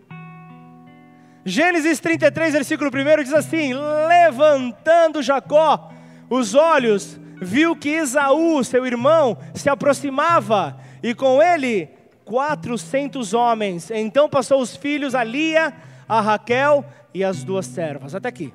Gênesis 1.43 1.99
33, 1.99 2.53
versículo 2.53 2.89
1 2.89 3.23
diz 3.23 3.33
assim: 3.33 3.73
Levantando 4.07 5.21
Jacó 5.21 5.91
os 6.29 6.55
olhos, 6.55 7.19
viu 7.41 7.75
que 7.75 7.89
Esaú, 7.89 8.63
seu 8.63 8.85
irmão, 8.85 9.37
se 9.53 9.67
aproximava, 9.67 10.79
e 11.03 11.13
com 11.13 11.43
ele 11.43 11.92
quatrocentos 12.25 13.33
homens. 13.33 13.91
Então 13.91 14.29
passou 14.29 14.61
os 14.61 14.75
filhos 14.75 15.15
a 15.15 15.23
Lia, 15.23 15.73
a 16.07 16.21
Raquel 16.21 16.85
e 17.13 17.23
as 17.23 17.43
duas 17.43 17.65
servas. 17.65 18.15
Até 18.15 18.29
aqui. 18.29 18.53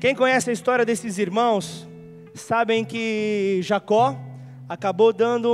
Quem 0.00 0.14
conhece 0.14 0.50
a 0.50 0.52
história 0.52 0.84
desses 0.84 1.18
irmãos, 1.18 1.88
sabem 2.34 2.84
que 2.84 3.60
Jacó 3.62 4.16
acabou 4.68 5.12
dando 5.12 5.50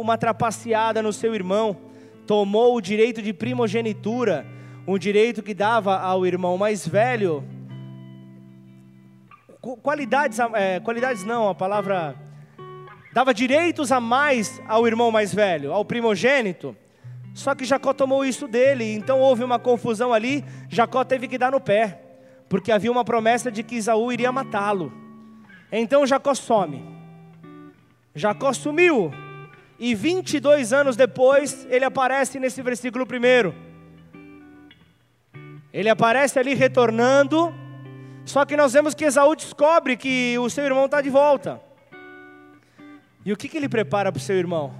uma 0.00 0.16
trapaceada 0.16 1.02
no 1.02 1.12
seu 1.12 1.34
irmão, 1.34 1.76
tomou 2.26 2.76
o 2.76 2.80
direito 2.80 3.20
de 3.20 3.32
primogenitura, 3.32 4.46
um 4.86 4.96
direito 4.96 5.42
que 5.42 5.52
dava 5.52 5.98
ao 5.98 6.24
irmão 6.24 6.56
mais 6.56 6.86
velho 6.86 7.44
qualidades, 9.82 10.38
é, 10.54 10.80
qualidades 10.80 11.24
não, 11.24 11.48
a 11.48 11.54
palavra 11.54 12.16
dava 13.12 13.34
direitos 13.34 13.92
a 13.92 14.00
mais 14.00 14.60
ao 14.66 14.86
irmão 14.86 15.10
mais 15.10 15.34
velho, 15.34 15.72
ao 15.72 15.84
primogênito. 15.84 16.76
Só 17.34 17.54
que 17.54 17.64
Jacó 17.64 17.92
tomou 17.92 18.24
isso 18.24 18.48
dele, 18.48 18.92
então 18.94 19.20
houve 19.20 19.44
uma 19.44 19.58
confusão 19.58 20.12
ali. 20.12 20.44
Jacó 20.68 21.04
teve 21.04 21.28
que 21.28 21.38
dar 21.38 21.52
no 21.52 21.60
pé, 21.60 22.00
porque 22.48 22.72
havia 22.72 22.90
uma 22.90 23.04
promessa 23.04 23.50
de 23.50 23.62
que 23.62 23.76
Isaú 23.76 24.12
iria 24.12 24.32
matá-lo. 24.32 24.92
Então 25.70 26.06
Jacó 26.06 26.34
some. 26.34 26.84
Jacó 28.14 28.52
sumiu. 28.52 29.12
E 29.78 29.94
22 29.94 30.72
anos 30.72 30.94
depois, 30.94 31.66
ele 31.70 31.84
aparece 31.84 32.38
nesse 32.38 32.60
versículo 32.60 33.06
primeiro. 33.06 33.54
Ele 35.72 35.88
aparece 35.88 36.38
ali 36.38 36.52
retornando 36.52 37.54
só 38.24 38.44
que 38.44 38.56
nós 38.56 38.72
vemos 38.72 38.94
que 38.94 39.04
Esaú 39.04 39.34
descobre 39.34 39.96
que 39.96 40.38
o 40.38 40.48
seu 40.48 40.64
irmão 40.64 40.84
está 40.84 41.00
de 41.00 41.10
volta. 41.10 41.60
E 43.24 43.32
o 43.32 43.36
que, 43.36 43.48
que 43.48 43.56
ele 43.56 43.68
prepara 43.68 44.10
para 44.10 44.18
o 44.18 44.22
seu 44.22 44.36
irmão? 44.36 44.72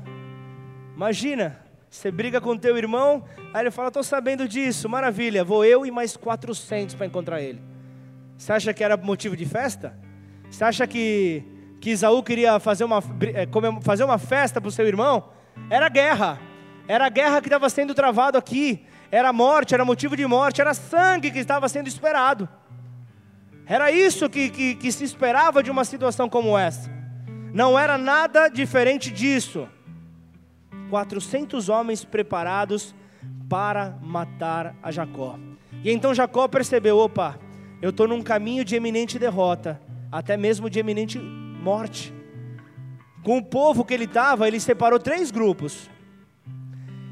Imagina, 0.96 1.60
você 1.90 2.10
briga 2.10 2.40
com 2.40 2.56
teu 2.56 2.76
irmão, 2.78 3.24
aí 3.52 3.62
ele 3.62 3.70
fala, 3.70 3.88
estou 3.88 4.02
sabendo 4.02 4.46
disso, 4.46 4.88
maravilha, 4.88 5.44
vou 5.44 5.64
eu 5.64 5.84
e 5.84 5.90
mais 5.90 6.16
400 6.16 6.94
para 6.94 7.06
encontrar 7.06 7.42
ele. 7.42 7.60
Você 8.36 8.52
acha 8.52 8.72
que 8.72 8.82
era 8.82 8.96
motivo 8.96 9.36
de 9.36 9.44
festa? 9.44 9.98
Você 10.50 10.64
acha 10.64 10.86
que, 10.86 11.42
que 11.80 11.90
Isaú 11.90 12.22
queria 12.22 12.58
fazer 12.58 12.84
uma, 12.84 13.02
eh, 13.34 13.46
fazer 13.82 14.04
uma 14.04 14.18
festa 14.18 14.60
para 14.60 14.68
o 14.68 14.72
seu 14.72 14.86
irmão? 14.86 15.30
Era 15.68 15.88
guerra, 15.88 16.38
era 16.88 17.08
guerra 17.08 17.40
que 17.40 17.48
estava 17.48 17.68
sendo 17.68 17.94
travado 17.94 18.38
aqui, 18.38 18.86
era 19.10 19.32
morte, 19.32 19.74
era 19.74 19.84
motivo 19.84 20.16
de 20.16 20.26
morte, 20.26 20.60
era 20.60 20.72
sangue 20.72 21.30
que 21.30 21.38
estava 21.38 21.68
sendo 21.68 21.88
esperado. 21.88 22.48
Era 23.66 23.90
isso 23.90 24.28
que, 24.28 24.48
que, 24.48 24.74
que 24.74 24.90
se 24.90 25.04
esperava 25.04 25.62
de 25.62 25.70
uma 25.70 25.84
situação 25.84 26.28
como 26.28 26.56
essa. 26.56 26.99
Não 27.52 27.78
era 27.78 27.98
nada 27.98 28.48
diferente 28.48 29.10
disso. 29.10 29.68
400 30.88 31.68
homens 31.68 32.04
preparados 32.04 32.94
para 33.48 33.98
matar 34.02 34.74
a 34.82 34.90
Jacó. 34.90 35.38
E 35.84 35.90
então 35.90 36.14
Jacó 36.14 36.46
percebeu: 36.48 36.98
opa, 36.98 37.38
eu 37.80 37.90
estou 37.90 38.06
num 38.06 38.22
caminho 38.22 38.64
de 38.64 38.76
eminente 38.76 39.18
derrota, 39.18 39.80
até 40.10 40.36
mesmo 40.36 40.70
de 40.70 40.78
eminente 40.78 41.18
morte. 41.18 42.12
Com 43.22 43.38
o 43.38 43.44
povo 43.44 43.84
que 43.84 43.92
ele 43.92 44.04
estava, 44.04 44.48
ele 44.48 44.60
separou 44.60 44.98
três 44.98 45.30
grupos. 45.30 45.90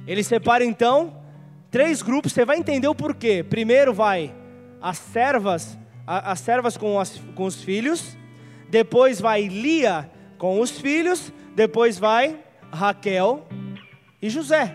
Ele 0.06 0.22
separa 0.22 0.64
então 0.64 1.22
três 1.70 2.00
grupos, 2.00 2.32
você 2.32 2.44
vai 2.44 2.56
entender 2.56 2.88
o 2.88 2.94
porquê. 2.94 3.42
Primeiro 3.42 3.92
vai 3.92 4.34
as 4.80 4.96
servas 4.98 5.78
as 6.08 6.40
servas 6.40 6.74
com, 6.78 6.98
as, 6.98 7.20
com 7.34 7.44
os 7.44 7.62
filhos, 7.62 8.16
depois 8.70 9.20
vai 9.20 9.46
Lia 9.46 10.10
com 10.38 10.60
os 10.60 10.70
filhos, 10.70 11.32
depois 11.54 11.98
vai 11.98 12.38
Raquel 12.72 13.46
e 14.22 14.30
José. 14.30 14.74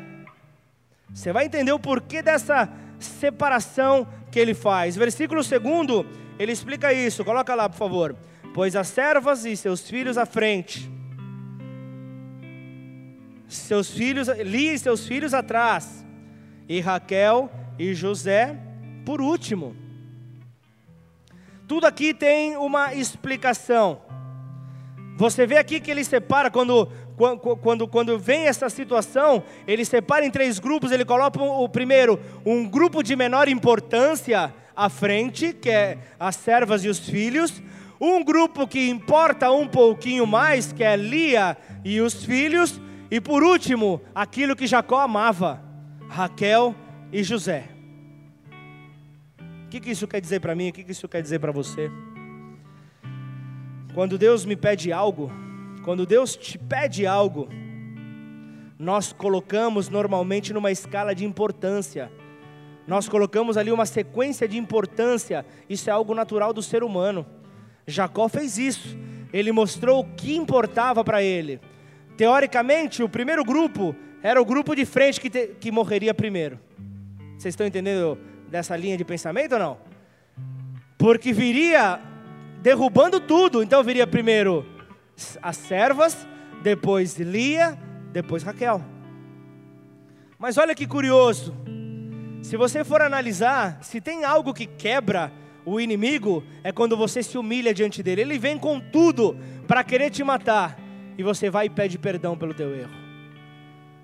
Você 1.13 1.31
vai 1.31 1.45
entender 1.45 1.71
o 1.71 1.79
porquê 1.79 2.21
dessa 2.21 2.69
separação 2.99 4.07
que 4.31 4.39
ele 4.39 4.53
faz. 4.53 4.95
Versículo 4.95 5.43
segundo, 5.43 6.05
ele 6.39 6.51
explica 6.51 6.91
isso. 6.91 7.23
Coloca 7.23 7.53
lá, 7.55 7.69
por 7.69 7.77
favor. 7.77 8.15
Pois 8.53 8.75
as 8.75 8.87
servas 8.87 9.45
e 9.45 9.55
seus 9.55 9.87
filhos 9.87 10.17
à 10.17 10.25
frente, 10.25 10.91
seus 13.47 13.89
filhos, 13.89 14.27
Lia 14.27 14.73
e 14.73 14.79
seus 14.79 15.07
filhos 15.07 15.33
atrás, 15.33 16.05
e 16.67 16.79
Raquel 16.79 17.49
e 17.79 17.93
José 17.93 18.55
por 19.05 19.21
último. 19.21 19.75
Tudo 21.67 21.87
aqui 21.87 22.13
tem 22.13 22.55
uma 22.57 22.93
explicação. 22.93 24.01
Você 25.15 25.45
vê 25.45 25.57
aqui 25.57 25.79
que 25.79 25.91
ele 25.91 26.03
separa 26.03 26.49
quando 26.49 26.89
quando, 27.61 27.87
quando 27.87 28.17
vem 28.17 28.47
essa 28.47 28.67
situação, 28.69 29.43
ele 29.67 29.85
separa 29.85 30.25
em 30.25 30.31
três 30.31 30.57
grupos, 30.57 30.91
ele 30.91 31.05
coloca 31.05 31.39
o 31.39 31.69
primeiro, 31.69 32.19
um 32.43 32.67
grupo 32.67 33.03
de 33.03 33.15
menor 33.15 33.47
importância 33.47 34.51
à 34.75 34.89
frente, 34.89 35.53
que 35.53 35.69
é 35.69 35.99
as 36.19 36.35
servas 36.35 36.83
e 36.83 36.89
os 36.89 36.97
filhos, 36.97 37.61
um 38.01 38.23
grupo 38.23 38.67
que 38.67 38.89
importa 38.89 39.51
um 39.51 39.67
pouquinho 39.67 40.25
mais, 40.25 40.73
que 40.73 40.83
é 40.83 40.95
Lia 40.95 41.55
e 41.85 42.01
os 42.01 42.25
filhos, 42.25 42.81
e 43.11 43.21
por 43.21 43.43
último, 43.43 44.01
aquilo 44.15 44.55
que 44.55 44.65
Jacó 44.65 44.99
amava, 44.99 45.63
Raquel 46.09 46.73
e 47.11 47.21
José 47.21 47.73
que, 49.73 49.79
que 49.79 49.89
isso 49.89 50.07
quer 50.07 50.21
dizer 50.21 50.39
para 50.39 50.53
mim? 50.53 50.69
O 50.69 50.73
que, 50.73 50.83
que 50.83 50.91
isso 50.91 51.07
quer 51.07 51.21
dizer 51.21 51.39
para 51.39 51.51
você? 51.51 51.89
Quando 53.93 54.17
Deus 54.17 54.43
me 54.43 54.55
pede 54.55 54.91
algo, 54.91 55.31
quando 55.83 56.05
Deus 56.05 56.35
te 56.35 56.57
pede 56.57 57.05
algo, 57.05 57.47
nós 58.79 59.13
colocamos 59.13 59.87
normalmente 59.87 60.51
numa 60.51 60.71
escala 60.71 61.13
de 61.13 61.23
importância. 61.23 62.11
Nós 62.87 63.07
colocamos 63.07 63.55
ali 63.55 63.71
uma 63.71 63.85
sequência 63.85 64.47
de 64.47 64.57
importância. 64.57 65.45
Isso 65.69 65.89
é 65.89 65.93
algo 65.93 66.15
natural 66.15 66.51
do 66.51 66.61
ser 66.61 66.83
humano. 66.83 67.25
Jacó 67.85 68.27
fez 68.27 68.57
isso. 68.57 68.97
Ele 69.31 69.51
mostrou 69.51 70.01
o 70.01 70.05
que 70.15 70.35
importava 70.35 71.03
para 71.03 71.21
ele. 71.21 71.61
Teoricamente, 72.17 73.03
o 73.03 73.09
primeiro 73.09 73.43
grupo 73.43 73.95
era 74.23 74.41
o 74.41 74.45
grupo 74.45 74.75
de 74.75 74.85
frente 74.85 75.21
que, 75.21 75.29
te, 75.29 75.47
que 75.59 75.71
morreria 75.71 76.13
primeiro. 76.13 76.59
Vocês 77.37 77.53
estão 77.53 77.65
entendendo 77.67 78.17
dessa 78.49 78.75
linha 78.75 78.97
de 78.97 79.05
pensamento 79.05 79.53
ou 79.53 79.59
não? 79.59 79.77
Porque 80.97 81.31
viria 81.31 81.99
derrubando 82.63 83.19
tudo. 83.19 83.61
Então 83.61 83.83
viria 83.83 84.07
primeiro 84.07 84.65
as 85.41 85.57
servas, 85.57 86.25
depois 86.63 87.19
Lia, 87.19 87.77
depois 88.11 88.41
Raquel. 88.41 88.83
Mas 90.39 90.57
olha 90.57 90.73
que 90.73 90.87
curioso. 90.87 91.53
Se 92.41 92.57
você 92.57 92.83
for 92.83 93.01
analisar, 93.01 93.83
se 93.83 94.01
tem 94.01 94.23
algo 94.23 94.53
que 94.53 94.65
quebra 94.65 95.31
o 95.65 95.79
inimigo, 95.79 96.43
é 96.63 96.71
quando 96.71 96.97
você 96.97 97.21
se 97.21 97.37
humilha 97.37 97.73
diante 97.73 98.01
dele. 98.01 98.21
Ele 98.21 98.39
vem 98.39 98.57
com 98.57 98.79
tudo 98.79 99.37
para 99.67 99.83
querer 99.83 100.09
te 100.09 100.23
matar. 100.23 100.79
E 101.17 101.23
você 101.23 101.49
vai 101.49 101.67
e 101.67 101.69
pede 101.69 101.97
perdão 101.97 102.37
pelo 102.37 102.53
teu 102.53 102.73
erro. 102.75 102.91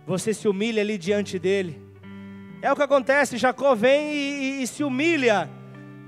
Você 0.06 0.34
se 0.34 0.48
humilha 0.48 0.82
ali 0.82 0.98
diante 0.98 1.40
dele. 1.40 1.82
É 2.62 2.72
o 2.72 2.76
que 2.76 2.84
acontece, 2.84 3.38
Jacó 3.38 3.74
vem 3.74 4.14
e, 4.14 4.60
e, 4.60 4.64
e 4.64 4.68
se 4.68 4.84
humilha 4.84 5.50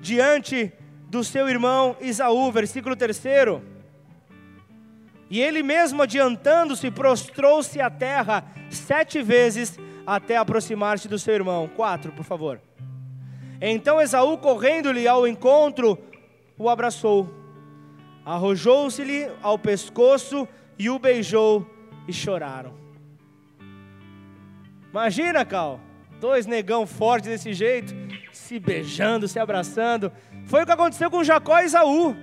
diante 0.01 0.71
do 1.11 1.25
seu 1.25 1.49
irmão 1.49 1.97
Isaú, 1.99 2.49
versículo 2.53 2.95
3. 2.95 3.21
E 5.29 5.41
ele 5.41 5.61
mesmo 5.61 6.01
adiantando-se, 6.01 6.89
prostrou-se 6.89 7.81
à 7.81 7.89
terra 7.89 8.45
sete 8.69 9.21
vezes 9.21 9.77
até 10.07 10.37
aproximar-se 10.37 11.09
do 11.09 11.19
seu 11.19 11.33
irmão. 11.33 11.69
Quatro, 11.75 12.13
por 12.13 12.23
favor. 12.23 12.61
Então 13.59 13.99
Esaú, 13.99 14.37
correndo-lhe 14.37 15.05
ao 15.05 15.27
encontro, 15.27 15.99
o 16.57 16.69
abraçou, 16.69 17.29
arrojou-se-lhe 18.25 19.29
ao 19.43 19.59
pescoço 19.59 20.47
e 20.79 20.89
o 20.89 20.97
beijou 20.97 21.69
e 22.07 22.13
choraram. 22.13 22.73
Imagina, 24.89 25.43
Cal. 25.43 25.79
Dois 26.21 26.45
negão 26.45 26.85
fortes 26.85 27.31
desse 27.31 27.51
jeito, 27.51 27.95
se 28.31 28.59
beijando, 28.59 29.27
se 29.27 29.39
abraçando. 29.39 30.11
Foi 30.45 30.63
o 30.63 30.65
que 30.65 30.71
aconteceu 30.71 31.09
com 31.09 31.23
Jacó 31.23 31.59
e 31.59 31.65
Esaú. 31.65 32.15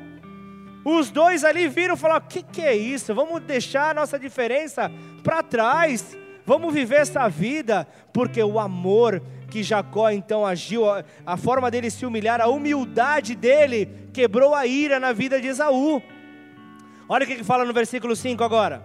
Os 0.84 1.10
dois 1.10 1.44
ali 1.44 1.68
viram 1.68 1.94
e 1.94 1.98
falaram: 1.98 2.24
O 2.24 2.28
que, 2.28 2.42
que 2.42 2.62
é 2.62 2.74
isso? 2.74 3.14
Vamos 3.14 3.42
deixar 3.42 3.90
a 3.90 3.94
nossa 3.94 4.18
diferença 4.18 4.90
para 5.22 5.42
trás. 5.42 6.16
Vamos 6.46 6.72
viver 6.72 7.00
essa 7.00 7.28
vida, 7.28 7.86
porque 8.12 8.42
o 8.42 8.58
amor 8.58 9.22
que 9.50 9.62
Jacó 9.62 10.10
então 10.10 10.46
agiu, 10.46 10.88
a, 10.88 11.04
a 11.26 11.36
forma 11.36 11.70
dele 11.70 11.90
se 11.90 12.06
humilhar, 12.06 12.40
a 12.40 12.48
humildade 12.48 13.34
dele 13.34 14.08
quebrou 14.12 14.54
a 14.54 14.66
ira 14.66 14.98
na 14.98 15.12
vida 15.12 15.40
de 15.40 15.48
Esaú. 15.48 16.02
Olha 17.08 17.24
o 17.24 17.26
que, 17.26 17.36
que 17.36 17.44
fala 17.44 17.64
no 17.64 17.72
versículo 17.72 18.14
5 18.14 18.42
agora. 18.44 18.82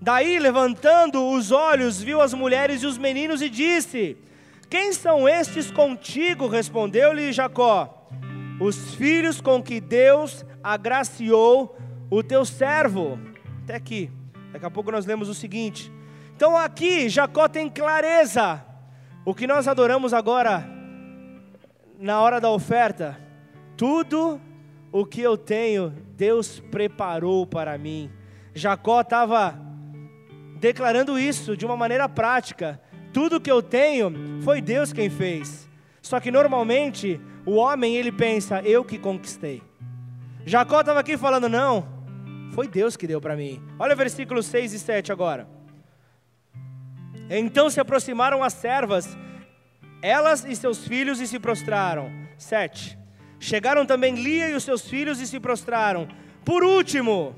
Daí, 0.00 0.38
levantando 0.38 1.30
os 1.30 1.50
olhos, 1.50 2.02
viu 2.02 2.20
as 2.20 2.34
mulheres 2.34 2.82
e 2.82 2.86
os 2.86 2.98
meninos 2.98 3.40
e 3.40 3.48
disse: 3.48 4.18
Quem 4.68 4.92
são 4.92 5.26
estes 5.26 5.70
contigo? 5.70 6.46
Respondeu-lhe 6.46 7.32
Jacó: 7.32 8.03
Os 8.60 8.94
filhos 8.94 9.40
com 9.40 9.62
que 9.62 9.80
Deus 9.80 10.44
agraciou 10.62 11.76
o 12.10 12.22
teu 12.22 12.44
servo. 12.44 13.18
Até 13.62 13.74
aqui. 13.74 14.10
Daqui 14.52 14.64
a 14.64 14.70
pouco 14.70 14.92
nós 14.92 15.06
lemos 15.06 15.28
o 15.28 15.34
seguinte. 15.34 15.92
Então 16.36 16.56
aqui 16.56 17.08
Jacó 17.08 17.48
tem 17.48 17.68
clareza. 17.68 18.64
O 19.24 19.34
que 19.34 19.46
nós 19.46 19.66
adoramos 19.66 20.12
agora 20.12 20.68
na 21.98 22.20
hora 22.20 22.40
da 22.40 22.50
oferta, 22.50 23.18
tudo 23.76 24.40
o 24.92 25.04
que 25.04 25.20
eu 25.20 25.36
tenho, 25.36 25.90
Deus 26.16 26.60
preparou 26.60 27.46
para 27.46 27.76
mim. 27.78 28.10
Jacó 28.54 29.00
estava 29.00 29.58
declarando 30.60 31.18
isso 31.18 31.56
de 31.56 31.66
uma 31.66 31.76
maneira 31.76 32.08
prática. 32.08 32.80
Tudo 33.12 33.40
que 33.40 33.50
eu 33.50 33.62
tenho 33.62 34.12
foi 34.42 34.60
Deus 34.60 34.92
quem 34.92 35.10
fez. 35.10 35.68
Só 36.00 36.20
que 36.20 36.30
normalmente 36.30 37.20
o 37.46 37.56
homem 37.56 37.96
ele 37.96 38.10
pensa, 38.10 38.60
eu 38.62 38.84
que 38.84 38.98
conquistei. 38.98 39.62
Jacó 40.46 40.80
estava 40.80 41.00
aqui 41.00 41.16
falando, 41.16 41.48
não, 41.48 41.86
foi 42.52 42.68
Deus 42.68 42.96
que 42.96 43.06
deu 43.06 43.20
para 43.20 43.36
mim. 43.36 43.62
Olha 43.78 43.94
o 43.94 43.96
versículo 43.96 44.42
6 44.42 44.72
e 44.72 44.78
7 44.78 45.12
agora. 45.12 45.48
Então 47.28 47.70
se 47.70 47.80
aproximaram 47.80 48.42
as 48.42 48.52
servas, 48.52 49.16
elas 50.02 50.44
e 50.44 50.54
seus 50.54 50.86
filhos, 50.86 51.20
e 51.20 51.26
se 51.26 51.38
prostraram. 51.38 52.10
7. 52.36 52.98
Chegaram 53.40 53.86
também 53.86 54.14
Lia 54.14 54.50
e 54.50 54.54
os 54.54 54.64
seus 54.64 54.88
filhos 54.88 55.20
e 55.20 55.26
se 55.26 55.40
prostraram. 55.40 56.06
Por 56.44 56.62
último, 56.62 57.34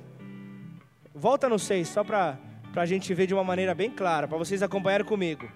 volta 1.15 1.49
no 1.49 1.59
6, 1.59 1.89
só 1.89 2.05
para 2.05 2.39
a 2.75 2.87
gente 2.87 3.13
ver 3.15 3.27
de 3.27 3.35
uma 3.35 3.45
maneira 3.45 3.75
bem 3.75 3.91
clara, 3.91 4.27
para 4.27 4.39
vocês 4.39 4.63
acompanharem 4.63 5.07
comigo. 5.07 5.49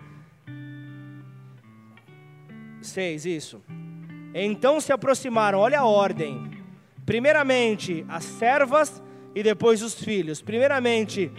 6, 2.80 3.26
isso. 3.26 3.62
Então 4.34 4.80
se 4.80 4.92
aproximaram, 4.92 5.58
olha 5.58 5.80
a 5.80 5.84
ordem. 5.84 6.50
Primeiramente 7.04 8.04
as 8.08 8.24
servas 8.24 9.02
e 9.34 9.42
depois 9.42 9.82
os 9.82 9.94
filhos. 9.94 10.40
Primeiramente 10.40 11.30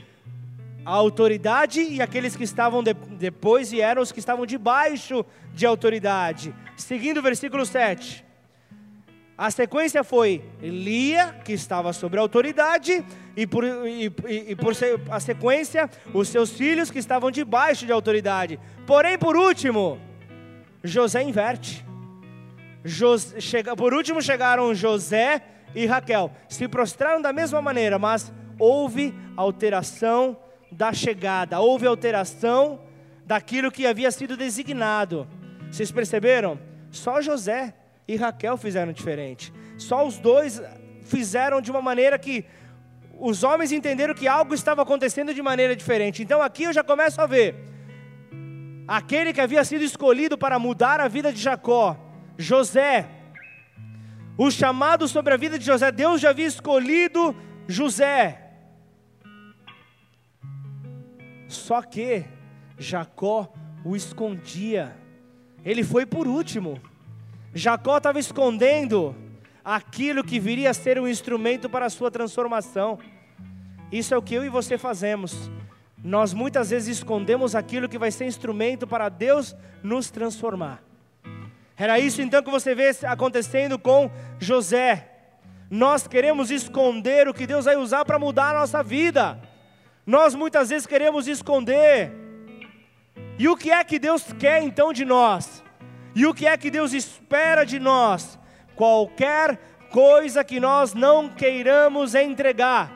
a 0.85 0.91
autoridade 0.91 1.81
e 1.81 2.01
aqueles 2.01 2.35
que 2.35 2.43
estavam 2.43 2.83
de, 2.83 2.93
depois 2.93 3.71
e 3.71 3.81
eram 3.81 4.01
os 4.01 4.11
que 4.11 4.19
estavam 4.19 4.45
debaixo 4.45 5.25
de 5.53 5.65
autoridade. 5.65 6.53
Seguindo 6.75 7.17
o 7.19 7.21
versículo 7.21 7.65
7. 7.65 8.25
A 9.37 9.49
sequência 9.49 10.03
foi 10.03 10.43
Lia, 10.61 11.33
que 11.43 11.53
estava 11.53 11.93
sobre 11.93 12.19
a 12.19 12.21
autoridade, 12.21 13.03
e 13.35 13.47
por, 13.47 13.63
e, 13.63 14.05
e, 14.27 14.51
e 14.51 14.55
por 14.55 14.73
a 15.09 15.19
sequência, 15.19 15.89
os 16.13 16.27
seus 16.27 16.51
filhos 16.51 16.91
que 16.91 16.99
estavam 16.99 17.31
debaixo 17.31 17.85
de 17.85 17.91
autoridade. 17.91 18.59
Porém, 18.85 19.17
por 19.17 19.35
último, 19.35 19.99
José 20.83 21.23
inverte. 21.23 21.83
Chega, 23.39 23.75
por 23.75 23.93
último 23.93 24.21
chegaram 24.21 24.73
José 24.73 25.41
e 25.75 25.85
Raquel. 25.85 26.31
Se 26.49 26.67
prostraram 26.67 27.21
da 27.21 27.31
mesma 27.31 27.61
maneira, 27.61 27.99
mas 27.99 28.31
houve 28.57 29.13
alteração 29.37 30.37
da 30.71 30.93
chegada, 30.93 31.59
houve 31.59 31.85
alteração 31.85 32.79
daquilo 33.25 33.71
que 33.71 33.85
havia 33.85 34.11
sido 34.11 34.35
designado. 34.35 35.27
Vocês 35.69 35.91
perceberam? 35.91 36.59
Só 36.91 37.21
José 37.21 37.73
e 38.07 38.15
Raquel 38.15 38.57
fizeram 38.57 38.91
diferente. 38.91 39.53
Só 39.77 40.05
os 40.05 40.17
dois 40.17 40.61
fizeram 41.03 41.61
de 41.61 41.71
uma 41.71 41.81
maneira 41.81 42.17
que 42.17 42.45
os 43.19 43.43
homens 43.43 43.71
entenderam 43.71 44.13
que 44.13 44.27
algo 44.27 44.53
estava 44.53 44.81
acontecendo 44.81 45.33
de 45.33 45.41
maneira 45.41 45.75
diferente. 45.75 46.23
Então 46.23 46.41
aqui 46.41 46.63
eu 46.63 46.73
já 46.73 46.83
começo 46.83 47.21
a 47.21 47.27
ver 47.27 47.55
aquele 48.87 49.31
que 49.31 49.39
havia 49.39 49.63
sido 49.63 49.83
escolhido 49.83 50.37
para 50.37 50.59
mudar 50.59 50.99
a 50.99 51.07
vida 51.07 51.31
de 51.31 51.39
Jacó, 51.39 51.97
José. 52.37 53.09
O 54.37 54.49
chamado 54.49 55.07
sobre 55.07 55.33
a 55.33 55.37
vida 55.37 55.59
de 55.59 55.65
José, 55.65 55.91
Deus 55.91 56.21
já 56.21 56.29
havia 56.29 56.47
escolhido 56.47 57.35
José. 57.67 58.51
Só 61.47 61.81
que 61.81 62.25
Jacó 62.77 63.51
o 63.83 63.95
escondia. 63.95 64.95
Ele 65.63 65.83
foi 65.83 66.05
por 66.05 66.27
último. 66.27 66.81
Jacó 67.53 67.97
estava 67.97 68.19
escondendo 68.19 69.15
aquilo 69.63 70.23
que 70.23 70.39
viria 70.39 70.71
a 70.71 70.73
ser 70.73 70.99
um 70.99 71.07
instrumento 71.07 71.69
para 71.69 71.85
a 71.85 71.89
sua 71.89 72.09
transformação. 72.09 72.97
Isso 73.91 74.13
é 74.13 74.17
o 74.17 74.21
que 74.21 74.33
eu 74.33 74.43
e 74.43 74.49
você 74.49 74.77
fazemos. 74.77 75.51
Nós 76.03 76.33
muitas 76.33 76.71
vezes 76.71 76.97
escondemos 76.97 77.53
aquilo 77.53 77.89
que 77.89 77.97
vai 77.97 78.09
ser 78.09 78.25
instrumento 78.25 78.87
para 78.87 79.09
Deus 79.09 79.55
nos 79.83 80.09
transformar. 80.09 80.81
Era 81.81 81.99
isso 81.99 82.21
então 82.21 82.43
que 82.43 82.51
você 82.51 82.75
vê 82.75 82.91
acontecendo 83.07 83.79
com 83.79 84.07
José. 84.37 85.07
Nós 85.67 86.05
queremos 86.05 86.51
esconder 86.51 87.27
o 87.27 87.33
que 87.33 87.47
Deus 87.47 87.65
vai 87.65 87.75
usar 87.75 88.05
para 88.05 88.19
mudar 88.19 88.51
a 88.51 88.59
nossa 88.59 88.83
vida. 88.83 89.41
Nós 90.05 90.35
muitas 90.35 90.69
vezes 90.69 90.85
queremos 90.85 91.27
esconder. 91.27 92.11
E 93.39 93.49
o 93.49 93.57
que 93.57 93.71
é 93.71 93.83
que 93.83 93.97
Deus 93.97 94.31
quer 94.33 94.61
então 94.61 94.93
de 94.93 95.03
nós? 95.03 95.63
E 96.13 96.23
o 96.27 96.35
que 96.35 96.45
é 96.45 96.55
que 96.55 96.69
Deus 96.69 96.93
espera 96.93 97.63
de 97.63 97.79
nós? 97.79 98.37
Qualquer 98.75 99.57
coisa 99.89 100.43
que 100.43 100.59
nós 100.59 100.93
não 100.93 101.29
queiramos 101.29 102.13
entregar, 102.13 102.93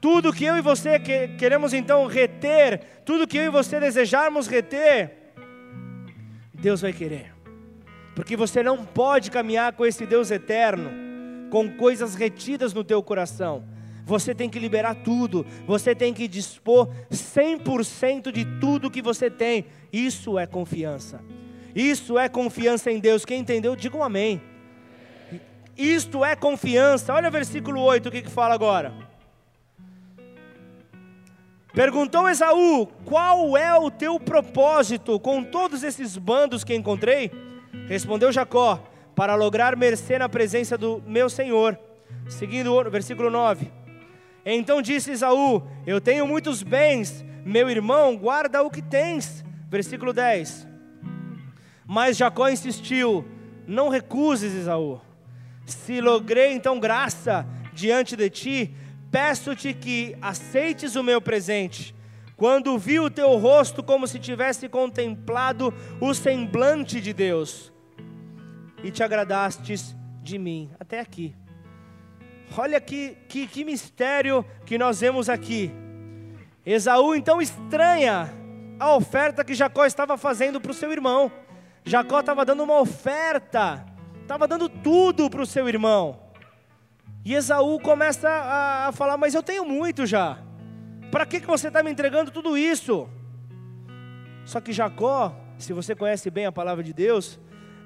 tudo 0.00 0.32
que 0.32 0.44
eu 0.44 0.56
e 0.56 0.60
você 0.60 0.98
que, 0.98 1.28
queremos 1.38 1.72
então 1.72 2.06
reter, 2.06 3.02
tudo 3.04 3.24
que 3.24 3.38
eu 3.38 3.44
e 3.44 3.50
você 3.50 3.78
desejarmos 3.78 4.48
reter, 4.48 5.32
Deus 6.52 6.80
vai 6.80 6.92
querer, 6.92 7.35
porque 8.16 8.34
você 8.34 8.62
não 8.62 8.82
pode 8.82 9.30
caminhar 9.30 9.74
com 9.74 9.84
esse 9.84 10.06
Deus 10.06 10.30
eterno, 10.30 10.90
com 11.50 11.70
coisas 11.76 12.14
retidas 12.14 12.72
no 12.72 12.82
teu 12.82 13.02
coração. 13.02 13.62
Você 14.06 14.34
tem 14.34 14.48
que 14.48 14.58
liberar 14.58 14.94
tudo, 14.94 15.44
você 15.66 15.94
tem 15.94 16.14
que 16.14 16.26
dispor 16.26 16.88
100% 17.10 18.32
de 18.32 18.46
tudo 18.58 18.90
que 18.90 19.02
você 19.02 19.28
tem. 19.28 19.66
Isso 19.92 20.38
é 20.38 20.46
confiança. 20.46 21.20
Isso 21.74 22.18
é 22.18 22.26
confiança 22.26 22.90
em 22.90 22.98
Deus. 22.98 23.22
Quem 23.26 23.40
entendeu, 23.40 23.76
diga 23.76 23.98
um 23.98 24.02
amém. 24.02 24.40
Isto 25.76 26.24
é 26.24 26.34
confiança. 26.34 27.12
Olha 27.12 27.28
o 27.28 27.32
versículo 27.32 27.82
8, 27.82 28.08
o 28.08 28.10
que, 28.10 28.22
que 28.22 28.30
fala 28.30 28.54
agora. 28.54 28.94
Perguntou 31.74 32.30
Esaú: 32.30 32.86
Qual 33.04 33.58
é 33.58 33.78
o 33.78 33.90
teu 33.90 34.18
propósito 34.18 35.20
com 35.20 35.44
todos 35.44 35.82
esses 35.82 36.16
bandos 36.16 36.64
que 36.64 36.74
encontrei? 36.74 37.30
Respondeu 37.88 38.32
Jacó: 38.32 38.82
Para 39.14 39.34
lograr 39.34 39.76
mercê 39.76 40.18
na 40.18 40.28
presença 40.28 40.76
do 40.76 41.02
meu 41.06 41.30
senhor. 41.30 41.78
Seguindo 42.28 42.72
o 42.72 42.90
versículo 42.90 43.30
9. 43.30 43.70
Então 44.44 44.82
disse 44.82 45.12
Esaú: 45.12 45.62
Eu 45.86 46.00
tenho 46.00 46.26
muitos 46.26 46.62
bens, 46.62 47.24
meu 47.44 47.70
irmão, 47.70 48.16
guarda 48.16 48.62
o 48.62 48.70
que 48.70 48.82
tens. 48.82 49.44
Versículo 49.68 50.12
10. 50.12 50.66
Mas 51.86 52.16
Jacó 52.16 52.48
insistiu: 52.48 53.24
Não 53.66 53.88
recuses, 53.88 54.54
Esaú. 54.54 55.00
Se 55.64 56.00
logrei 56.00 56.52
então 56.52 56.78
graça 56.78 57.46
diante 57.72 58.16
de 58.16 58.30
ti, 58.30 58.74
peço-te 59.10 59.74
que 59.74 60.16
aceites 60.20 60.94
o 60.96 61.02
meu 61.02 61.20
presente. 61.20 61.94
Quando 62.36 62.76
vi 62.78 63.00
o 63.00 63.10
teu 63.10 63.36
rosto 63.36 63.82
como 63.82 64.06
se 64.06 64.18
tivesse 64.18 64.68
contemplado 64.68 65.72
o 66.00 66.12
semblante 66.12 67.00
de 67.00 67.12
Deus, 67.12 67.72
e 68.82 68.90
te 68.90 69.02
agradastes 69.02 69.96
de 70.22 70.38
mim. 70.38 70.70
Até 70.78 71.00
aqui. 71.00 71.34
Olha 72.56 72.80
que, 72.80 73.16
que, 73.28 73.46
que 73.46 73.64
mistério 73.64 74.44
que 74.64 74.78
nós 74.78 75.00
vemos 75.00 75.28
aqui. 75.28 75.72
Esaú 76.64 77.14
então 77.14 77.40
estranha 77.40 78.32
a 78.78 78.94
oferta 78.94 79.44
que 79.44 79.54
Jacó 79.54 79.84
estava 79.84 80.16
fazendo 80.16 80.60
para 80.60 80.70
o 80.70 80.74
seu 80.74 80.92
irmão. 80.92 81.30
Jacó 81.84 82.20
estava 82.20 82.44
dando 82.44 82.62
uma 82.64 82.80
oferta, 82.80 83.84
estava 84.22 84.48
dando 84.48 84.68
tudo 84.68 85.30
para 85.30 85.42
o 85.42 85.46
seu 85.46 85.68
irmão. 85.68 86.20
E 87.24 87.34
Esaú 87.34 87.78
começa 87.80 88.28
a, 88.28 88.88
a 88.88 88.92
falar: 88.92 89.16
Mas 89.16 89.34
eu 89.34 89.42
tenho 89.42 89.64
muito 89.64 90.06
já, 90.06 90.38
para 91.10 91.26
que, 91.26 91.40
que 91.40 91.46
você 91.46 91.68
está 91.68 91.82
me 91.82 91.90
entregando 91.90 92.30
tudo 92.30 92.56
isso? 92.56 93.08
Só 94.44 94.60
que 94.60 94.72
Jacó 94.72 95.34
se 95.58 95.72
você 95.72 95.94
conhece 95.94 96.30
bem 96.30 96.46
a 96.46 96.52
palavra 96.52 96.82
de 96.82 96.92
Deus, 96.92 97.38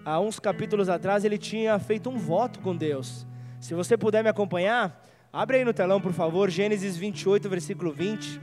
há 0.05 0.21
uns 0.21 0.39
capítulos 0.39 0.89
atrás 0.89 1.25
ele 1.25 1.39
tinha 1.39 1.79
feito 1.79 2.09
um 2.09 2.19
voto 2.19 2.61
com 2.61 2.77
Deus. 2.77 3.27
Se 3.61 3.75
você 3.75 3.97
puder 3.97 4.23
me 4.23 4.31
acompanhar, 4.31 5.05
abre 5.33 5.59
aí 5.59 5.65
no 5.65 5.73
telão, 5.73 6.01
por 6.01 6.13
favor, 6.13 6.51
Gênesis 6.51 6.97
28, 6.97 7.49
versículo 7.49 7.93
20. 7.93 8.41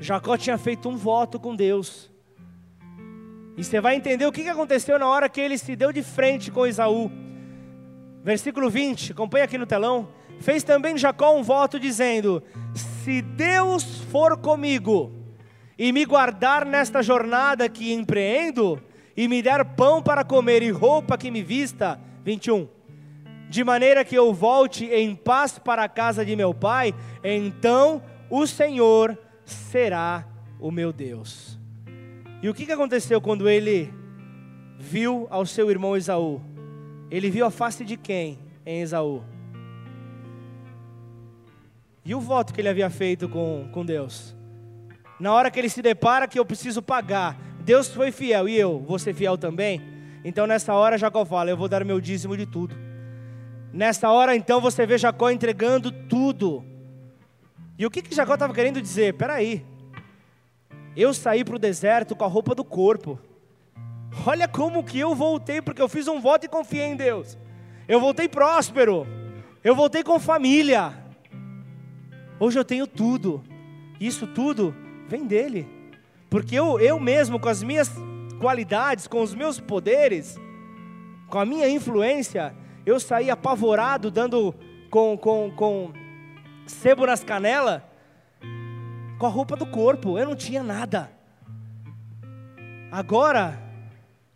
Jacó 0.00 0.36
tinha 0.36 0.58
feito 0.58 0.88
um 0.88 0.96
voto 0.96 1.38
com 1.38 1.54
Deus. 1.54 2.10
E 3.56 3.62
você 3.62 3.80
vai 3.80 3.94
entender 3.94 4.26
o 4.26 4.32
que 4.32 4.48
aconteceu 4.48 4.98
na 4.98 5.06
hora 5.06 5.28
que 5.28 5.40
ele 5.40 5.56
se 5.56 5.76
deu 5.76 5.92
de 5.92 6.02
frente 6.02 6.50
com 6.50 6.66
Esaú. 6.66 7.10
Versículo 8.22 8.68
20, 8.68 9.12
acompanha 9.12 9.44
aqui 9.44 9.58
no 9.58 9.66
telão. 9.66 10.08
Fez 10.40 10.64
também 10.64 10.98
Jacó 10.98 11.36
um 11.36 11.42
voto 11.42 11.78
dizendo: 11.78 12.42
Se 12.74 13.22
Deus 13.22 14.00
for 14.10 14.36
comigo 14.38 15.12
e 15.78 15.92
me 15.92 16.04
guardar 16.04 16.64
nesta 16.64 17.02
jornada 17.02 17.68
que 17.68 17.92
empreendo, 17.92 18.82
e 19.16 19.28
me 19.28 19.42
der 19.42 19.64
pão 19.64 20.02
para 20.02 20.24
comer 20.24 20.62
e 20.62 20.70
roupa 20.70 21.16
que 21.16 21.30
me 21.30 21.42
vista, 21.42 22.00
21. 22.24 22.68
De 23.48 23.62
maneira 23.62 24.04
que 24.04 24.16
eu 24.16 24.32
volte 24.32 24.86
em 24.86 25.14
paz 25.14 25.58
para 25.58 25.84
a 25.84 25.88
casa 25.88 26.24
de 26.24 26.34
meu 26.34 26.52
pai, 26.52 26.94
então 27.22 28.02
o 28.28 28.46
Senhor 28.46 29.16
será 29.44 30.26
o 30.58 30.70
meu 30.70 30.92
Deus. 30.92 31.58
E 32.42 32.48
o 32.48 32.54
que 32.54 32.70
aconteceu 32.70 33.20
quando 33.20 33.48
ele 33.48 33.92
viu 34.78 35.26
ao 35.30 35.46
seu 35.46 35.70
irmão 35.70 35.96
Esaú? 35.96 36.42
Ele 37.10 37.30
viu 37.30 37.46
a 37.46 37.50
face 37.50 37.84
de 37.84 37.96
quem 37.96 38.38
em 38.66 38.80
Esaú? 38.80 39.22
E 42.04 42.14
o 42.14 42.20
voto 42.20 42.52
que 42.52 42.60
ele 42.60 42.68
havia 42.68 42.90
feito 42.90 43.28
com, 43.28 43.68
com 43.72 43.84
Deus? 43.84 44.36
Na 45.18 45.32
hora 45.32 45.50
que 45.50 45.58
ele 45.58 45.70
se 45.70 45.80
depara 45.80 46.28
que 46.28 46.38
eu 46.38 46.44
preciso 46.44 46.82
pagar, 46.82 47.38
Deus 47.64 47.88
foi 47.88 48.12
fiel 48.12 48.48
e 48.48 48.56
eu 48.56 48.78
vou 48.78 48.98
ser 48.98 49.14
fiel 49.14 49.38
também? 49.38 49.82
Então 50.22 50.46
nessa 50.46 50.74
hora 50.74 50.98
Jacó 50.98 51.24
fala: 51.24 51.50
Eu 51.50 51.56
vou 51.56 51.68
dar 51.68 51.84
meu 51.84 52.00
dízimo 52.00 52.36
de 52.36 52.44
tudo. 52.44 52.76
Nessa 53.72 54.10
hora 54.10 54.36
então 54.36 54.60
você 54.60 54.86
vê 54.86 54.98
Jacó 54.98 55.30
entregando 55.30 55.90
tudo. 55.90 56.64
E 57.78 57.86
o 57.86 57.90
que, 57.90 58.02
que 58.02 58.14
Jacó 58.14 58.34
estava 58.34 58.54
querendo 58.54 58.80
dizer? 58.80 59.14
Peraí, 59.14 59.64
eu 60.96 61.12
saí 61.12 61.42
para 61.42 61.56
o 61.56 61.58
deserto 61.58 62.14
com 62.14 62.24
a 62.24 62.28
roupa 62.28 62.54
do 62.54 62.62
corpo. 62.62 63.18
Olha 64.26 64.46
como 64.46 64.84
que 64.84 64.98
eu 64.98 65.14
voltei, 65.14 65.60
porque 65.60 65.82
eu 65.82 65.88
fiz 65.88 66.06
um 66.06 66.20
voto 66.20 66.44
e 66.44 66.48
confiei 66.48 66.84
em 66.84 66.96
Deus. 66.96 67.36
Eu 67.88 67.98
voltei 67.98 68.28
próspero. 68.28 69.06
Eu 69.62 69.74
voltei 69.74 70.04
com 70.04 70.20
família. 70.20 70.92
Hoje 72.38 72.58
eu 72.58 72.64
tenho 72.64 72.86
tudo. 72.86 73.42
Isso 73.98 74.26
tudo 74.26 74.74
vem 75.08 75.26
dele. 75.26 75.73
Porque 76.34 76.56
eu, 76.56 76.80
eu 76.80 76.98
mesmo, 76.98 77.38
com 77.38 77.48
as 77.48 77.62
minhas 77.62 77.88
qualidades, 78.40 79.06
com 79.06 79.22
os 79.22 79.32
meus 79.32 79.60
poderes, 79.60 80.36
com 81.28 81.38
a 81.38 81.44
minha 81.44 81.68
influência, 81.68 82.52
eu 82.84 82.98
saí 82.98 83.30
apavorado, 83.30 84.10
dando 84.10 84.52
com, 84.90 85.16
com, 85.16 85.52
com 85.52 85.92
sebo 86.66 87.06
nas 87.06 87.22
canelas 87.22 87.82
com 89.16 89.26
a 89.26 89.28
roupa 89.28 89.54
do 89.54 89.64
corpo, 89.64 90.18
eu 90.18 90.26
não 90.26 90.34
tinha 90.34 90.60
nada. 90.60 91.08
Agora, 92.90 93.56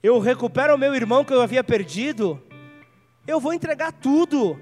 eu 0.01 0.20
recupero 0.20 0.76
o 0.76 0.78
meu 0.78 0.94
irmão 0.94 1.24
que 1.24 1.32
eu 1.32 1.42
havia 1.42 1.64
perdido, 1.64 2.40
eu 3.26 3.40
vou 3.40 3.53
entregar 3.53 3.90
tudo, 3.90 4.57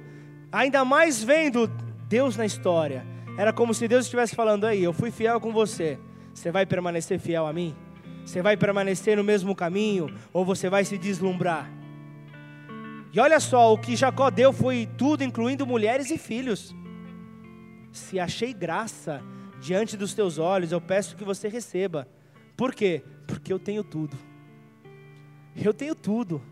ainda 0.50 0.86
mais 0.86 1.22
vendo 1.22 1.70
Deus 2.08 2.34
na 2.34 2.46
história. 2.46 3.04
Era 3.36 3.52
como 3.52 3.74
se 3.74 3.86
Deus 3.86 4.06
estivesse 4.06 4.34
falando 4.34 4.64
aí: 4.64 4.82
eu 4.82 4.94
fui 4.94 5.10
fiel 5.10 5.38
com 5.38 5.52
você, 5.52 5.98
você 6.36 6.52
vai 6.52 6.66
permanecer 6.66 7.18
fiel 7.18 7.46
a 7.46 7.52
mim? 7.52 7.74
Você 8.22 8.42
vai 8.42 8.58
permanecer 8.58 9.16
no 9.16 9.24
mesmo 9.24 9.54
caminho 9.54 10.14
ou 10.34 10.44
você 10.44 10.68
vai 10.68 10.84
se 10.84 10.98
deslumbrar? 10.98 11.66
E 13.10 13.18
olha 13.18 13.40
só, 13.40 13.72
o 13.72 13.78
que 13.78 13.96
Jacó 13.96 14.28
deu 14.28 14.52
foi 14.52 14.86
tudo, 14.98 15.24
incluindo 15.24 15.66
mulheres 15.66 16.10
e 16.10 16.18
filhos. 16.18 16.76
Se 17.90 18.20
achei 18.20 18.52
graça 18.52 19.22
diante 19.62 19.96
dos 19.96 20.12
teus 20.12 20.36
olhos, 20.36 20.72
eu 20.72 20.80
peço 20.80 21.16
que 21.16 21.24
você 21.24 21.48
receba. 21.48 22.06
Por 22.54 22.74
quê? 22.74 23.02
Porque 23.26 23.50
eu 23.50 23.58
tenho 23.58 23.82
tudo. 23.82 24.14
Eu 25.56 25.72
tenho 25.72 25.94
tudo. 25.94 26.42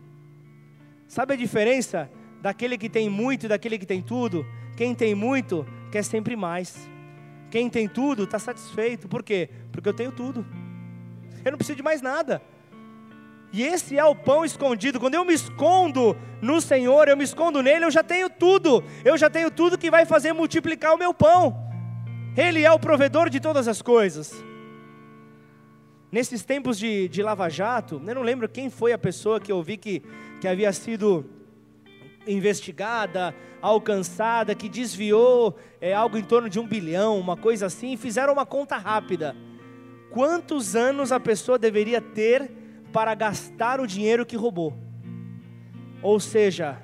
Sabe 1.07 1.35
a 1.35 1.37
diferença 1.37 2.11
daquele 2.41 2.78
que 2.78 2.89
tem 2.89 3.11
muito 3.11 3.45
e 3.45 3.49
daquele 3.51 3.76
que 3.76 3.85
tem 3.85 4.01
tudo? 4.01 4.47
Quem 4.78 4.95
tem 4.95 5.14
muito 5.14 5.66
quer 5.93 6.03
sempre 6.03 6.37
mais. 6.37 6.89
Quem 7.55 7.71
tem 7.71 7.87
tudo 7.87 8.25
está 8.25 8.37
satisfeito. 8.37 9.07
Por 9.07 9.23
quê? 9.23 9.49
Porque 9.71 9.89
eu 9.89 9.95
tenho 9.95 10.11
tudo. 10.11 10.45
Eu 11.45 11.53
não 11.53 11.57
preciso 11.57 11.77
de 11.77 11.85
mais 11.85 12.03
nada. 12.03 12.43
E 13.53 13.63
esse 13.63 13.97
é 13.97 14.05
o 14.05 14.13
pão 14.13 14.45
escondido. 14.45 14.99
Quando 14.99 15.15
eu 15.15 15.25
me 15.25 15.33
escondo 15.33 16.17
no 16.43 16.61
Senhor, 16.61 17.07
eu 17.07 17.17
me 17.17 17.23
escondo 17.23 17.63
nele, 17.63 17.85
eu 17.85 17.93
já 17.93 18.03
tenho 18.03 18.29
tudo. 18.29 18.83
Eu 19.05 19.17
já 19.17 19.31
tenho 19.31 19.53
tudo 19.53 19.79
que 19.79 19.89
vai 19.89 20.05
fazer 20.05 20.33
multiplicar 20.33 20.95
o 20.95 20.99
meu 20.99 21.15
pão. 21.15 21.57
Ele 22.37 22.65
é 22.65 22.73
o 22.73 22.79
provedor 22.81 23.31
de 23.31 23.39
todas 23.39 23.69
as 23.69 23.81
coisas. 23.81 24.35
Nesses 26.11 26.43
tempos 26.45 26.77
de, 26.77 27.09
de 27.09 27.23
Lava 27.23 27.49
Jato, 27.49 28.03
eu 28.05 28.15
não 28.17 28.23
lembro 28.23 28.49
quem 28.49 28.69
foi 28.69 28.93
a 28.93 28.99
pessoa 28.99 29.39
que 29.39 29.53
eu 29.53 29.63
vi 29.63 29.77
que, 29.77 30.03
que 30.41 30.49
havia 30.49 30.73
sido 30.73 31.25
investigada, 32.27 33.35
alcançada, 33.61 34.55
que 34.55 34.68
desviou 34.68 35.57
é, 35.81 35.93
algo 35.93 36.18
em 36.18 36.22
torno 36.22 36.49
de 36.49 36.59
um 36.59 36.66
bilhão, 36.66 37.18
uma 37.18 37.37
coisa 37.37 37.66
assim, 37.66 37.97
fizeram 37.97 38.33
uma 38.33 38.47
conta 38.47 38.77
rápida. 38.77 39.37
Quantos 40.11 40.77
anos 40.77 41.11
a 41.12 41.18
pessoa 41.18 41.59
deveria 41.59 42.01
ter 42.01 42.51
para 42.93 43.14
gastar 43.14 43.81
o 43.81 43.87
dinheiro 43.87 44.25
que 44.25 44.37
roubou? 44.37 44.72
Ou 46.03 46.20
seja, 46.20 46.81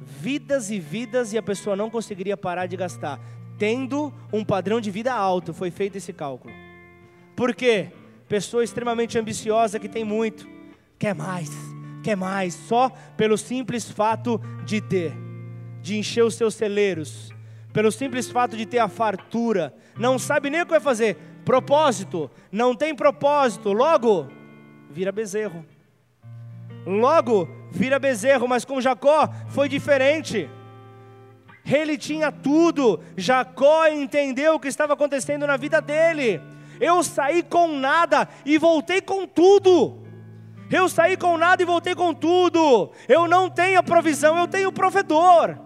vidas 0.00 0.70
e 0.70 0.80
vidas 0.80 1.32
e 1.32 1.38
a 1.38 1.42
pessoa 1.42 1.76
não 1.76 1.90
conseguiria 1.90 2.36
parar 2.36 2.66
de 2.66 2.76
gastar 2.76 3.20
tendo 3.58 4.12
um 4.32 4.44
padrão 4.44 4.80
de 4.80 4.90
vida 4.90 5.12
alto, 5.12 5.54
foi 5.54 5.70
feito 5.70 5.96
esse 5.96 6.12
cálculo. 6.12 6.54
Por 7.36 7.54
quê? 7.54 7.90
Pessoa 8.28 8.64
extremamente 8.64 9.18
ambiciosa 9.18 9.78
que 9.78 9.88
tem 9.88 10.04
muito, 10.04 10.48
quer 10.98 11.14
mais, 11.14 11.50
quer 12.04 12.16
mais, 12.16 12.54
só 12.54 12.90
pelo 13.16 13.38
simples 13.38 13.90
fato 13.90 14.40
de 14.64 14.80
ter, 14.80 15.12
de 15.80 15.98
encher 15.98 16.22
os 16.22 16.34
seus 16.34 16.54
celeiros, 16.54 17.32
pelo 17.72 17.90
simples 17.90 18.30
fato 18.30 18.56
de 18.56 18.66
ter 18.66 18.78
a 18.78 18.88
fartura, 18.88 19.74
não 19.96 20.18
sabe 20.18 20.50
nem 20.50 20.60
o 20.60 20.64
que 20.64 20.70
vai 20.70 20.80
fazer, 20.80 21.16
propósito, 21.44 22.30
não 22.52 22.74
tem 22.74 22.94
propósito, 22.94 23.72
logo 23.72 24.28
vira 24.90 25.10
bezerro. 25.10 25.64
Logo 26.86 27.48
vira 27.72 27.98
bezerro, 27.98 28.46
mas 28.46 28.64
com 28.64 28.80
Jacó 28.80 29.28
foi 29.48 29.68
diferente. 29.68 30.48
Ele 31.64 31.96
tinha 31.96 32.30
tudo. 32.30 33.00
Jacó 33.16 33.86
entendeu 33.86 34.54
o 34.54 34.60
que 34.60 34.68
estava 34.68 34.92
acontecendo 34.92 35.46
na 35.46 35.56
vida 35.56 35.80
dele. 35.80 36.40
Eu 36.78 37.02
saí 37.02 37.42
com 37.42 37.68
nada 37.78 38.28
e 38.44 38.58
voltei 38.58 39.00
com 39.00 39.26
tudo. 39.26 40.03
Eu 40.70 40.88
saí 40.88 41.16
com 41.16 41.36
nada 41.36 41.62
e 41.62 41.66
voltei 41.66 41.94
com 41.94 42.14
tudo. 42.14 42.90
Eu 43.08 43.28
não 43.28 43.50
tenho 43.50 43.82
provisão, 43.82 44.38
eu 44.38 44.48
tenho 44.48 44.72
provedor. 44.72 45.58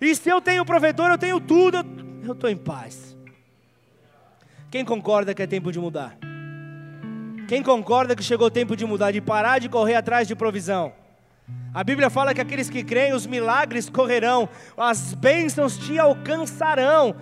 E 0.00 0.14
se 0.14 0.28
eu 0.28 0.40
tenho 0.40 0.64
provedor, 0.64 1.10
eu 1.10 1.18
tenho 1.18 1.40
tudo, 1.40 1.78
eu 2.22 2.32
estou 2.32 2.50
em 2.50 2.56
paz. 2.56 3.16
Quem 4.70 4.84
concorda 4.84 5.34
que 5.34 5.42
é 5.42 5.46
tempo 5.46 5.72
de 5.72 5.78
mudar? 5.78 6.18
Quem 7.48 7.62
concorda 7.62 8.16
que 8.16 8.22
chegou 8.22 8.48
o 8.48 8.50
tempo 8.50 8.76
de 8.76 8.84
mudar, 8.84 9.12
de 9.12 9.20
parar 9.20 9.58
de 9.58 9.68
correr 9.68 9.94
atrás 9.94 10.26
de 10.26 10.34
provisão? 10.34 10.92
A 11.72 11.84
Bíblia 11.84 12.10
fala 12.10 12.34
que 12.34 12.40
aqueles 12.40 12.68
que 12.68 12.82
creem, 12.82 13.12
os 13.12 13.26
milagres 13.26 13.88
correrão, 13.88 14.48
as 14.76 15.14
bênçãos 15.14 15.78
te 15.78 15.98
alcançarão. 15.98 17.14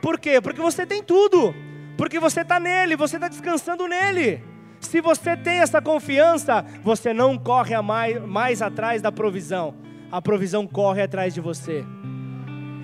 Por 0.00 0.18
quê? 0.18 0.40
Porque 0.40 0.60
você 0.60 0.86
tem 0.86 1.02
tudo, 1.02 1.54
porque 1.96 2.18
você 2.18 2.40
está 2.40 2.58
nele, 2.58 2.96
você 2.96 3.16
está 3.16 3.28
descansando 3.28 3.86
nele. 3.86 4.42
Se 4.80 5.00
você 5.00 5.36
tem 5.36 5.58
essa 5.58 5.80
confiança, 5.80 6.64
você 6.82 7.12
não 7.12 7.38
corre 7.38 7.80
mais, 7.82 8.22
mais 8.24 8.62
atrás 8.62 9.02
da 9.02 9.10
provisão, 9.10 9.74
a 10.10 10.22
provisão 10.22 10.66
corre 10.66 11.02
atrás 11.02 11.34
de 11.34 11.40
você. 11.40 11.84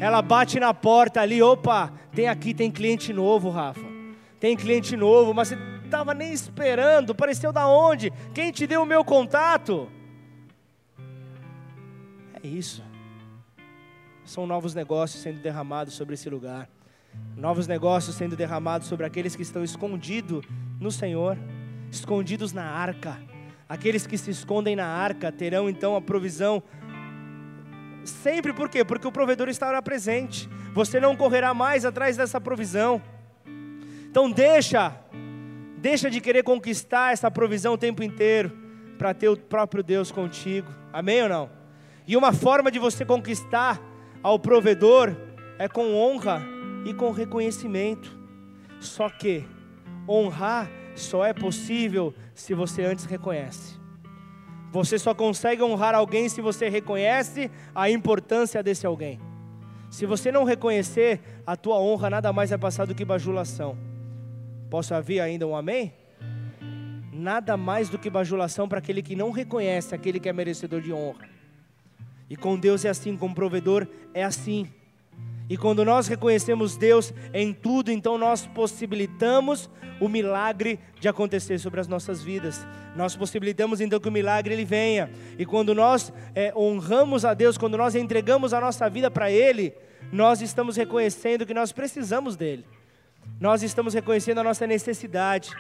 Ela 0.01 0.21
bate 0.21 0.59
na 0.59 0.75
porta 0.75 1.21
ali, 1.21 1.43
opa, 1.43 1.93
tem 2.13 2.29
aqui, 2.29 2.53
tem 2.53 2.71
cliente 2.71 3.13
novo, 3.13 3.51
Rafa. 3.51 3.93
Tem 4.41 4.57
cliente 4.57 4.97
novo, 4.97 5.33
mas 5.33 5.49
você 5.49 5.59
estava 5.85 6.13
nem 6.13 6.33
esperando, 6.33 7.13
apareceu 7.13 7.53
da 7.53 7.69
onde? 7.69 8.13
Quem 8.35 8.51
te 8.51 8.67
deu 8.67 8.83
o 8.83 8.87
meu 8.87 9.05
contato? 9.05 9.89
É 12.43 12.47
isso. 12.47 12.83
São 14.25 14.47
novos 14.47 14.75
negócios 14.75 15.23
sendo 15.23 15.41
derramados 15.41 15.95
sobre 15.95 16.15
esse 16.15 16.29
lugar. 16.29 16.69
Novos 17.37 17.67
negócios 17.67 18.17
sendo 18.17 18.35
derramados 18.35 18.89
sobre 18.89 19.07
aqueles 19.07 19.37
que 19.37 19.43
estão 19.43 19.63
escondidos 19.63 20.45
no 20.81 20.91
Senhor, 20.91 21.39
escondidos 21.93 22.53
na 22.53 22.65
arca. 22.65 23.17
Aqueles 23.69 24.05
que 24.05 24.19
se 24.19 24.33
escondem 24.33 24.75
na 24.75 24.87
arca 24.87 25.31
terão 25.31 25.71
então 25.71 25.95
a 25.95 26.01
provisão. 26.01 26.61
Sempre 28.05 28.53
por 28.53 28.69
quê? 28.69 28.85
Porque 28.85 29.07
o 29.07 29.13
provedor 29.13 29.49
estará 29.49 29.81
presente. 29.81 30.49
Você 30.75 30.99
não 30.99 31.15
correrá 31.15 31.55
mais 31.55 31.85
atrás 31.85 32.17
dessa 32.17 32.41
provisão. 32.41 33.01
Então 34.11 34.29
deixa, 34.31 34.99
Deixa 35.83 36.09
de 36.09 36.21
querer 36.21 36.45
conquistar 36.45 37.13
essa 37.13 37.29
provisão 37.29 37.73
o 37.73 37.79
tempo 37.79 38.05
inteiro 38.05 38.57
para 38.97 39.13
ter 39.13 39.29
o 39.29 39.37
próprio 39.37 39.83
Deus 39.83 40.13
contigo. 40.13 40.73
Amém 40.93 41.25
ou 41.25 41.29
não? 41.29 41.51
E 42.07 42.17
uma 42.17 42.33
forma 42.33 42.71
de 42.71 42.79
você 42.79 43.05
conquistar 43.05 43.83
ao 44.23 44.39
provedor 44.39 45.13
é 45.59 45.67
com 45.67 45.93
honra 45.97 46.41
e 46.85 46.95
com 46.95 47.11
reconhecimento. 47.11 48.17
Só 48.79 49.11
que 49.11 49.45
honrar 50.09 50.71
só 50.95 51.25
é 51.25 51.33
possível 51.33 52.15
se 52.35 52.55
você 52.55 52.83
antes 52.85 53.05
reconhece. 53.05 53.81
Você 54.71 54.99
só 54.99 55.15
consegue 55.15 55.63
honrar 55.63 55.95
alguém 55.95 56.29
se 56.29 56.41
você 56.41 56.69
reconhece 56.69 57.51
a 57.75 57.91
importância 57.91 58.63
desse 58.63 58.87
alguém. 58.87 59.21
Se 59.91 60.07
você 60.07 60.33
não 60.33 60.45
reconhecer, 60.45 61.21
a 61.47 61.55
tua 61.55 61.79
honra 61.79 62.09
nada 62.09 62.33
mais 62.33 62.51
é 62.51 62.57
passar 62.57 62.87
do 62.87 62.95
que 62.95 63.05
bajulação. 63.05 63.77
Posso 64.71 64.95
ouvir 64.95 65.21
ainda 65.21 65.47
um 65.47 65.55
amém? 65.55 65.93
Nada 67.13 67.59
mais 67.59 67.91
do 67.91 67.99
que 67.99 68.09
bajulação 68.09 68.67
para 68.67 68.79
aquele 68.79 69.03
que 69.03 69.15
não 69.15 69.31
reconhece 69.31 69.95
aquele 69.95 70.19
que 70.19 70.31
é 70.31 70.33
merecedor 70.33 70.81
de 70.81 70.95
honra. 70.95 71.29
E 72.31 72.37
com 72.37 72.59
Deus 72.59 72.87
é 72.87 72.89
assim, 72.89 73.15
com 73.15 73.27
o 73.27 73.35
provedor 73.35 73.87
é 74.15 74.25
assim. 74.25 74.73
E 75.53 75.57
quando 75.59 75.85
nós 75.85 76.09
reconhecemos 76.09 76.79
Deus 76.79 77.13
em 77.31 77.53
tudo, 77.53 77.93
então 77.93 78.17
nós 78.17 78.47
possibilitamos 78.47 79.69
o 80.01 80.09
milagre 80.09 80.81
de 80.99 81.11
acontecer 81.11 81.59
sobre 81.59 81.79
as 81.79 81.87
nossas 81.87 82.23
vidas. 82.23 82.67
Nós 82.97 83.15
possibilitamos 83.15 83.79
então 83.79 84.01
que 84.01 84.09
o 84.09 84.11
milagre 84.11 84.55
ele 84.55 84.65
venha. 84.65 85.11
E 85.39 85.45
quando 85.45 85.75
nós 85.75 86.11
é, 86.35 86.55
honramos 86.57 87.27
a 87.27 87.35
Deus, 87.35 87.59
quando 87.59 87.77
nós 87.77 87.95
entregamos 87.95 88.55
a 88.55 88.63
nossa 88.63 88.89
vida 88.89 89.11
para 89.11 89.31
Ele, 89.31 89.75
nós 90.11 90.41
estamos 90.41 90.75
reconhecendo 90.75 91.45
que 91.45 91.53
nós 91.53 91.71
precisamos 91.71 92.35
dele. 92.35 92.65
Nós 93.39 93.63
estamos 93.63 93.93
reconhecendo 93.93 94.39
a 94.39 94.45
nossa 94.45 94.67
necessidade. 94.67 95.51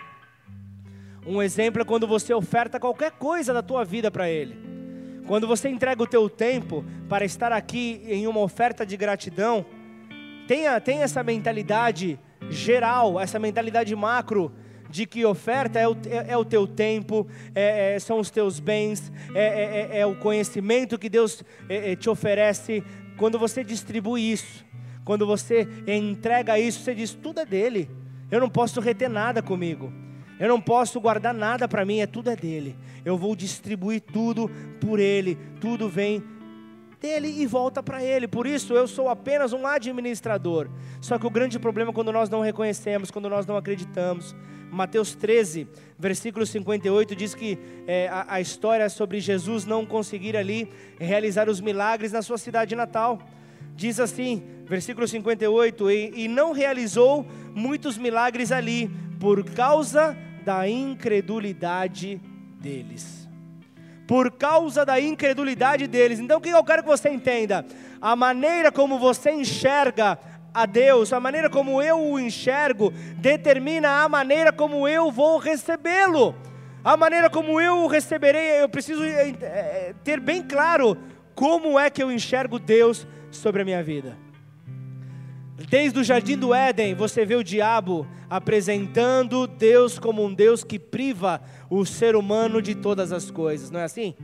Um 1.26 1.43
exemplo 1.43 1.82
é 1.82 1.84
quando 1.84 2.07
você 2.07 2.32
oferta 2.32 2.80
qualquer 2.80 3.11
coisa 3.11 3.53
da 3.53 3.61
tua 3.61 3.84
vida 3.84 4.11
para 4.11 4.26
Ele. 4.26 4.57
Quando 5.26 5.47
você 5.47 5.68
entrega 5.68 6.03
o 6.03 6.07
teu 6.07 6.30
tempo 6.30 6.82
para 7.11 7.26
estar 7.26 7.53
aqui 7.53 8.03
em 8.07 8.26
uma 8.26 8.40
oferta 8.40 8.86
de 8.86 8.97
gratidão, 8.97 9.66
tenha, 10.53 10.78
tenha 10.82 11.05
essa 11.05 11.22
mentalidade 11.22 12.20
geral, 12.50 13.18
essa 13.18 13.38
mentalidade 13.38 13.96
macro 13.96 14.53
de 14.90 15.07
que 15.07 15.24
oferta 15.24 15.78
é 15.78 15.88
o, 15.88 15.96
é, 16.07 16.32
é 16.32 16.36
o 16.36 16.44
teu 16.44 16.66
tempo, 16.66 17.26
é, 17.55 17.94
é, 17.94 17.98
são 17.98 18.18
os 18.18 18.28
teus 18.28 18.61
bens, 18.61 19.11
é, 19.34 19.88
é, 19.94 20.00
é 20.00 20.07
o 20.07 20.14
conhecimento 20.14 20.98
que 20.98 21.09
Deus 21.09 21.42
te 21.98 22.11
oferece. 22.11 22.84
Quando 23.16 23.38
você 23.38 23.64
distribui 23.64 24.30
isso, 24.30 24.62
quando 25.07 25.26
você 25.26 25.66
entrega 25.86 26.59
isso, 26.59 26.80
você 26.80 26.94
diz: 26.94 27.14
tudo 27.14 27.40
é 27.40 27.46
dele, 27.46 27.88
eu 28.30 28.38
não 28.38 28.50
posso 28.50 28.78
reter 28.78 29.09
nada 29.09 29.40
comigo. 29.40 29.90
Eu 30.38 30.48
não 30.48 30.61
posso 30.61 31.00
guardar 31.00 31.32
nada 31.32 31.66
para 31.66 31.84
mim, 31.84 32.00
é 32.00 32.07
tudo 32.07 32.28
é 32.28 32.36
dele. 32.36 32.76
Eu 33.07 33.16
vou 33.16 33.34
distribuir 33.34 34.00
tudo 34.00 34.50
por 34.80 34.98
ele. 34.98 35.38
Tudo 35.61 35.88
vem 35.88 36.22
dele 37.03 37.28
e 37.28 37.46
volta 37.46 37.82
para 37.82 38.03
ele. 38.03 38.28
Por 38.28 38.46
isso 38.46 38.72
eu 38.72 38.86
sou 38.86 39.09
apenas 39.09 39.53
um 39.53 39.66
administrador. 39.66 40.68
Só 41.00 41.18
que 41.18 41.26
o 41.26 41.30
grande 41.30 41.59
problema 41.59 41.90
é 41.90 41.94
quando 41.94 42.12
nós 42.12 42.30
não 42.30 42.40
reconhecemos, 42.40 43.11
quando 43.11 43.28
nós 43.28 43.44
não 43.44 43.57
acreditamos. 43.57 44.34
Mateus 44.70 45.14
13, 45.14 45.68
versículo 45.98 46.46
58 46.46 47.14
diz 47.14 47.34
que 47.34 47.59
é, 47.86 48.09
a, 48.09 48.36
a 48.36 48.40
história 48.40 48.88
sobre 48.88 49.20
Jesus 49.20 49.66
não 49.66 49.84
conseguir 49.84 50.36
ali 50.36 50.72
realizar 50.98 51.48
os 51.48 51.61
milagres 51.61 52.12
na 52.12 52.22
sua 52.22 52.38
cidade 52.38 52.74
natal. 52.74 53.18
Diz 53.74 53.98
assim, 53.98 54.42
versículo 54.64 55.07
58, 55.07 55.90
e, 55.90 56.24
e 56.24 56.28
não 56.28 56.53
realizou 56.53 57.26
muitos 57.55 57.98
milagres 57.98 58.53
ali, 58.53 58.90
por 59.18 59.44
causa 59.44 60.16
da 60.44 60.68
incredulidade 60.68 62.20
deles. 62.61 63.21
Por 64.12 64.30
causa 64.30 64.84
da 64.84 65.00
incredulidade 65.00 65.86
deles. 65.86 66.20
Então 66.20 66.36
o 66.36 66.40
que 66.42 66.50
eu 66.50 66.62
quero 66.62 66.82
que 66.82 66.88
você 66.90 67.08
entenda? 67.08 67.64
A 67.98 68.14
maneira 68.14 68.70
como 68.70 68.98
você 68.98 69.30
enxerga 69.30 70.18
a 70.52 70.66
Deus, 70.66 71.14
a 71.14 71.18
maneira 71.18 71.48
como 71.48 71.80
eu 71.80 71.98
o 71.98 72.20
enxergo, 72.20 72.92
determina 73.16 74.02
a 74.02 74.08
maneira 74.10 74.52
como 74.52 74.86
eu 74.86 75.10
vou 75.10 75.38
recebê-lo. 75.38 76.34
A 76.84 76.94
maneira 76.94 77.30
como 77.30 77.58
eu 77.58 77.84
o 77.84 77.86
receberei, 77.86 78.60
eu 78.60 78.68
preciso 78.68 79.02
é, 79.02 79.30
é, 79.40 79.94
ter 80.04 80.20
bem 80.20 80.42
claro 80.42 80.94
como 81.34 81.80
é 81.80 81.88
que 81.88 82.02
eu 82.02 82.12
enxergo 82.12 82.58
Deus 82.58 83.06
sobre 83.30 83.62
a 83.62 83.64
minha 83.64 83.82
vida. 83.82 84.14
Desde 85.68 85.98
o 85.98 86.04
jardim 86.04 86.36
do 86.36 86.54
Éden, 86.54 86.94
você 86.94 87.24
vê 87.24 87.34
o 87.34 87.44
diabo 87.44 88.06
apresentando 88.28 89.46
Deus 89.46 89.98
como 89.98 90.24
um 90.24 90.32
Deus 90.32 90.64
que 90.64 90.78
priva 90.78 91.40
o 91.68 91.84
ser 91.84 92.16
humano 92.16 92.62
de 92.62 92.74
todas 92.74 93.12
as 93.12 93.30
coisas, 93.30 93.70
não 93.70 93.80
é 93.80 93.84
assim? 93.84 94.14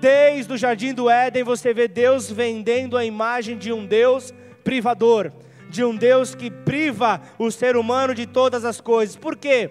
Desde 0.00 0.52
o 0.52 0.56
jardim 0.56 0.94
do 0.94 1.10
Éden, 1.10 1.42
você 1.42 1.74
vê 1.74 1.88
Deus 1.88 2.30
vendendo 2.30 2.96
a 2.96 3.04
imagem 3.04 3.58
de 3.58 3.72
um 3.72 3.84
Deus 3.84 4.32
privador, 4.62 5.32
de 5.68 5.84
um 5.84 5.96
Deus 5.96 6.34
que 6.34 6.50
priva 6.50 7.20
o 7.38 7.50
ser 7.50 7.76
humano 7.76 8.14
de 8.14 8.26
todas 8.26 8.64
as 8.64 8.80
coisas. 8.80 9.16
Por 9.16 9.36
quê? 9.36 9.70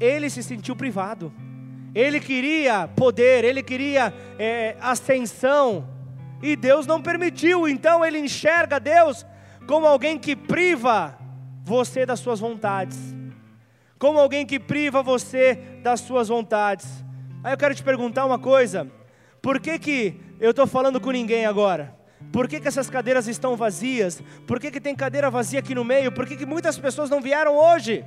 Ele 0.00 0.30
se 0.30 0.42
sentiu 0.42 0.74
privado. 0.74 1.32
Ele 1.94 2.20
queria 2.20 2.88
poder, 2.88 3.44
ele 3.44 3.62
queria 3.62 4.12
é, 4.38 4.76
ascensão, 4.80 5.88
e 6.42 6.54
Deus 6.54 6.86
não 6.86 7.00
permitiu, 7.00 7.66
então 7.66 8.04
ele 8.04 8.18
enxerga 8.18 8.78
Deus 8.78 9.24
como 9.66 9.86
alguém 9.86 10.18
que 10.18 10.36
priva 10.36 11.18
você 11.62 12.06
das 12.06 12.20
suas 12.20 12.38
vontades, 12.38 12.98
como 13.98 14.18
alguém 14.18 14.46
que 14.46 14.60
priva 14.60 15.02
você 15.02 15.56
das 15.82 16.00
suas 16.00 16.28
vontades. 16.28 17.04
Aí 17.42 17.52
eu 17.52 17.58
quero 17.58 17.74
te 17.74 17.82
perguntar 17.82 18.24
uma 18.24 18.38
coisa: 18.38 18.90
por 19.42 19.60
que, 19.60 19.78
que 19.78 20.20
eu 20.40 20.50
estou 20.50 20.66
falando 20.66 21.00
com 21.00 21.10
ninguém 21.10 21.46
agora? 21.46 21.94
Por 22.32 22.48
que, 22.48 22.60
que 22.60 22.68
essas 22.68 22.88
cadeiras 22.88 23.26
estão 23.26 23.56
vazias? 23.56 24.22
Por 24.46 24.58
que, 24.58 24.70
que 24.70 24.80
tem 24.80 24.94
cadeira 24.94 25.30
vazia 25.30 25.58
aqui 25.58 25.74
no 25.74 25.84
meio? 25.84 26.12
Por 26.12 26.26
que, 26.26 26.36
que 26.36 26.46
muitas 26.46 26.78
pessoas 26.78 27.10
não 27.10 27.20
vieram 27.20 27.56
hoje? 27.56 28.04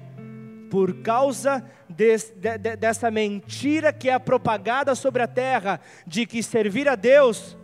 Por 0.70 1.02
causa 1.02 1.64
de, 1.90 2.16
de, 2.36 2.76
dessa 2.76 3.10
mentira 3.10 3.92
que 3.92 4.10
é 4.10 4.20
propagada 4.20 4.94
sobre 4.94 5.24
a 5.24 5.28
terra, 5.28 5.80
de 6.06 6.26
que 6.26 6.44
servir 6.44 6.88
a 6.88 6.96
Deus 6.96 7.58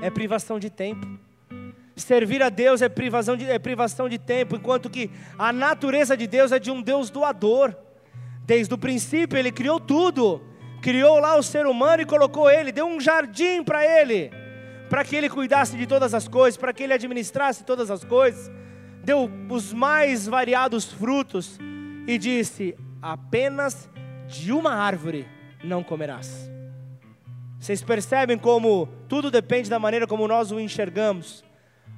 é 0.00 0.10
privação 0.10 0.58
de 0.58 0.68
tempo. 0.68 1.06
Servir 1.96 2.42
a 2.42 2.48
Deus 2.48 2.80
é 2.80 2.88
privação, 2.88 3.36
de, 3.36 3.44
é 3.50 3.58
privação 3.58 4.08
de 4.08 4.18
tempo, 4.18 4.56
enquanto 4.56 4.88
que 4.88 5.10
a 5.38 5.52
natureza 5.52 6.16
de 6.16 6.26
Deus 6.26 6.52
é 6.52 6.58
de 6.58 6.70
um 6.70 6.80
Deus 6.80 7.10
doador. 7.10 7.74
Desde 8.44 8.72
o 8.74 8.78
princípio 8.78 9.38
Ele 9.38 9.52
criou 9.52 9.78
tudo, 9.78 10.42
criou 10.82 11.20
lá 11.20 11.36
o 11.36 11.42
ser 11.42 11.66
humano 11.66 12.02
e 12.02 12.06
colocou 12.06 12.50
ele, 12.50 12.72
deu 12.72 12.86
um 12.86 13.00
jardim 13.00 13.62
para 13.62 13.86
ele, 13.86 14.30
para 14.90 15.04
que 15.04 15.14
ele 15.14 15.30
cuidasse 15.30 15.76
de 15.76 15.86
todas 15.86 16.12
as 16.12 16.26
coisas, 16.26 16.58
para 16.58 16.72
que 16.72 16.82
ele 16.82 16.92
administrasse 16.92 17.64
todas 17.64 17.90
as 17.90 18.04
coisas, 18.04 18.50
deu 19.04 19.30
os 19.48 19.72
mais 19.72 20.26
variados 20.26 20.92
frutos 20.92 21.58
e 22.06 22.18
disse: 22.18 22.76
apenas 23.00 23.88
de 24.26 24.52
uma 24.52 24.74
árvore 24.74 25.26
não 25.62 25.84
comerás. 25.84 26.50
Vocês 27.58 27.80
percebem 27.80 28.36
como 28.36 28.88
tudo 29.08 29.30
depende 29.30 29.70
da 29.70 29.78
maneira 29.78 30.06
como 30.06 30.26
nós 30.26 30.50
o 30.50 30.58
enxergamos. 30.58 31.44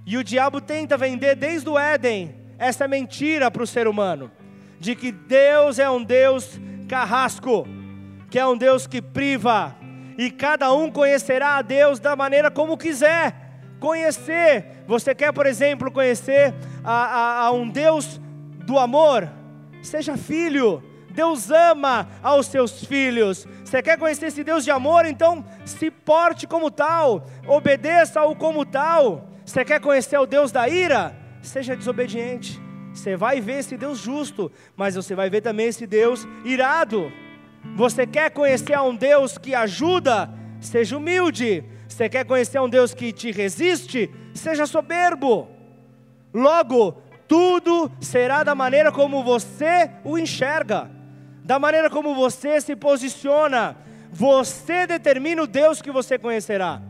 E 0.06 0.18
o 0.18 0.24
diabo 0.24 0.60
tenta 0.60 0.96
vender 0.96 1.34
desde 1.34 1.68
o 1.68 1.78
Éden 1.78 2.34
essa 2.58 2.86
mentira 2.86 3.50
para 3.50 3.62
o 3.62 3.66
ser 3.66 3.88
humano, 3.88 4.30
de 4.78 4.94
que 4.94 5.10
Deus 5.10 5.78
é 5.78 5.88
um 5.88 6.02
Deus 6.02 6.60
carrasco, 6.88 7.66
que 8.30 8.38
é 8.38 8.46
um 8.46 8.56
Deus 8.56 8.86
que 8.86 9.00
priva, 9.00 9.74
e 10.18 10.30
cada 10.30 10.72
um 10.72 10.90
conhecerá 10.90 11.56
a 11.56 11.62
Deus 11.62 11.98
da 11.98 12.14
maneira 12.14 12.50
como 12.50 12.76
quiser 12.76 13.34
conhecer. 13.80 14.84
Você 14.86 15.14
quer, 15.14 15.32
por 15.32 15.46
exemplo, 15.46 15.90
conhecer 15.90 16.54
a, 16.84 16.92
a, 16.92 17.40
a 17.46 17.50
um 17.52 17.68
Deus 17.68 18.20
do 18.64 18.78
amor? 18.78 19.28
Seja 19.82 20.16
filho. 20.16 20.82
Deus 21.10 21.50
ama 21.50 22.08
aos 22.22 22.46
seus 22.46 22.84
filhos. 22.84 23.46
Você 23.64 23.80
quer 23.82 23.96
conhecer 23.98 24.26
esse 24.26 24.42
Deus 24.42 24.64
de 24.64 24.70
amor? 24.70 25.06
Então 25.06 25.44
se 25.64 25.90
porte 25.90 26.46
como 26.46 26.70
tal, 26.70 27.26
obedeça-o 27.46 28.34
como 28.34 28.64
tal. 28.64 29.33
Você 29.44 29.64
quer 29.64 29.80
conhecer 29.80 30.18
o 30.18 30.26
Deus 30.26 30.50
da 30.50 30.68
ira? 30.68 31.14
Seja 31.42 31.76
desobediente. 31.76 32.60
Você 32.92 33.16
vai 33.16 33.40
ver 33.40 33.58
esse 33.58 33.76
Deus 33.76 33.98
justo, 33.98 34.50
mas 34.76 34.94
você 34.94 35.14
vai 35.14 35.28
ver 35.28 35.40
também 35.40 35.66
esse 35.66 35.86
Deus 35.86 36.26
irado. 36.44 37.12
Você 37.76 38.06
quer 38.06 38.30
conhecer 38.30 38.78
um 38.78 38.94
Deus 38.94 39.36
que 39.36 39.54
ajuda? 39.54 40.30
Seja 40.60 40.96
humilde. 40.96 41.64
Você 41.88 42.08
quer 42.08 42.24
conhecer 42.24 42.60
um 42.60 42.68
Deus 42.68 42.94
que 42.94 43.12
te 43.12 43.30
resiste? 43.30 44.10
Seja 44.32 44.66
soberbo. 44.66 45.48
Logo, 46.32 47.02
tudo 47.28 47.90
será 48.00 48.42
da 48.42 48.54
maneira 48.54 48.90
como 48.90 49.22
você 49.22 49.90
o 50.04 50.18
enxerga, 50.18 50.90
da 51.44 51.58
maneira 51.58 51.90
como 51.90 52.14
você 52.14 52.60
se 52.60 52.74
posiciona. 52.74 53.76
Você 54.10 54.86
determina 54.86 55.42
o 55.42 55.46
Deus 55.46 55.82
que 55.82 55.90
você 55.90 56.18
conhecerá. 56.18 56.80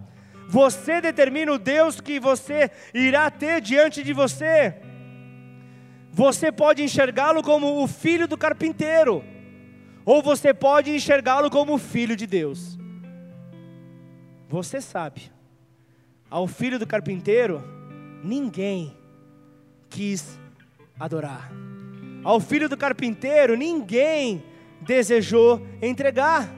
Você 0.54 1.00
determina 1.00 1.52
o 1.52 1.58
Deus 1.58 2.00
que 2.00 2.20
você 2.20 2.70
irá 2.94 3.28
ter 3.28 3.60
diante 3.60 4.04
de 4.04 4.12
você. 4.12 4.72
Você 6.12 6.52
pode 6.52 6.80
enxergá-lo 6.80 7.42
como 7.42 7.82
o 7.82 7.88
filho 7.88 8.28
do 8.28 8.38
carpinteiro, 8.38 9.24
ou 10.04 10.22
você 10.22 10.54
pode 10.54 10.92
enxergá-lo 10.92 11.50
como 11.50 11.74
o 11.74 11.78
filho 11.78 12.14
de 12.14 12.24
Deus. 12.24 12.78
Você 14.48 14.80
sabe, 14.80 15.22
ao 16.30 16.46
filho 16.46 16.78
do 16.78 16.86
carpinteiro, 16.86 17.60
ninguém 18.22 18.96
quis 19.90 20.38
adorar. 21.00 21.50
Ao 22.22 22.38
filho 22.38 22.68
do 22.68 22.76
carpinteiro, 22.76 23.56
ninguém 23.56 24.44
desejou 24.80 25.66
entregar. 25.82 26.48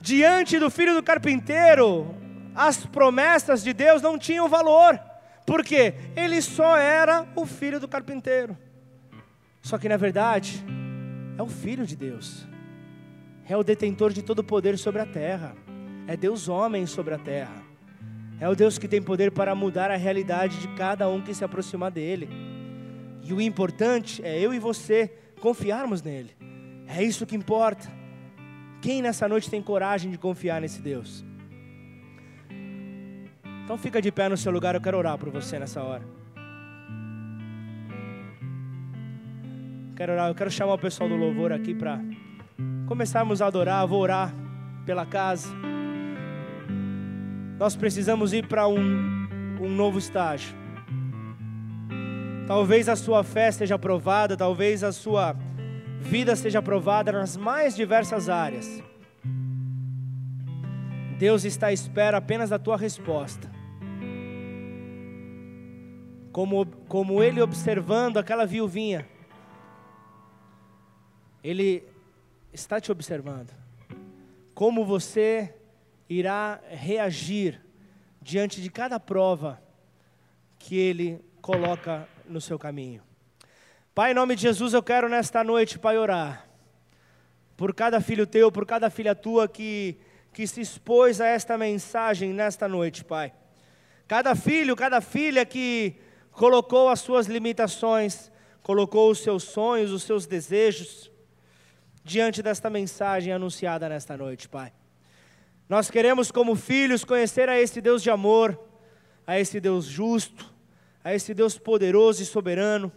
Diante 0.00 0.58
do 0.58 0.70
filho 0.70 0.94
do 0.94 1.02
carpinteiro, 1.02 2.21
as 2.54 2.84
promessas 2.84 3.62
de 3.62 3.72
Deus 3.72 4.02
não 4.02 4.18
tinham 4.18 4.48
valor. 4.48 5.00
Porque 5.46 5.94
ele 6.14 6.40
só 6.40 6.76
era 6.76 7.26
o 7.34 7.44
filho 7.44 7.80
do 7.80 7.88
carpinteiro. 7.88 8.56
Só 9.60 9.78
que 9.78 9.88
na 9.88 9.96
verdade, 9.96 10.64
é 11.36 11.42
o 11.42 11.48
filho 11.48 11.86
de 11.86 11.96
Deus. 11.96 12.46
É 13.48 13.56
o 13.56 13.64
detentor 13.64 14.12
de 14.12 14.22
todo 14.22 14.40
o 14.40 14.44
poder 14.44 14.78
sobre 14.78 15.00
a 15.02 15.06
terra. 15.06 15.54
É 16.06 16.16
Deus 16.16 16.48
homem 16.48 16.86
sobre 16.86 17.14
a 17.14 17.18
terra. 17.18 17.62
É 18.40 18.48
o 18.48 18.54
Deus 18.54 18.78
que 18.78 18.88
tem 18.88 19.02
poder 19.02 19.30
para 19.30 19.54
mudar 19.54 19.90
a 19.90 19.96
realidade 19.96 20.58
de 20.58 20.68
cada 20.68 21.08
um 21.08 21.20
que 21.20 21.34
se 21.34 21.44
aproximar 21.44 21.90
dele. 21.90 22.28
E 23.22 23.32
o 23.32 23.40
importante 23.40 24.20
é 24.24 24.38
eu 24.38 24.52
e 24.52 24.58
você 24.58 25.12
confiarmos 25.40 26.02
nele. 26.02 26.34
É 26.88 27.02
isso 27.02 27.26
que 27.26 27.36
importa. 27.36 27.88
Quem 28.80 29.00
nessa 29.00 29.28
noite 29.28 29.48
tem 29.48 29.62
coragem 29.62 30.10
de 30.10 30.18
confiar 30.18 30.60
nesse 30.60 30.82
Deus? 30.82 31.24
Então 33.64 33.78
fica 33.78 34.02
de 34.02 34.10
pé 34.10 34.28
no 34.28 34.36
seu 34.36 34.52
lugar, 34.52 34.74
eu 34.74 34.80
quero 34.80 34.98
orar 34.98 35.16
por 35.16 35.30
você 35.30 35.58
nessa 35.58 35.82
hora. 35.82 36.02
Quero 39.96 40.12
orar, 40.12 40.28
eu 40.28 40.34
quero 40.34 40.50
chamar 40.50 40.74
o 40.74 40.78
pessoal 40.78 41.08
do 41.08 41.16
louvor 41.16 41.52
aqui 41.52 41.74
para 41.74 42.00
começarmos 42.86 43.40
a 43.40 43.46
adorar, 43.46 43.86
vou 43.86 44.00
orar 44.00 44.34
pela 44.84 45.06
casa. 45.06 45.48
Nós 47.58 47.76
precisamos 47.76 48.32
ir 48.32 48.46
para 48.46 48.66
um, 48.66 49.28
um 49.60 49.68
novo 49.68 49.98
estágio. 49.98 50.54
Talvez 52.46 52.88
a 52.88 52.96
sua 52.96 53.22
fé 53.22 53.50
seja 53.52 53.76
aprovada, 53.76 54.36
talvez 54.36 54.82
a 54.82 54.90
sua 54.90 55.36
vida 56.00 56.34
seja 56.34 56.58
aprovada 56.58 57.12
nas 57.12 57.36
mais 57.36 57.76
diversas 57.76 58.28
áreas. 58.28 58.82
Deus 61.22 61.44
está 61.44 61.68
à 61.68 61.72
espera 61.72 62.16
apenas 62.16 62.50
da 62.50 62.58
tua 62.58 62.76
resposta. 62.76 63.48
Como, 66.32 66.66
como 66.88 67.22
ele 67.22 67.40
observando 67.40 68.16
aquela 68.16 68.44
viuvinha, 68.44 69.08
ele 71.40 71.84
está 72.52 72.80
te 72.80 72.90
observando. 72.90 73.54
Como 74.52 74.84
você 74.84 75.54
irá 76.08 76.60
reagir 76.68 77.64
diante 78.20 78.60
de 78.60 78.68
cada 78.68 78.98
prova 78.98 79.62
que 80.58 80.76
ele 80.76 81.24
coloca 81.40 82.08
no 82.26 82.40
seu 82.40 82.58
caminho. 82.58 83.00
Pai, 83.94 84.10
em 84.10 84.14
nome 84.14 84.34
de 84.34 84.42
Jesus, 84.42 84.74
eu 84.74 84.82
quero 84.82 85.08
nesta 85.08 85.44
noite, 85.44 85.78
Pai, 85.78 85.96
orar 85.96 86.48
por 87.56 87.72
cada 87.72 88.00
filho 88.00 88.26
teu, 88.26 88.50
por 88.50 88.66
cada 88.66 88.90
filha 88.90 89.14
tua 89.14 89.46
que 89.46 89.96
que 90.32 90.46
se 90.46 90.60
expôs 90.60 91.20
a 91.20 91.26
esta 91.26 91.58
mensagem 91.58 92.32
nesta 92.32 92.66
noite, 92.66 93.04
Pai. 93.04 93.32
Cada 94.08 94.34
filho, 94.34 94.74
cada 94.74 95.00
filha 95.00 95.44
que 95.44 95.94
colocou 96.30 96.88
as 96.88 97.00
suas 97.00 97.26
limitações, 97.26 98.32
colocou 98.62 99.10
os 99.10 99.18
seus 99.18 99.42
sonhos, 99.42 99.90
os 99.92 100.02
seus 100.02 100.26
desejos 100.26 101.10
diante 102.04 102.42
desta 102.42 102.68
mensagem 102.68 103.32
anunciada 103.32 103.88
nesta 103.88 104.16
noite, 104.16 104.48
Pai. 104.48 104.72
Nós 105.68 105.90
queremos, 105.90 106.30
como 106.30 106.56
filhos, 106.56 107.04
conhecer 107.04 107.48
a 107.48 107.60
esse 107.60 107.80
Deus 107.80 108.02
de 108.02 108.10
amor, 108.10 108.58
a 109.26 109.38
esse 109.38 109.60
Deus 109.60 109.84
justo, 109.84 110.52
a 111.04 111.14
esse 111.14 111.32
Deus 111.32 111.58
poderoso 111.58 112.22
e 112.22 112.26
soberano. 112.26 112.90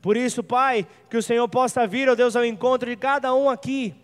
Por 0.00 0.16
isso, 0.16 0.42
Pai, 0.42 0.86
que 1.10 1.16
o 1.16 1.22
Senhor 1.22 1.48
possa 1.48 1.86
vir, 1.86 2.08
ó 2.08 2.14
Deus, 2.14 2.36
ao 2.36 2.44
encontro 2.44 2.88
de 2.88 2.96
cada 2.96 3.34
um 3.34 3.50
aqui, 3.50 3.94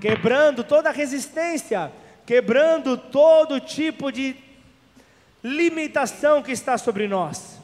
quebrando 0.00 0.62
toda 0.62 0.90
resistência 0.90 1.92
quebrando 2.26 2.98
todo 2.98 3.60
tipo 3.60 4.10
de 4.10 4.34
limitação 5.42 6.42
que 6.42 6.50
está 6.50 6.76
sobre 6.76 7.06
nós. 7.06 7.60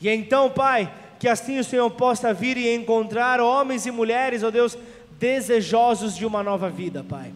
E 0.00 0.08
então, 0.08 0.50
Pai, 0.50 0.92
que 1.18 1.28
assim 1.28 1.60
o 1.60 1.64
Senhor 1.64 1.88
possa 1.92 2.34
vir 2.34 2.56
e 2.56 2.74
encontrar 2.74 3.40
homens 3.40 3.86
e 3.86 3.90
mulheres, 3.90 4.42
ó 4.42 4.48
oh 4.48 4.50
Deus, 4.50 4.76
desejosos 5.12 6.16
de 6.16 6.26
uma 6.26 6.42
nova 6.42 6.68
vida, 6.68 7.04
Pai. 7.04 7.32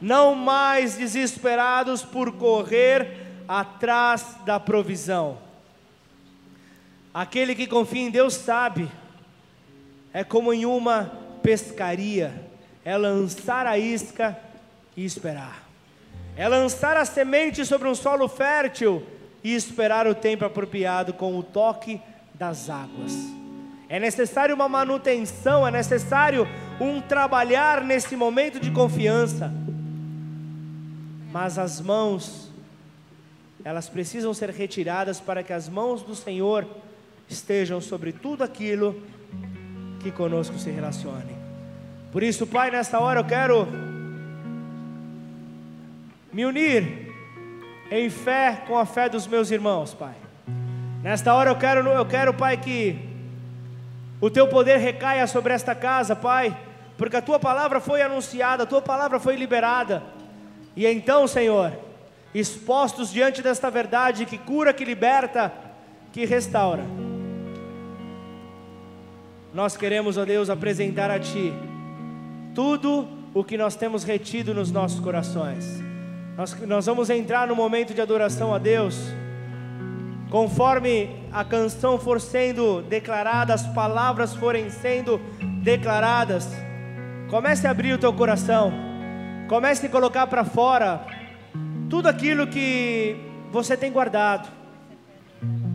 Não 0.00 0.34
mais 0.34 0.96
desesperados 0.96 2.02
por 2.02 2.32
correr 2.32 3.42
atrás 3.48 4.36
da 4.46 4.60
provisão. 4.60 5.38
Aquele 7.12 7.54
que 7.54 7.66
confia 7.66 8.02
em 8.02 8.10
Deus 8.10 8.34
sabe, 8.34 8.88
é 10.12 10.22
como 10.22 10.52
em 10.52 10.66
uma 10.66 11.10
pescaria, 11.42 12.48
é 12.84 12.96
lançar 12.96 13.66
a 13.66 13.78
isca 13.78 14.38
e 14.96 15.04
esperar 15.04 15.63
é 16.36 16.48
lançar 16.48 16.96
a 16.96 17.04
semente 17.04 17.64
sobre 17.64 17.88
um 17.88 17.94
solo 17.94 18.28
fértil 18.28 19.02
e 19.42 19.54
esperar 19.54 20.06
o 20.06 20.14
tempo 20.14 20.44
apropriado 20.44 21.12
com 21.12 21.38
o 21.38 21.42
toque 21.42 22.00
das 22.34 22.68
águas. 22.68 23.12
É 23.88 24.00
necessário 24.00 24.54
uma 24.54 24.68
manutenção, 24.68 25.66
é 25.66 25.70
necessário 25.70 26.48
um 26.80 27.00
trabalhar 27.00 27.82
nesse 27.84 28.16
momento 28.16 28.58
de 28.58 28.70
confiança. 28.70 29.52
Mas 31.30 31.58
as 31.58 31.80
mãos, 31.80 32.50
elas 33.64 33.88
precisam 33.88 34.32
ser 34.34 34.50
retiradas 34.50 35.20
para 35.20 35.42
que 35.42 35.52
as 35.52 35.68
mãos 35.68 36.02
do 36.02 36.14
Senhor 36.14 36.66
estejam 37.28 37.80
sobre 37.80 38.12
tudo 38.12 38.42
aquilo 38.42 39.00
que 40.00 40.10
conosco 40.10 40.58
se 40.58 40.70
relacione. 40.70 41.36
Por 42.10 42.22
isso, 42.22 42.46
Pai, 42.46 42.70
nessa 42.70 42.98
hora 43.00 43.20
eu 43.20 43.24
quero 43.24 43.93
me 46.34 46.44
unir 46.44 47.14
em 47.88 48.10
fé 48.10 48.64
com 48.66 48.76
a 48.76 48.84
fé 48.84 49.08
dos 49.08 49.24
meus 49.24 49.52
irmãos, 49.52 49.94
Pai. 49.94 50.14
Nesta 51.00 51.32
hora 51.32 51.50
eu 51.50 51.56
quero, 51.56 51.88
eu 51.88 52.04
quero, 52.04 52.34
Pai, 52.34 52.56
que 52.56 52.98
o 54.20 54.28
teu 54.28 54.48
poder 54.48 54.78
recaia 54.78 55.28
sobre 55.28 55.52
esta 55.52 55.76
casa, 55.76 56.16
Pai, 56.16 56.56
porque 56.98 57.14
a 57.14 57.22
tua 57.22 57.38
palavra 57.38 57.80
foi 57.80 58.02
anunciada, 58.02 58.64
a 58.64 58.66
tua 58.66 58.82
palavra 58.82 59.20
foi 59.20 59.36
liberada. 59.36 60.02
E 60.74 60.84
então, 60.84 61.28
Senhor, 61.28 61.72
expostos 62.34 63.12
diante 63.12 63.40
desta 63.40 63.70
verdade 63.70 64.26
que 64.26 64.36
cura, 64.36 64.74
que 64.74 64.84
liberta, 64.84 65.52
que 66.12 66.24
restaura, 66.24 66.82
nós 69.52 69.76
queremos, 69.76 70.18
ó 70.18 70.24
Deus, 70.24 70.50
apresentar 70.50 71.12
a 71.12 71.20
Ti 71.20 71.52
tudo 72.56 73.08
o 73.32 73.44
que 73.44 73.56
nós 73.56 73.76
temos 73.76 74.02
retido 74.02 74.52
nos 74.52 74.72
nossos 74.72 74.98
corações 74.98 75.93
nós, 76.36 76.60
nós 76.62 76.86
vamos 76.86 77.10
entrar 77.10 77.46
no 77.46 77.54
momento 77.54 77.94
de 77.94 78.00
adoração 78.00 78.52
a 78.52 78.58
Deus. 78.58 78.98
Conforme 80.30 81.24
a 81.32 81.44
canção 81.44 81.96
for 81.96 82.20
sendo 82.20 82.82
declarada, 82.82 83.54
as 83.54 83.64
palavras 83.68 84.34
forem 84.34 84.68
sendo 84.68 85.20
declaradas, 85.62 86.48
comece 87.30 87.66
a 87.66 87.70
abrir 87.70 87.92
o 87.92 87.98
teu 87.98 88.12
coração, 88.12 88.72
comece 89.48 89.86
a 89.86 89.88
colocar 89.88 90.26
para 90.26 90.44
fora 90.44 91.06
tudo 91.88 92.08
aquilo 92.08 92.48
que 92.48 93.16
você 93.52 93.76
tem 93.76 93.92
guardado. 93.92 94.48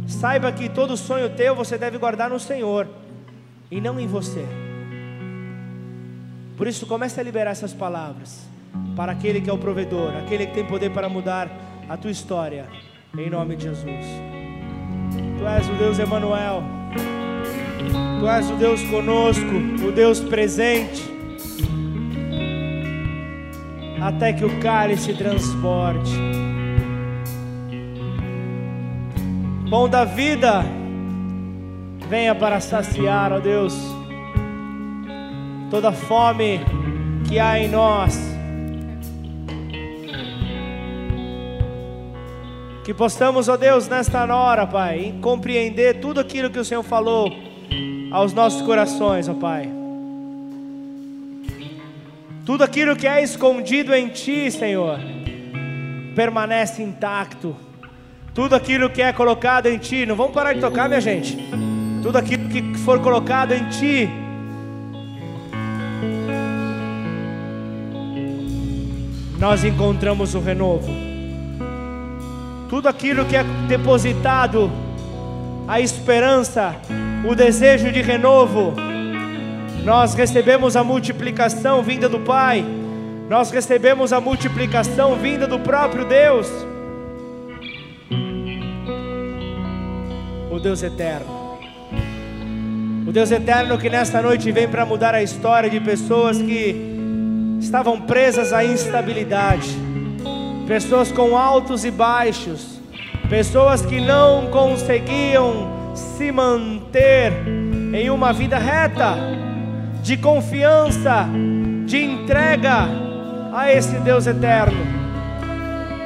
Saiba 0.07 0.51
que 0.51 0.68
todo 0.68 0.97
sonho 0.97 1.30
teu 1.36 1.55
você 1.55 1.78
deve 1.78 1.97
guardar 1.97 2.30
no 2.30 2.39
Senhor 2.39 2.86
e 3.72 3.80
não 3.80 3.97
em 3.97 4.07
você. 4.07 4.45
Por 6.57 6.68
isso, 6.68 6.86
comece 6.86 7.18
a 7.18 7.24
liberar 7.24 7.51
essas 7.51 7.74
palavras 7.74 8.49
para 8.95 9.13
aquele 9.13 9.41
que 9.41 9.49
é 9.49 9.53
o 9.53 9.57
provedor, 9.57 10.15
aquele 10.17 10.45
que 10.45 10.53
tem 10.53 10.65
poder 10.65 10.91
para 10.91 11.07
mudar 11.07 11.49
a 11.88 11.95
tua 11.95 12.11
história, 12.11 12.65
em 13.17 13.30
nome 13.30 13.55
de 13.55 13.63
Jesus. 13.63 14.05
Tu 15.38 15.47
és 15.47 15.70
o 15.70 15.74
Deus 15.74 15.99
Emanuel. 15.99 16.61
Tu 18.20 18.28
és 18.28 18.49
o 18.51 18.55
Deus 18.55 18.84
conosco, 18.84 19.55
o 19.88 19.91
Deus 19.91 20.20
presente. 20.20 21.01
Até 24.01 24.34
que 24.34 24.43
o 24.43 24.59
cálice 24.59 25.13
transporte. 25.13 26.11
Pão 29.70 29.88
da 29.88 30.03
vida, 30.03 30.65
venha 32.09 32.36
para 32.36 32.59
saciar, 32.59 33.32
ó 33.32 33.39
Deus, 33.39 33.78
toda 35.70 35.91
fome 35.91 36.59
que 37.28 37.39
há 37.39 37.59
em 37.59 37.70
nós 37.70 38.39
Que 42.90 42.94
possamos, 42.96 43.48
ó 43.48 43.56
Deus, 43.56 43.88
nesta 43.88 44.26
hora, 44.36 44.66
Pai, 44.66 45.14
compreender 45.22 46.00
tudo 46.00 46.20
aquilo 46.20 46.50
que 46.50 46.58
o 46.58 46.66
Senhor 46.66 46.82
falou 46.82 47.32
aos 48.12 48.34
nossos 48.34 48.64
corações, 48.64 49.30
ó 49.30 49.36
Pai. 49.36 49.70
Tudo 52.48 52.64
aquilo 52.64 52.96
que 52.96 53.06
é 53.06 53.22
escondido 53.22 53.94
em 53.94 54.08
Ti, 54.08 54.50
Senhor, 54.50 54.98
permanece 56.16 56.82
intacto. 56.82 57.56
Tudo 58.34 58.56
aquilo 58.56 58.90
que 58.90 59.04
é 59.04 59.14
colocado 59.14 59.68
em 59.68 59.78
Ti, 59.78 60.08
não 60.08 60.16
vamos 60.16 60.34
parar 60.34 60.54
de 60.54 60.60
tocar, 60.60 60.88
minha 60.88 61.00
gente. 61.00 61.38
Tudo 62.02 62.18
aquilo 62.18 62.50
que 62.50 62.76
for 62.80 63.00
colocado 63.02 63.52
em 63.52 63.70
Ti, 63.70 64.10
nós 69.38 69.64
encontramos 69.64 70.34
o 70.34 70.40
renovo. 70.40 71.09
Tudo 72.70 72.88
aquilo 72.88 73.26
que 73.26 73.36
é 73.36 73.43
depositado, 73.67 74.72
a 75.67 75.82
esperança, 75.82 76.76
o 77.28 77.34
desejo 77.34 77.91
de 77.91 78.01
renovo, 78.01 78.76
nós 79.84 80.13
recebemos 80.13 80.76
a 80.76 80.84
multiplicação 80.84 81.82
vinda 81.82 82.07
do 82.07 82.20
Pai, 82.20 82.63
nós 83.28 83.49
recebemos 83.49 84.13
a 84.13 84.22
multiplicação 84.22 85.15
vinda 85.15 85.47
do 85.47 85.59
próprio 85.59 86.05
Deus, 86.05 86.47
o 90.51 90.59
Deus 90.59 90.84
eterno. 90.84 91.39
O 93.07 93.11
Deus 93.11 93.32
eterno 93.32 93.80
que 93.80 93.89
nesta 93.89 94.22
noite 94.22 94.51
vem 94.51 94.67
para 94.67 94.86
mudar 94.86 95.15
a 95.15 95.24
história 95.24 95.67
de 95.67 95.80
pessoas 95.80 96.38
que 96.38 96.76
estavam 97.59 97.99
presas 98.01 98.53
à 98.53 98.63
instabilidade, 98.63 99.89
pessoas 100.70 101.11
com 101.11 101.36
altos 101.36 101.84
e 101.84 101.89
baixos, 101.89 102.80
pessoas 103.28 103.84
que 103.84 103.99
não 103.99 104.51
conseguiam 104.51 105.95
se 105.95 106.32
manter 106.32 107.34
em 107.91 108.11
uma 108.11 108.32
vida 108.32 108.59
reta, 108.59 109.15
de 110.03 110.15
confiança, 110.15 111.28
de 111.88 112.03
entrega 112.03 112.88
a 113.51 113.74
esse 113.74 113.95
Deus 113.97 114.28
eterno. 114.28 114.78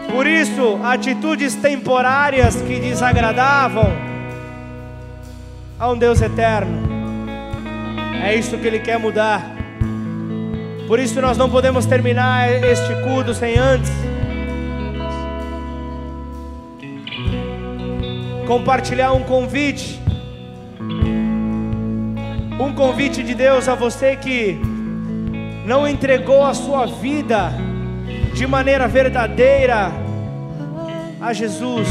Por 0.10 0.26
isso, 0.26 0.80
atitudes 0.82 1.56
temporárias 1.56 2.56
que 2.62 2.80
desagradavam 2.80 3.92
a 5.78 5.92
um 5.92 5.98
Deus 5.98 6.22
eterno, 6.22 6.88
é 8.24 8.34
isso 8.34 8.58
que 8.58 8.66
Ele 8.66 8.80
quer 8.80 8.98
mudar. 8.98 9.44
Por 10.88 11.00
isso 11.00 11.20
nós 11.20 11.38
não 11.38 11.50
podemos 11.50 11.86
terminar 11.86 12.50
este 12.50 12.96
culto 13.04 13.34
sem 13.34 13.58
antes 13.58 13.92
compartilhar 18.48 19.14
um 19.14 19.24
convite. 19.24 20.00
Um 22.60 22.74
convite 22.74 23.24
de 23.24 23.34
Deus 23.34 23.68
a 23.68 23.76
você 23.76 24.16
que 24.16 24.60
não 25.66 25.88
entregou 25.88 26.44
a 26.44 26.54
sua 26.54 26.86
vida 26.86 27.52
de 28.34 28.46
maneira 28.46 28.88
verdadeira 28.88 29.92
a 31.22 31.34
Jesus. 31.34 31.88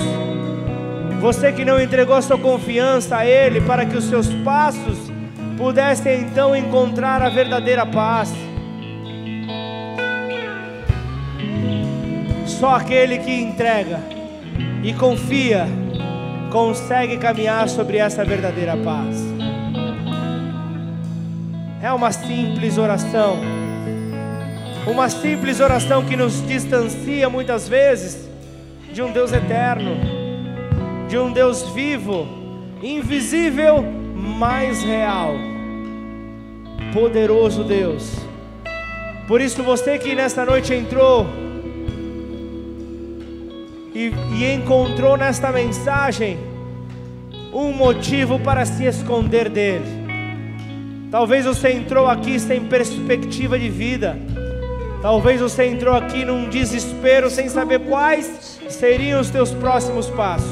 Você 1.21 1.53
que 1.53 1.65
não 1.65 1.81
entregou 1.81 2.21
sua 2.21 2.39
confiança 2.39 3.19
a 3.19 3.27
Ele 3.27 3.61
para 3.61 3.87
que 3.87 3.97
os 3.97 4.05
seus 4.05 4.27
passos 4.45 5.11
pudessem 5.57 6.23
então 6.23 6.55
encontrar 6.55 7.23
a 7.23 7.29
verdadeira 7.29 7.87
paz. 7.87 8.33
Só 12.47 12.75
aquele 12.75 13.19
que 13.19 13.33
entrega 13.33 14.01
e 14.83 14.93
confia 14.93 15.67
consegue 16.53 17.17
caminhar 17.17 17.67
sobre 17.67 17.97
essa 17.97 18.23
verdadeira 18.23 18.77
paz. 18.77 19.17
É 21.83 21.91
uma 21.91 22.13
simples 22.13 22.77
oração, 22.77 23.39
uma 24.87 25.09
simples 25.09 25.61
oração 25.61 26.05
que 26.05 26.15
nos 26.15 26.47
distancia 26.47 27.29
muitas 27.31 27.67
vezes 27.67 28.29
de 28.93 29.03
um 29.03 29.11
Deus 29.11 29.33
eterno, 29.33 29.97
de 31.09 31.17
um 31.17 31.33
Deus 31.33 31.63
vivo, 31.71 32.29
invisível, 32.83 33.83
mas 34.15 34.83
real, 34.83 35.33
poderoso 36.93 37.65
Deus. 37.65 38.15
Por 39.27 39.41
isso, 39.41 39.63
você 39.63 39.99
que 39.99 40.15
nesta 40.15 40.45
noite 40.45 40.75
entrou, 40.75 41.27
e, 43.95 44.13
e 44.35 44.55
encontrou 44.55 45.17
nesta 45.17 45.53
mensagem 45.53 46.39
um 47.53 47.73
motivo 47.73 48.39
para 48.39 48.65
se 48.65 48.85
esconder 48.85 49.49
dele. 49.49 50.03
Talvez 51.11 51.45
você 51.45 51.73
entrou 51.73 52.07
aqui 52.07 52.41
sem 52.41 52.65
perspectiva 52.65 53.59
de 53.59 53.69
vida. 53.69 54.17
Talvez 55.03 55.41
você 55.41 55.67
entrou 55.67 55.95
aqui 55.95 56.25
num 56.25 56.49
desespero 56.49 57.29
sem 57.29 57.49
saber 57.49 57.81
quais 57.81 58.59
seriam 58.71 59.21
os 59.21 59.29
teus 59.29 59.51
próximos 59.51 60.09
passos. 60.09 60.51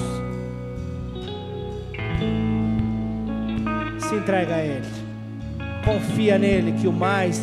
Se 4.01 4.15
entrega 4.15 4.57
a 4.57 4.59
Ele. 4.59 4.87
Confia 5.83 6.37
nele 6.37 6.73
que 6.73 6.87
o 6.87 6.93
mais 6.93 7.41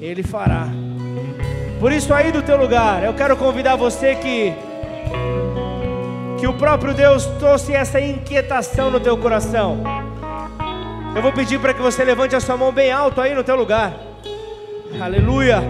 Ele 0.00 0.24
fará. 0.24 0.66
Por 1.78 1.92
isso 1.92 2.12
aí 2.12 2.32
do 2.32 2.42
teu 2.42 2.56
lugar, 2.56 3.04
eu 3.04 3.14
quero 3.14 3.36
convidar 3.36 3.76
você 3.76 4.16
que 4.16 4.52
que 6.42 6.46
o 6.48 6.52
próprio 6.52 6.92
Deus 6.92 7.24
trouxe 7.38 7.72
essa 7.72 8.00
inquietação 8.00 8.90
no 8.90 8.98
teu 8.98 9.16
coração. 9.16 9.78
Eu 11.14 11.22
vou 11.22 11.30
pedir 11.30 11.60
para 11.60 11.72
que 11.72 11.80
você 11.80 12.02
levante 12.02 12.34
a 12.34 12.40
sua 12.40 12.56
mão 12.56 12.72
bem 12.72 12.90
alto 12.90 13.20
aí 13.20 13.32
no 13.32 13.44
teu 13.44 13.54
lugar. 13.54 13.92
Aleluia. 15.00 15.62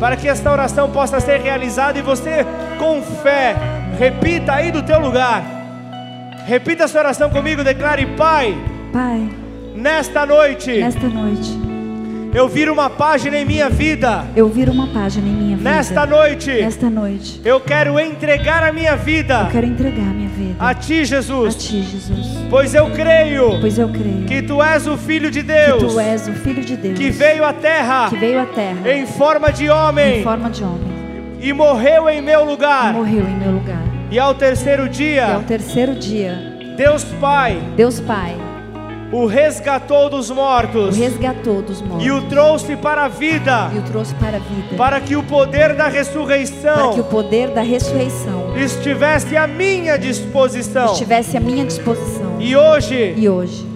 Para 0.00 0.16
que 0.16 0.26
esta 0.26 0.50
oração 0.50 0.90
possa 0.90 1.20
ser 1.20 1.42
realizada 1.42 1.98
e 1.98 2.02
você 2.02 2.46
com 2.78 3.02
fé 3.02 3.56
repita 3.98 4.54
aí 4.54 4.72
do 4.72 4.82
teu 4.82 4.98
lugar. 4.98 5.44
Repita 6.46 6.84
essa 6.84 6.98
oração 6.98 7.28
comigo, 7.28 7.62
declare: 7.62 8.06
Pai, 8.16 8.56
Pai, 8.94 9.28
nesta 9.74 10.24
noite, 10.24 10.80
nesta 10.80 11.08
noite 11.08 11.65
eu 12.34 12.48
viro 12.48 12.72
uma 12.72 12.90
página 12.90 13.38
em 13.38 13.44
minha 13.44 13.70
vida. 13.70 14.26
Eu 14.34 14.48
viro 14.48 14.72
uma 14.72 14.88
página 14.88 15.26
em 15.26 15.32
minha 15.32 15.56
vida. 15.56 15.70
Nesta 15.70 16.06
noite. 16.06 16.50
Nesta 16.50 16.90
noite. 16.90 17.40
Eu 17.44 17.60
quero 17.60 17.98
entregar 17.98 18.62
a 18.62 18.72
minha 18.72 18.96
vida. 18.96 19.42
Eu 19.42 19.50
quero 19.50 19.66
entregar 19.66 20.02
a 20.02 20.12
minha 20.12 20.28
vida. 20.28 20.56
A 20.58 20.74
ti, 20.74 21.04
Jesus. 21.04 21.54
A 21.54 21.58
ti, 21.58 21.82
Jesus. 21.82 22.26
Pois 22.50 22.74
eu 22.74 22.90
creio. 22.90 23.60
Pois 23.60 23.78
eu 23.78 23.88
creio. 23.88 24.24
Que 24.26 24.42
tu 24.42 24.62
és 24.62 24.86
o 24.86 24.96
filho 24.96 25.30
de 25.30 25.42
Deus. 25.42 25.82
Que 25.82 25.88
tu 25.88 26.00
és 26.00 26.28
o 26.28 26.32
filho 26.32 26.64
de 26.64 26.76
Deus. 26.76 26.98
Que 26.98 27.10
veio 27.10 27.44
à 27.44 27.52
terra. 27.52 28.08
Que 28.10 28.16
veio 28.16 28.40
à 28.40 28.46
terra. 28.46 28.92
Em 28.92 29.06
forma 29.06 29.52
de 29.52 29.70
homem. 29.70 30.20
Em 30.20 30.22
forma 30.22 30.50
de 30.50 30.62
homem. 30.62 30.96
E 31.40 31.52
morreu 31.52 32.08
em 32.08 32.20
meu 32.20 32.44
lugar. 32.44 32.94
E 32.94 32.96
morreu 32.96 33.24
em 33.26 33.36
meu 33.36 33.52
lugar. 33.52 33.82
E 34.10 34.18
ao 34.18 34.34
terceiro 34.34 34.88
dia. 34.88 35.26
E 35.26 35.32
ao 35.32 35.42
terceiro 35.42 35.94
dia. 35.94 36.56
Deus 36.76 37.04
Pai. 37.20 37.58
Deus 37.76 38.00
Pai 38.00 38.45
o 39.12 39.26
resgatou 39.26 40.10
dos 40.10 40.30
mortos. 40.30 40.96
O 40.96 41.00
resgatou 41.00 41.62
dos 41.62 41.80
mortos. 41.80 42.06
E 42.06 42.10
o 42.10 42.22
trouxe 42.22 42.76
para 42.76 43.04
a 43.04 43.08
vida. 43.08 43.70
E 43.74 43.78
o 43.78 43.82
trouxe 43.82 44.14
para 44.14 44.36
a 44.36 44.40
vida. 44.40 44.76
Para 44.76 45.00
que 45.00 45.16
o 45.16 45.22
poder 45.22 45.74
da 45.74 45.88
ressurreição. 45.88 46.74
Para 46.74 46.92
que 46.94 47.00
o 47.00 47.04
poder 47.04 47.50
da 47.50 47.62
ressurreição 47.62 48.56
estivesse 48.56 49.36
à 49.36 49.46
minha 49.46 49.96
disposição. 49.96 50.92
Estivesse 50.92 51.36
à 51.36 51.40
minha 51.40 51.64
disposição. 51.64 52.36
E 52.40 52.56
hoje. 52.56 53.14
E 53.16 53.28
hoje. 53.28 53.66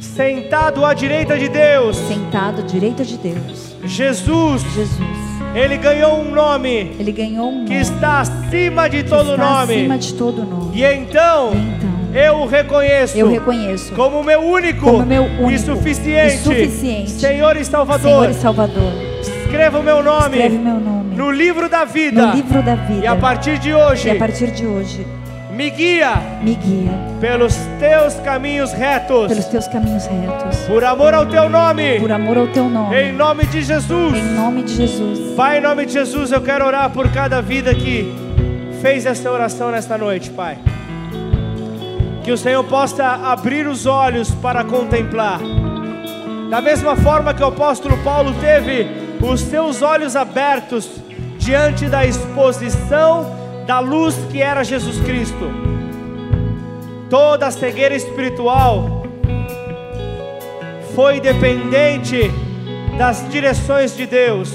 Sentado 0.00 0.84
à 0.84 0.94
direita 0.94 1.38
de 1.38 1.48
Deus. 1.48 1.96
Sentado 1.96 2.62
à 2.62 2.64
direita 2.64 3.04
de 3.04 3.16
Deus. 3.18 3.76
Jesus. 3.84 4.62
Jesus. 4.74 5.26
Ele 5.54 5.78
ganhou 5.78 6.18
um 6.20 6.32
nome. 6.32 6.96
Ele 6.98 7.12
ganhou 7.12 7.48
um 7.48 7.58
nome. 7.58 7.66
Que 7.66 7.74
está 7.74 8.20
acima 8.20 8.88
de 8.88 9.04
todo 9.04 9.30
está 9.30 9.60
nome. 9.60 9.74
Acima 9.74 9.98
de 9.98 10.14
todo 10.14 10.42
nome. 10.44 10.76
E 10.76 10.84
então. 10.84 11.52
E 11.54 11.56
então 11.56 12.05
eu 12.16 12.36
o 12.36 12.46
reconheço, 12.46 13.16
eu 13.16 13.30
reconheço 13.30 13.92
como 13.94 14.22
meu 14.22 14.40
único, 14.40 14.86
como 14.86 15.06
meu 15.06 15.24
único 15.24 15.50
e, 15.50 15.58
suficiente, 15.58 16.34
e 16.34 16.38
suficiente 16.38 17.10
Senhor 17.10 17.56
e 17.56 17.64
Salvador. 17.64 18.00
Senhor 18.00 18.30
e 18.30 18.34
Salvador. 18.34 18.92
Escreva 19.20 19.78
o 19.78 19.82
meu 19.82 20.02
nome, 20.02 20.36
Escreve 20.36 20.58
meu 20.58 20.80
nome 20.80 20.96
no 21.16 21.30
livro 21.30 21.68
da 21.68 21.84
vida. 21.84 22.26
No 22.26 22.34
livro 22.34 22.62
da 22.62 22.74
vida. 22.74 23.04
E 23.04 23.06
a 23.06 23.16
partir 23.16 23.58
de 23.58 23.72
hoje, 23.72 24.08
e 24.08 24.10
a 24.10 24.16
partir 24.16 24.50
de 24.50 24.66
hoje, 24.66 25.06
me 25.50 25.70
guia, 25.70 26.16
me 26.42 26.54
guia 26.54 26.92
pelos 27.18 27.56
teus 27.80 28.14
caminhos 28.16 28.72
retos, 28.72 29.28
pelos 29.28 29.46
teus 29.46 29.66
caminhos 29.66 30.06
retos. 30.06 30.58
Por 30.66 30.84
amor 30.84 31.14
ao 31.14 31.24
teu 31.26 31.48
nome, 31.48 31.98
por 31.98 32.12
amor 32.12 32.36
ao 32.36 32.46
teu 32.48 32.68
nome. 32.68 32.94
Em 32.94 33.12
nome 33.12 33.46
de 33.46 33.62
Jesus. 33.62 34.14
Em 34.14 34.34
nome 34.34 34.62
de 34.62 34.74
Jesus. 34.74 35.34
Pai, 35.34 35.58
em 35.58 35.60
nome 35.62 35.86
de 35.86 35.94
Jesus, 35.94 36.30
eu 36.30 36.42
quero 36.42 36.66
orar 36.66 36.90
por 36.90 37.10
cada 37.10 37.40
vida 37.40 37.74
que 37.74 38.14
fez 38.82 39.06
essa 39.06 39.30
oração 39.30 39.70
nesta 39.70 39.96
noite, 39.96 40.28
Pai. 40.30 40.58
Que 42.26 42.32
o 42.32 42.36
Senhor 42.36 42.64
possa 42.64 43.06
abrir 43.06 43.68
os 43.68 43.86
olhos 43.86 44.32
para 44.34 44.64
contemplar. 44.64 45.38
Da 46.50 46.60
mesma 46.60 46.96
forma 46.96 47.32
que 47.32 47.40
o 47.40 47.46
apóstolo 47.46 47.96
Paulo 47.98 48.34
teve 48.40 48.84
os 49.22 49.40
seus 49.42 49.80
olhos 49.80 50.16
abertos 50.16 50.90
diante 51.38 51.86
da 51.86 52.04
exposição 52.04 53.30
da 53.64 53.78
luz 53.78 54.16
que 54.32 54.42
era 54.42 54.64
Jesus 54.64 54.98
Cristo. 55.04 55.48
Toda 57.08 57.46
a 57.46 57.50
cegueira 57.52 57.94
espiritual 57.94 59.06
foi 60.96 61.20
dependente 61.20 62.28
das 62.98 63.24
direções 63.30 63.96
de 63.96 64.04
Deus, 64.04 64.52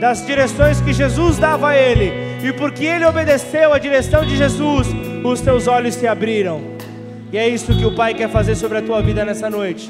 das 0.00 0.24
direções 0.24 0.80
que 0.80 0.94
Jesus 0.94 1.36
dava 1.36 1.68
a 1.68 1.76
ele, 1.76 2.10
e 2.42 2.54
porque 2.54 2.86
ele 2.86 3.04
obedeceu 3.04 3.74
à 3.74 3.78
direção 3.78 4.24
de 4.24 4.34
Jesus, 4.34 4.86
os 5.22 5.42
teus 5.42 5.66
olhos 5.68 5.94
se 5.94 6.06
abriram. 6.06 6.71
E 7.32 7.38
é 7.38 7.48
isso 7.48 7.74
que 7.74 7.86
o 7.86 7.94
Pai 7.94 8.12
quer 8.12 8.28
fazer 8.28 8.54
sobre 8.54 8.76
a 8.76 8.82
tua 8.82 9.00
vida 9.00 9.24
nessa 9.24 9.48
noite. 9.48 9.88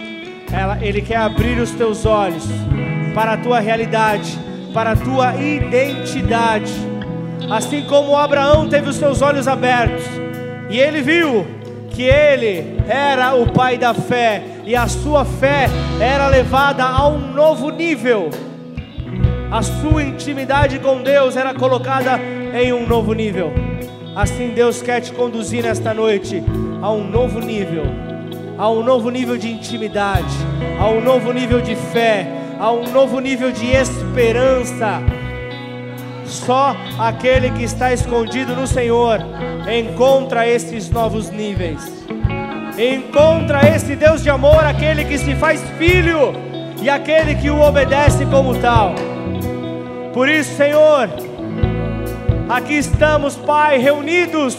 Ele 0.81 1.03
quer 1.03 1.17
abrir 1.17 1.59
os 1.59 1.73
teus 1.73 2.07
olhos 2.07 2.45
para 3.17 3.33
a 3.33 3.37
tua 3.37 3.59
realidade, 3.59 4.39
para 4.73 4.93
a 4.93 4.97
tua 4.97 5.35
identidade. 5.35 6.73
Assim 7.51 7.83
como 7.83 8.17
Abraão 8.17 8.69
teve 8.69 8.89
os 8.89 8.95
seus 8.95 9.21
olhos 9.23 9.49
abertos 9.49 10.05
e 10.71 10.79
ele 10.79 11.03
viu 11.03 11.45
que 11.91 12.05
ele 12.05 12.81
era 12.89 13.35
o 13.35 13.53
pai 13.53 13.77
da 13.77 13.93
fé 13.93 14.43
e 14.65 14.77
a 14.77 14.87
sua 14.87 15.25
fé 15.25 15.67
era 16.01 16.29
levada 16.29 16.85
a 16.85 17.09
um 17.09 17.33
novo 17.33 17.71
nível. 17.71 18.31
A 19.51 19.63
sua 19.63 20.05
intimidade 20.05 20.79
com 20.79 21.03
Deus 21.03 21.37
era 21.37 21.53
colocada 21.53 22.21
em 22.55 22.73
um 22.73 22.87
novo 22.87 23.13
nível. 23.13 23.72
Assim 24.15 24.51
Deus 24.51 24.83
quer 24.83 25.01
te 25.01 25.11
conduzir 25.11 25.63
nesta 25.63 25.95
noite 25.95 26.43
a 26.83 26.93
um 26.93 27.03
novo 27.03 27.41
nível, 27.41 27.85
a 28.59 28.71
um 28.71 28.83
novo 28.83 29.09
nível 29.09 29.39
de 29.39 29.51
intimidade, 29.51 30.35
a 30.79 30.87
um 30.89 31.01
novo 31.01 31.33
nível 31.33 31.63
de 31.63 31.75
fé, 31.75 32.27
a 32.61 32.71
um 32.71 32.93
novo 32.93 33.21
nível 33.21 33.51
de 33.51 33.69
esperança. 33.69 35.01
Só 36.27 36.77
aquele 36.99 37.51
que 37.53 37.63
está 37.63 37.95
escondido 37.95 38.55
no 38.55 38.67
Senhor 38.67 39.19
encontra 39.67 40.47
esses 40.47 40.91
novos 40.91 41.31
níveis. 41.31 42.05
Encontra 42.79 43.67
esse 43.75 43.97
Deus 43.97 44.23
de 44.23 44.29
amor, 44.29 44.63
aquele 44.63 45.07
que 45.07 45.17
se 45.17 45.35
faz 45.37 45.63
filho 45.79 46.35
e 46.83 46.91
aquele 46.91 47.35
que 47.37 47.49
o 47.49 47.61
obedece 47.61 48.27
como 48.27 48.55
tal. 48.57 48.95
Por 50.13 50.29
isso, 50.29 50.55
Senhor, 50.55 51.09
aqui 52.49 52.75
estamos, 52.75 53.37
Pai, 53.37 53.79
reunidos 53.79 54.57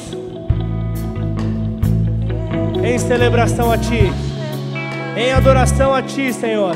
em 2.83 2.97
celebração 2.99 3.71
a 3.71 3.77
Ti, 3.77 4.11
em 5.15 5.31
adoração 5.31 5.93
a 5.93 6.01
Ti, 6.01 6.33
Senhor. 6.33 6.75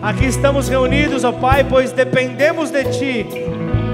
Aqui 0.00 0.26
estamos 0.26 0.68
reunidos, 0.68 1.24
ó 1.24 1.32
Pai, 1.32 1.64
pois 1.64 1.92
dependemos 1.92 2.70
de 2.70 2.84
Ti. 2.84 3.26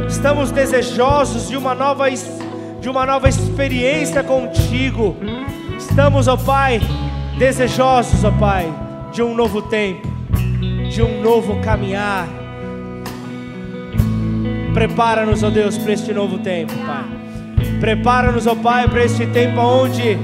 Estamos 0.09 0.51
desejosos 0.51 1.49
de 1.49 1.57
uma 1.57 1.75
nova, 1.75 2.07
de 2.11 2.89
uma 2.89 3.05
nova 3.05 3.29
experiência 3.29 4.23
contigo. 4.23 5.17
Estamos, 5.79 6.29
ó 6.29 6.37
Pai, 6.37 6.81
desejosos, 7.39 8.25
ó 8.25 8.31
Pai, 8.33 8.73
de 9.13 9.23
um 9.23 9.35
novo 9.35 9.63
tempo, 9.63 10.09
de 10.91 11.03
um 11.03 11.23
novo 11.23 11.61
caminhar. 11.61 12.48
Prepara-nos, 14.75 15.43
ó 15.43 15.51
Deus, 15.51 15.77
para 15.79 15.93
este 15.93 16.13
novo 16.13 16.39
tempo, 16.39 16.73
Pai. 16.87 17.05
Prepara-nos, 17.81 18.47
ó 18.47 18.55
Pai, 18.55 18.89
para 18.89 19.05
este 19.05 19.27
tempo 19.27 19.61
onde 19.61 20.19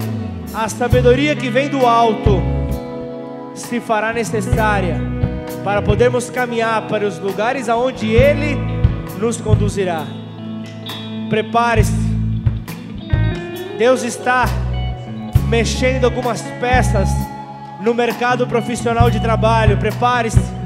a 0.55 0.69
sabedoria 0.69 1.35
que 1.35 1.51
vem 1.51 1.69
do 1.69 1.87
alto 1.87 2.43
se 3.55 3.81
fará 3.81 4.13
necessária 4.13 5.01
para 5.65 5.81
podermos 5.81 6.31
caminhar 6.31 6.87
para 6.89 7.07
os 7.07 7.19
lugares 7.19 7.69
aonde 7.69 8.11
Ele 8.11 8.57
nos 9.19 9.41
conduzirá. 9.41 10.05
Prepare-se. 11.31 11.93
Deus 13.79 14.03
está 14.05 14.45
mexendo 15.49 16.05
algumas 16.05 16.43
peças 16.61 17.09
no 17.81 17.95
mercado 17.95 18.47
profissional 18.47 19.11
de 19.11 19.21
trabalho. 19.21 19.79
Prepare-se. 19.79 20.64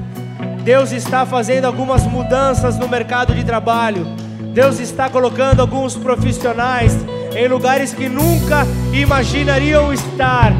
Deus 0.68 0.92
está 0.92 1.24
fazendo 1.24 1.64
algumas 1.64 2.04
mudanças 2.04 2.76
no 2.76 2.86
mercado 2.86 3.34
de 3.34 3.42
trabalho. 3.42 4.04
Deus 4.52 4.78
está 4.78 5.08
colocando 5.08 5.60
alguns 5.60 5.96
profissionais 5.96 6.94
em 7.34 7.48
lugares 7.48 7.94
que 7.94 8.06
nunca 8.06 8.66
imaginariam 8.92 9.90
estar. 9.94 10.52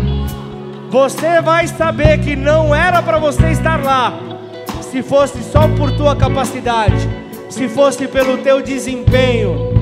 Você 0.89 1.43
vai 1.43 1.69
saber 1.69 2.21
que 2.21 2.35
não 2.35 2.75
era 2.75 3.03
para 3.03 3.19
você 3.19 3.51
estar 3.51 3.85
lá, 3.85 4.19
se 4.81 5.03
fosse 5.03 5.43
só 5.43 5.69
por 5.77 5.93
tua 5.93 6.17
capacidade, 6.17 7.07
se 7.51 7.69
fosse 7.69 8.09
pelo 8.09 8.39
teu 8.39 8.63
desempenho, 8.63 9.75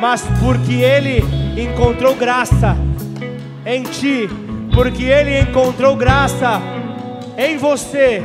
mas 0.00 0.22
porque 0.42 0.72
Ele 0.72 1.22
encontrou 1.56 2.16
graça 2.16 2.76
em 3.64 3.84
ti, 3.84 4.28
porque 4.74 5.04
Ele 5.04 5.38
encontrou 5.38 5.94
graça 5.94 6.60
em 7.38 7.56
você. 7.56 8.24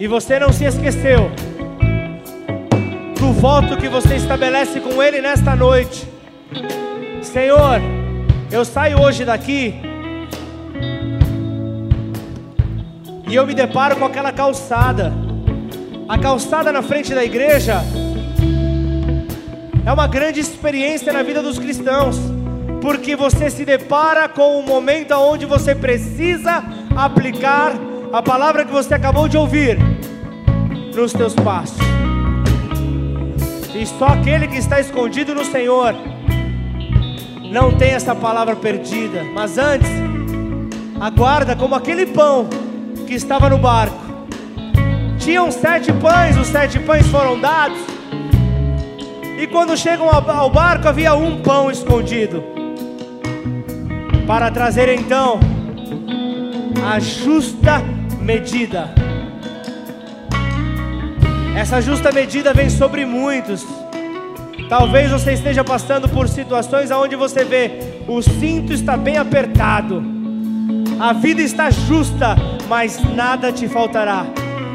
E 0.00 0.08
você 0.08 0.38
não 0.38 0.50
se 0.50 0.64
esqueceu 0.64 1.30
do 3.18 3.32
voto 3.34 3.76
que 3.76 3.86
você 3.86 4.16
estabelece 4.16 4.80
com 4.80 5.02
Ele 5.02 5.20
nesta 5.20 5.54
noite. 5.54 6.08
Senhor, 7.20 7.78
eu 8.50 8.64
saio 8.64 8.98
hoje 8.98 9.26
daqui 9.26 9.74
e 13.28 13.34
eu 13.34 13.46
me 13.46 13.52
deparo 13.52 13.96
com 13.96 14.06
aquela 14.06 14.32
calçada. 14.32 15.12
A 16.08 16.16
calçada 16.16 16.72
na 16.72 16.80
frente 16.80 17.14
da 17.14 17.22
igreja 17.22 17.82
é 19.84 19.92
uma 19.92 20.06
grande 20.06 20.40
experiência 20.40 21.12
na 21.12 21.22
vida 21.22 21.42
dos 21.42 21.58
cristãos, 21.58 22.16
porque 22.80 23.14
você 23.14 23.50
se 23.50 23.66
depara 23.66 24.30
com 24.30 24.60
um 24.60 24.62
momento 24.62 25.12
onde 25.12 25.44
você 25.44 25.74
precisa 25.74 26.64
aplicar 26.96 27.74
a 28.12 28.20
palavra 28.20 28.64
que 28.64 28.72
você 28.72 28.94
acabou 28.94 29.28
de 29.28 29.36
ouvir 29.36 29.78
nos 30.94 31.12
teus 31.12 31.34
passos. 31.34 31.78
E 33.74 33.86
só 33.86 34.06
aquele 34.08 34.48
que 34.48 34.58
está 34.58 34.80
escondido 34.80 35.34
no 35.34 35.44
Senhor 35.44 35.94
não 37.52 37.72
tem 37.72 37.92
essa 37.92 38.14
palavra 38.14 38.56
perdida, 38.56 39.24
mas 39.32 39.58
antes 39.58 39.90
aguarda 41.00 41.54
como 41.54 41.74
aquele 41.74 42.06
pão 42.06 42.48
que 43.06 43.14
estava 43.14 43.48
no 43.48 43.58
barco. 43.58 43.98
Tinham 45.18 45.50
sete 45.52 45.92
pães, 45.92 46.36
os 46.36 46.48
sete 46.48 46.80
pães 46.80 47.06
foram 47.06 47.40
dados. 47.40 47.78
E 49.38 49.46
quando 49.46 49.76
chegam 49.76 50.10
ao 50.10 50.50
barco 50.50 50.88
havia 50.88 51.14
um 51.14 51.40
pão 51.42 51.70
escondido. 51.70 52.42
Para 54.26 54.50
trazer 54.50 54.88
então 54.88 55.38
a 56.84 56.98
justa 56.98 57.99
medida. 58.30 58.88
Essa 61.56 61.80
justa 61.80 62.12
medida 62.12 62.54
vem 62.54 62.70
sobre 62.70 63.04
muitos. 63.04 63.66
Talvez 64.68 65.10
você 65.10 65.32
esteja 65.32 65.64
passando 65.64 66.08
por 66.08 66.28
situações 66.28 66.92
onde 66.92 67.16
você 67.16 67.44
vê 67.44 67.72
o 68.06 68.22
cinto 68.22 68.72
está 68.72 68.96
bem 68.96 69.16
apertado. 69.16 70.00
A 71.00 71.12
vida 71.12 71.42
está 71.42 71.70
justa, 71.70 72.36
mas 72.68 73.02
nada 73.16 73.50
te 73.50 73.66
faltará. 73.66 74.26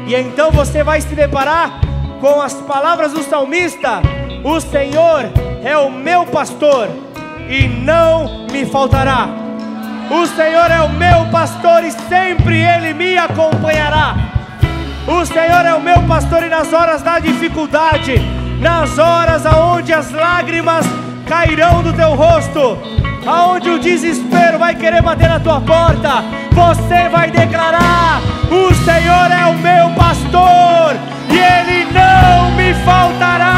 E 0.06 0.14
então 0.14 0.50
você 0.50 0.84
vai 0.84 1.00
se 1.00 1.14
deparar 1.14 1.80
com 2.20 2.42
as 2.42 2.52
palavras 2.54 3.12
do 3.12 3.22
salmista: 3.22 4.02
o 4.44 4.60
Senhor 4.60 5.30
é 5.64 5.78
o 5.78 5.90
meu 5.90 6.26
pastor 6.26 6.90
e 7.48 7.66
não 7.66 8.46
me 8.52 8.66
faltará. 8.66 9.45
O 10.10 10.24
Senhor 10.26 10.70
é 10.70 10.80
o 10.82 10.88
meu 10.90 11.26
pastor 11.32 11.82
e 11.84 11.90
sempre 11.90 12.62
Ele 12.62 12.94
me 12.94 13.18
acompanhará. 13.18 14.14
O 15.06 15.24
Senhor 15.24 15.64
é 15.66 15.74
o 15.74 15.80
meu 15.80 16.02
pastor 16.02 16.44
e 16.44 16.48
nas 16.48 16.72
horas 16.72 17.02
da 17.02 17.18
dificuldade, 17.18 18.20
nas 18.60 18.98
horas 18.98 19.44
aonde 19.44 19.92
as 19.92 20.12
lágrimas 20.12 20.86
cairão 21.26 21.82
do 21.82 21.92
teu 21.92 22.14
rosto, 22.14 22.78
aonde 23.26 23.68
o 23.68 23.80
desespero 23.80 24.58
vai 24.58 24.76
querer 24.76 25.02
bater 25.02 25.28
na 25.28 25.40
tua 25.40 25.60
porta, 25.60 26.22
você 26.52 27.08
vai 27.08 27.30
declarar: 27.30 28.20
O 28.50 28.74
Senhor 28.74 29.30
é 29.30 29.46
o 29.46 29.54
meu 29.54 29.90
pastor 29.90 30.96
e 31.30 31.36
Ele 31.36 31.92
não 31.92 32.52
me 32.52 32.72
faltará. 32.84 33.55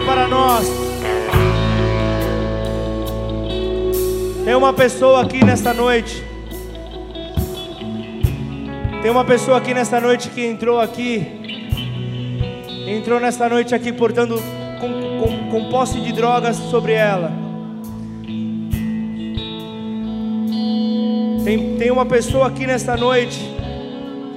Para 0.00 0.26
nós. 0.26 0.66
Tem 4.44 4.54
uma 4.54 4.72
pessoa 4.72 5.22
aqui 5.22 5.44
nesta 5.44 5.72
noite. 5.72 6.22
Tem 9.00 9.10
uma 9.10 9.24
pessoa 9.24 9.58
aqui 9.58 9.72
nesta 9.72 10.00
noite 10.00 10.30
que 10.30 10.44
entrou 10.44 10.80
aqui. 10.80 11.26
Entrou 12.86 13.18
nesta 13.20 13.48
noite 13.48 13.74
aqui 13.74 13.92
portando 13.92 14.36
com, 14.80 15.20
com, 15.20 15.50
com 15.50 15.70
posse 15.70 16.00
de 16.00 16.12
drogas 16.12 16.56
sobre 16.56 16.92
ela. 16.92 17.32
Tem, 21.44 21.76
tem 21.76 21.90
uma 21.90 22.06
pessoa 22.06 22.48
aqui 22.48 22.66
nesta 22.66 22.96
noite 22.96 23.38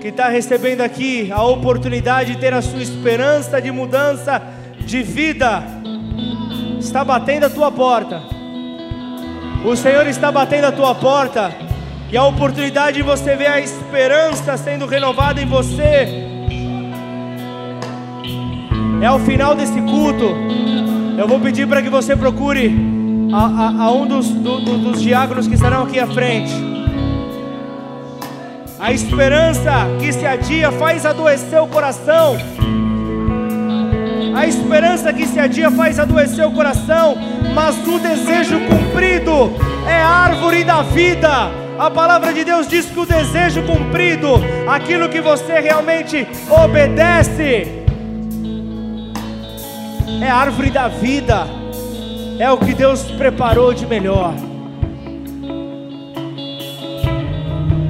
que 0.01 0.09
está 0.09 0.29
recebendo 0.29 0.81
aqui 0.81 1.31
a 1.31 1.43
oportunidade 1.43 2.33
de 2.33 2.39
ter 2.39 2.53
a 2.53 2.61
sua 2.61 2.81
esperança 2.81 3.61
de 3.61 3.71
mudança 3.71 4.41
de 4.87 5.03
vida, 5.03 5.61
está 6.79 7.03
batendo 7.03 7.45
a 7.45 7.49
tua 7.49 7.69
porta. 7.69 8.21
O 9.65 9.75
Senhor 9.75 10.07
está 10.07 10.31
batendo 10.31 10.65
a 10.65 10.71
tua 10.71 10.95
porta 10.95 11.53
e 12.09 12.15
a 12.15 12.23
oportunidade 12.23 12.95
de 12.95 13.03
você 13.03 13.35
ver 13.35 13.47
a 13.47 13.59
esperança 13.59 14.55
sendo 14.55 14.85
renovada 14.85 15.41
em 15.41 15.45
você. 15.45 16.25
É 19.01 19.05
ao 19.05 19.19
final 19.19 19.53
desse 19.55 19.79
culto. 19.81 20.33
Eu 21.17 21.27
vou 21.27 21.39
pedir 21.41 21.67
para 21.67 21.81
que 21.81 21.89
você 21.89 22.15
procure 22.15 22.73
a, 23.33 23.45
a, 23.45 23.83
a 23.83 23.91
um 23.91 24.07
dos, 24.07 24.29
do, 24.29 24.61
do, 24.61 24.77
dos 24.77 25.01
diáconos 25.01 25.47
que 25.47 25.55
estarão 25.55 25.83
aqui 25.83 25.99
à 25.99 26.07
frente. 26.07 26.53
A 28.79 28.93
esperança 28.93 29.71
que 29.99 30.13
se 30.13 30.25
adia 30.25 30.71
faz 30.71 31.05
adoecer 31.05 31.61
o 31.61 31.67
coração. 31.67 32.37
A 34.37 34.45
esperança 34.45 35.11
que 35.11 35.25
se 35.25 35.39
adia 35.39 35.71
faz 35.71 35.97
adoecer 35.97 36.45
o 36.45 36.51
coração, 36.51 37.15
mas 37.55 37.75
o 37.87 37.97
desejo 37.97 38.59
cumprido 38.67 39.51
é 39.87 39.99
árvore 40.01 40.63
da 40.63 40.83
vida. 40.83 41.49
A 41.79 41.89
palavra 41.89 42.31
de 42.31 42.43
Deus 42.43 42.67
diz 42.67 42.85
que 42.85 42.99
o 42.99 43.05
desejo 43.05 43.63
cumprido, 43.63 44.29
aquilo 44.67 45.09
que 45.09 45.21
você 45.21 45.59
realmente 45.59 46.27
obedece, 46.49 47.67
é 50.21 50.29
árvore 50.29 50.69
da 50.69 50.87
vida, 50.87 51.47
é 52.37 52.51
o 52.51 52.57
que 52.57 52.73
Deus 52.73 53.01
preparou 53.03 53.73
de 53.73 53.85
melhor. 53.87 54.33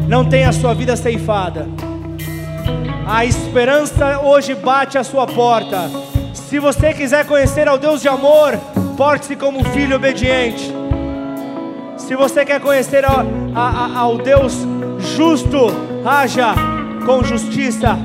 não 0.07 0.23
tenha 0.23 0.47
a 0.49 0.53
sua 0.53 0.73
vida 0.73 0.95
ceifada. 0.95 1.67
A 3.05 3.25
esperança 3.25 4.21
hoje 4.21 4.55
bate 4.55 4.97
à 4.97 5.03
sua 5.03 5.27
porta. 5.27 5.89
Se 6.49 6.59
você 6.59 6.93
quiser 6.93 7.25
conhecer 7.25 7.67
ao 7.67 7.77
Deus 7.77 8.01
de 8.01 8.07
amor, 8.07 8.57
porte-se 8.95 9.35
como 9.35 9.65
filho 9.65 9.97
obediente. 9.97 10.71
Se 11.97 12.15
você 12.15 12.45
quer 12.45 12.61
conhecer 12.61 13.03
ao, 13.03 13.25
a, 13.53 13.99
ao 13.99 14.17
Deus 14.17 14.53
justo, 14.97 15.67
haja 16.05 16.55
com 17.05 17.21
justiça. 17.21 17.97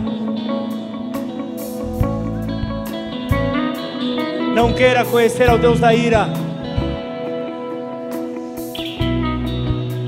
Não 4.57 4.73
queira 4.73 5.05
conhecer 5.05 5.49
ao 5.49 5.57
Deus 5.57 5.79
da 5.79 5.95
ira. 5.95 6.27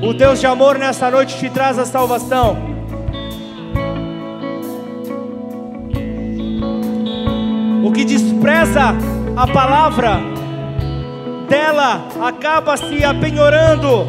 O 0.02 0.12
Deus 0.12 0.40
de 0.40 0.46
amor 0.48 0.76
nessa 0.76 1.08
noite 1.08 1.38
te 1.38 1.48
traz 1.48 1.78
a 1.78 1.84
salvação. 1.84 2.74
O 7.84 7.92
que 7.92 8.02
despreza 8.44 8.94
a 9.34 9.46
palavra 9.46 10.20
dela 11.48 12.04
acaba 12.22 12.76
se 12.76 13.02
apenhorando, 13.02 14.06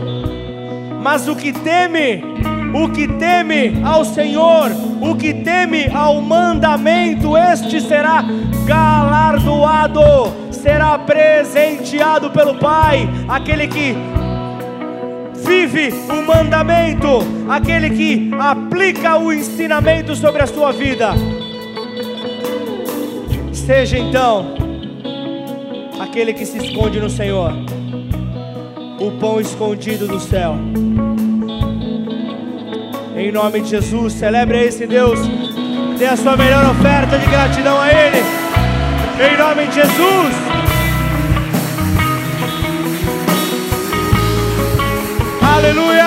mas 1.01 1.25
o 1.29 1.35
que 1.37 1.53
teme, 1.53 2.21
o 2.73 2.89
que 2.89 3.07
teme 3.07 3.81
ao 3.85 4.03
Senhor, 4.03 4.71
o 5.01 5.15
que 5.15 5.33
teme 5.35 5.89
ao 5.93 6.19
mandamento, 6.19 7.37
este 7.37 7.79
será 7.79 8.25
galardoado, 8.65 10.01
será 10.51 10.99
presenteado 10.99 12.29
pelo 12.29 12.55
Pai, 12.55 13.07
aquele 13.29 13.69
que 13.69 13.95
vive 15.45 15.93
o 16.09 16.27
mandamento, 16.27 17.19
aquele 17.47 17.89
que 17.89 18.31
aplica 18.37 19.17
o 19.17 19.31
ensinamento 19.31 20.13
sobre 20.13 20.41
a 20.41 20.47
sua 20.47 20.73
vida. 20.73 21.13
Seja 23.65 23.97
então 23.97 24.53
aquele 25.99 26.33
que 26.33 26.45
se 26.45 26.55
esconde 26.59 26.99
no 26.99 27.09
Senhor, 27.09 27.51
o 28.99 29.09
pão 29.19 29.41
escondido 29.41 30.07
do 30.07 30.19
céu. 30.19 30.55
Em 33.17 33.31
nome 33.31 33.61
de 33.61 33.69
Jesus, 33.69 34.13
celebre 34.13 34.65
esse 34.65 34.85
Deus, 34.85 35.19
dê 35.97 36.05
a 36.05 36.15
sua 36.15 36.37
melhor 36.37 36.63
oferta 36.69 37.17
de 37.17 37.25
gratidão 37.25 37.81
a 37.81 37.89
Ele. 37.89 38.23
Em 39.19 39.35
nome 39.35 39.65
de 39.65 39.73
Jesus. 39.73 40.35
Aleluia! 45.41 46.05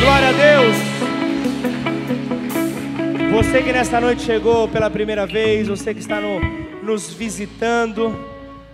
Glória 0.00 0.28
a 0.28 0.32
Deus! 0.32 0.85
Você 3.36 3.62
que 3.62 3.70
nesta 3.70 4.00
noite 4.00 4.22
chegou 4.22 4.66
pela 4.66 4.88
primeira 4.88 5.26
vez, 5.26 5.68
você 5.68 5.92
que 5.92 6.00
está 6.00 6.18
no, 6.22 6.40
nos 6.82 7.12
visitando, 7.12 8.18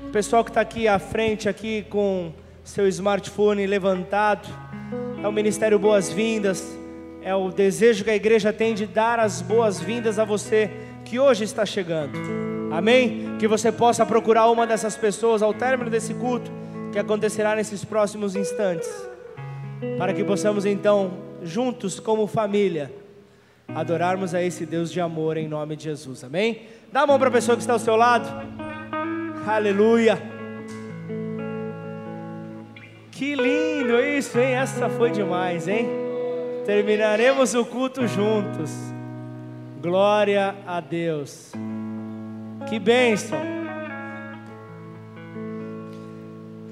o 0.06 0.10
pessoal 0.12 0.44
que 0.44 0.50
está 0.50 0.60
aqui 0.60 0.86
à 0.86 1.00
frente, 1.00 1.48
aqui 1.48 1.84
com 1.90 2.32
seu 2.62 2.86
smartphone 2.86 3.66
levantado, 3.66 4.48
é 5.20 5.26
o 5.26 5.32
Ministério 5.32 5.80
Boas-Vindas, 5.80 6.78
é 7.22 7.34
o 7.34 7.50
desejo 7.50 8.04
que 8.04 8.10
a 8.10 8.14
igreja 8.14 8.52
tem 8.52 8.72
de 8.72 8.86
dar 8.86 9.18
as 9.18 9.42
boas-vindas 9.42 10.16
a 10.20 10.24
você 10.24 10.70
que 11.04 11.18
hoje 11.18 11.42
está 11.42 11.66
chegando. 11.66 12.16
Amém? 12.70 13.36
Que 13.40 13.48
você 13.48 13.72
possa 13.72 14.06
procurar 14.06 14.48
uma 14.48 14.64
dessas 14.64 14.96
pessoas 14.96 15.42
ao 15.42 15.52
término 15.52 15.90
desse 15.90 16.14
culto, 16.14 16.52
que 16.92 17.00
acontecerá 17.00 17.56
nesses 17.56 17.84
próximos 17.84 18.36
instantes, 18.36 18.88
para 19.98 20.14
que 20.14 20.22
possamos 20.22 20.64
então, 20.64 21.10
juntos 21.42 21.98
como 21.98 22.28
família, 22.28 23.01
adorarmos 23.74 24.34
a 24.34 24.42
esse 24.42 24.66
Deus 24.66 24.92
de 24.92 25.00
amor 25.00 25.36
em 25.36 25.48
nome 25.48 25.76
de 25.76 25.84
Jesus. 25.84 26.22
Amém? 26.24 26.62
Dá 26.92 27.02
a 27.02 27.06
mão 27.06 27.18
para 27.18 27.28
a 27.28 27.32
pessoa 27.32 27.56
que 27.56 27.62
está 27.62 27.72
ao 27.72 27.78
seu 27.78 27.96
lado. 27.96 28.28
Aleluia. 29.46 30.18
Que 33.10 33.34
lindo 33.34 34.00
isso, 34.00 34.38
hein? 34.38 34.54
Essa 34.54 34.88
foi 34.88 35.10
demais, 35.10 35.68
hein? 35.68 35.86
Terminaremos 36.66 37.54
o 37.54 37.64
culto 37.64 38.06
juntos. 38.06 38.70
Glória 39.80 40.54
a 40.66 40.80
Deus. 40.80 41.52
Que 42.68 42.78
bênção. 42.78 43.38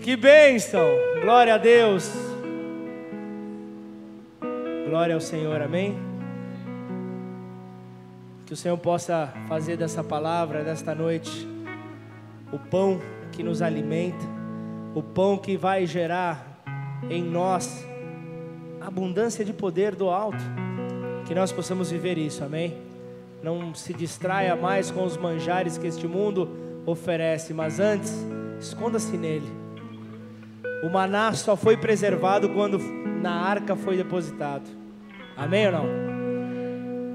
Que 0.00 0.16
bênção. 0.16 0.88
Glória 1.20 1.54
a 1.54 1.58
Deus. 1.58 2.10
Glória 4.88 5.14
ao 5.14 5.20
Senhor. 5.20 5.60
Amém. 5.60 6.09
Que 8.50 8.54
o 8.54 8.56
Senhor 8.56 8.76
possa 8.76 9.32
fazer 9.46 9.76
dessa 9.76 10.02
palavra, 10.02 10.64
desta 10.64 10.92
noite, 10.92 11.48
o 12.52 12.58
pão 12.58 13.00
que 13.30 13.44
nos 13.44 13.62
alimenta, 13.62 14.26
o 14.92 15.00
pão 15.00 15.38
que 15.38 15.56
vai 15.56 15.86
gerar 15.86 16.60
em 17.08 17.22
nós 17.22 17.86
abundância 18.80 19.44
de 19.44 19.52
poder 19.52 19.94
do 19.94 20.10
alto. 20.10 20.42
Que 21.28 21.32
nós 21.32 21.52
possamos 21.52 21.92
viver 21.92 22.18
isso. 22.18 22.42
Amém 22.42 22.90
não 23.42 23.74
se 23.74 23.94
distraia 23.94 24.54
mais 24.54 24.90
com 24.90 25.04
os 25.04 25.16
manjares 25.16 25.78
que 25.78 25.86
este 25.86 26.06
mundo 26.06 26.48
oferece, 26.84 27.54
mas 27.54 27.80
antes, 27.80 28.12
esconda-se 28.60 29.16
nele. 29.16 29.50
O 30.82 30.90
maná 30.90 31.32
só 31.32 31.56
foi 31.56 31.76
preservado 31.76 32.48
quando 32.50 32.78
na 32.78 33.32
arca 33.32 33.76
foi 33.76 33.96
depositado. 33.96 34.68
Amém 35.36 35.66
ou 35.66 35.72
não? 35.72 36.09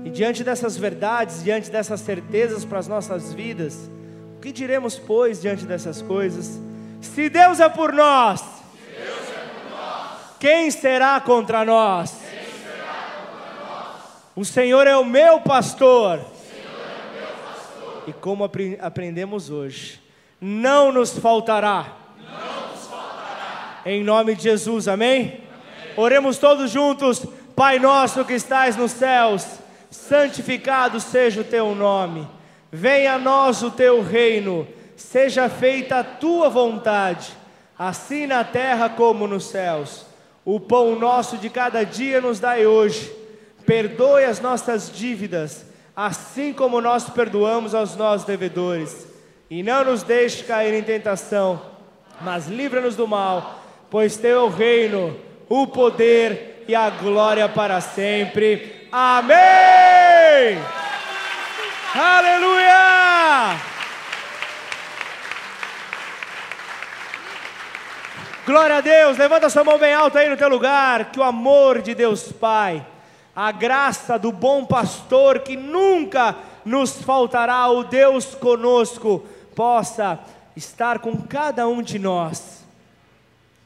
E 0.06 0.10
diante 0.12 0.43
dessas 0.43 0.78
verdades, 0.78 1.43
diante 1.43 1.72
dessas 1.72 1.99
certezas 1.99 2.64
para 2.64 2.78
as 2.78 2.88
nossas 2.88 3.34
vidas, 3.34 3.89
o 4.38 4.39
que 4.39 4.51
diremos, 4.51 4.99
pois, 4.99 5.41
diante 5.41 5.66
dessas 5.66 5.99
coisas? 5.99 6.60
Se 7.01 7.28
Deus 7.28 7.60
é 7.60 7.68
por 7.68 7.91
nós, 7.91 8.43
quem 10.39 10.70
será 10.70 11.20
contra 11.20 11.66
nós? 11.66 12.20
O 14.36 14.45
Senhor 14.45 14.86
é 14.86 14.95
o 14.95 15.03
meu 15.03 15.41
pastor. 15.41 16.24
E 18.06 18.14
como 18.14 18.43
apre 18.43 18.78
aprendemos 18.80 19.49
hoje, 19.49 19.99
não 20.39 20.91
nos 20.91 21.18
faltará. 21.18 21.93
Em 23.84 24.03
nome 24.03 24.36
de 24.36 24.43
Jesus, 24.43 24.88
amém? 24.88 25.20
amém? 25.20 25.41
Oremos 25.97 26.38
todos 26.38 26.70
juntos. 26.70 27.26
Pai 27.56 27.80
nosso 27.80 28.24
que 28.26 28.34
estás 28.34 28.76
nos 28.76 28.91
céus, 28.91 29.45
santificado 29.90 31.00
seja 31.00 31.42
o 31.42 31.46
teu 31.46 31.74
nome. 31.74 32.28
Venha 32.72 33.14
a 33.14 33.20
nós 33.20 33.64
o 33.64 33.72
teu 33.72 34.02
reino, 34.02 34.68
seja 34.96 35.50
feita 35.50 36.00
a 36.00 36.04
tua 36.04 36.50
vontade, 36.50 37.32
assim 37.78 38.28
na 38.28 38.44
terra 38.44 38.90
como 38.90 39.28
nos 39.28 39.46
céus. 39.46 40.06
O 40.44 40.60
pão 40.60 40.98
nosso 40.98 41.38
de 41.38 41.50
cada 41.50 41.84
dia 41.84 42.22
nos 42.22 42.40
dai 42.40 42.66
hoje. 42.66 43.12
Perdoe 43.66 44.26
as 44.26 44.40
nossas 44.40 44.92
dívidas, 44.92 45.66
assim 45.96 46.54
como 46.54 46.80
nós 46.82 47.10
perdoamos 47.10 47.74
aos 47.74 47.96
nossos 47.96 48.28
devedores. 48.28 49.08
E 49.50 49.64
não 49.64 49.84
nos 49.84 50.04
deixe 50.04 50.44
cair 50.44 50.74
em 50.74 50.84
tentação, 50.84 51.62
mas 52.22 52.48
livra-nos 52.48 52.96
do 52.96 53.08
mal, 53.08 53.64
pois 53.90 54.18
teu 54.18 54.40
é 54.40 54.44
o 54.44 54.50
reino, 54.50 55.16
o 55.48 55.68
poder 55.68 56.64
e 56.68 56.76
a 56.76 56.90
glória 56.90 57.48
para 57.48 57.80
sempre. 57.80 58.75
Amém! 58.98 60.58
Aleluia! 61.93 63.60
Glória 68.46 68.78
a 68.78 68.80
Deus, 68.80 69.18
levanta 69.18 69.50
sua 69.50 69.66
mão 69.66 69.78
bem 69.78 69.93
alta 69.93 70.20
aí 70.20 70.30
no 70.30 70.38
teu 70.38 70.48
lugar, 70.48 71.12
que 71.12 71.20
o 71.20 71.24
amor 71.24 71.82
de 71.82 71.93
Deus 71.93 72.32
Pai, 72.32 72.88
a 73.36 73.52
graça 73.52 74.18
do 74.18 74.32
bom 74.32 74.64
pastor 74.64 75.39
que 75.39 75.58
nunca 75.58 76.34
nos 76.64 77.02
faltará, 77.02 77.68
o 77.68 77.84
Deus 77.84 78.34
conosco, 78.34 79.26
possa 79.54 80.18
estar 80.56 81.00
com 81.00 81.18
cada 81.18 81.68
um 81.68 81.82
de 81.82 82.00
nós, 82.00 82.64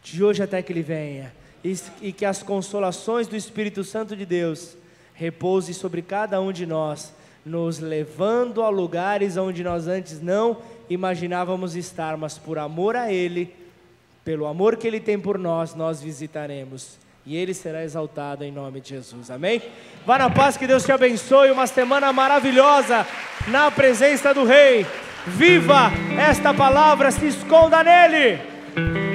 de 0.02 0.24
hoje 0.24 0.42
até 0.42 0.64
que 0.64 0.74
Ele 0.74 0.82
venha, 0.82 1.32
e, 1.64 2.12
que 2.12 2.26
as 2.26 2.42
consolações 2.42 3.28
do 3.28 3.36
Espírito 3.36 3.84
Santo 3.84 4.16
de 4.16 4.26
Deus 4.26 4.79
repouse 5.20 5.74
sobre 5.74 6.02
cada 6.02 6.40
um 6.40 6.50
de 6.50 6.66
nós, 6.66 7.14
nos 7.46 7.78
levando 7.78 8.64
a 8.64 8.70
lugares 8.70 9.36
onde 9.36 9.62
nós 9.62 9.86
antes 9.86 10.22
não 10.22 10.58
imaginávamos 10.90 11.76
estar, 11.76 12.16
mas 12.16 12.38
por 12.38 12.58
amor 12.58 12.96
a 12.96 13.12
Ele, 13.12 13.54
pelo 14.24 14.48
amor 14.48 14.78
que 14.78 14.88
Ele 14.88 15.00
tem 15.00 15.20
por 15.20 15.38
nós, 15.38 15.76
nós 15.76 16.02
visitaremos. 16.02 16.98
E 17.26 17.36
Ele 17.36 17.54
será 17.54 17.84
exaltado 17.84 18.46
em 18.46 18.52
nome 18.52 18.80
de 18.80 18.92
Jesus. 18.92 19.30
Amém? 19.30 19.62
Vá 20.06 20.18
na 20.18 20.30
paz, 20.30 20.56
que 20.56 20.66
Deus 20.66 20.86
te 20.86 20.92
abençoe. 20.94 21.52
Uma 21.52 21.68
semana 21.68 22.14
maravilhosa 22.14 23.06
na 23.50 23.70
presença 23.70 24.34
do 24.34 24.46
Rei. 24.46 24.86
Viva 25.28 25.92
esta 26.18 26.54
palavra, 26.54 27.12
se 27.12 27.28
esconda 27.28 27.84
nele. 27.84 29.09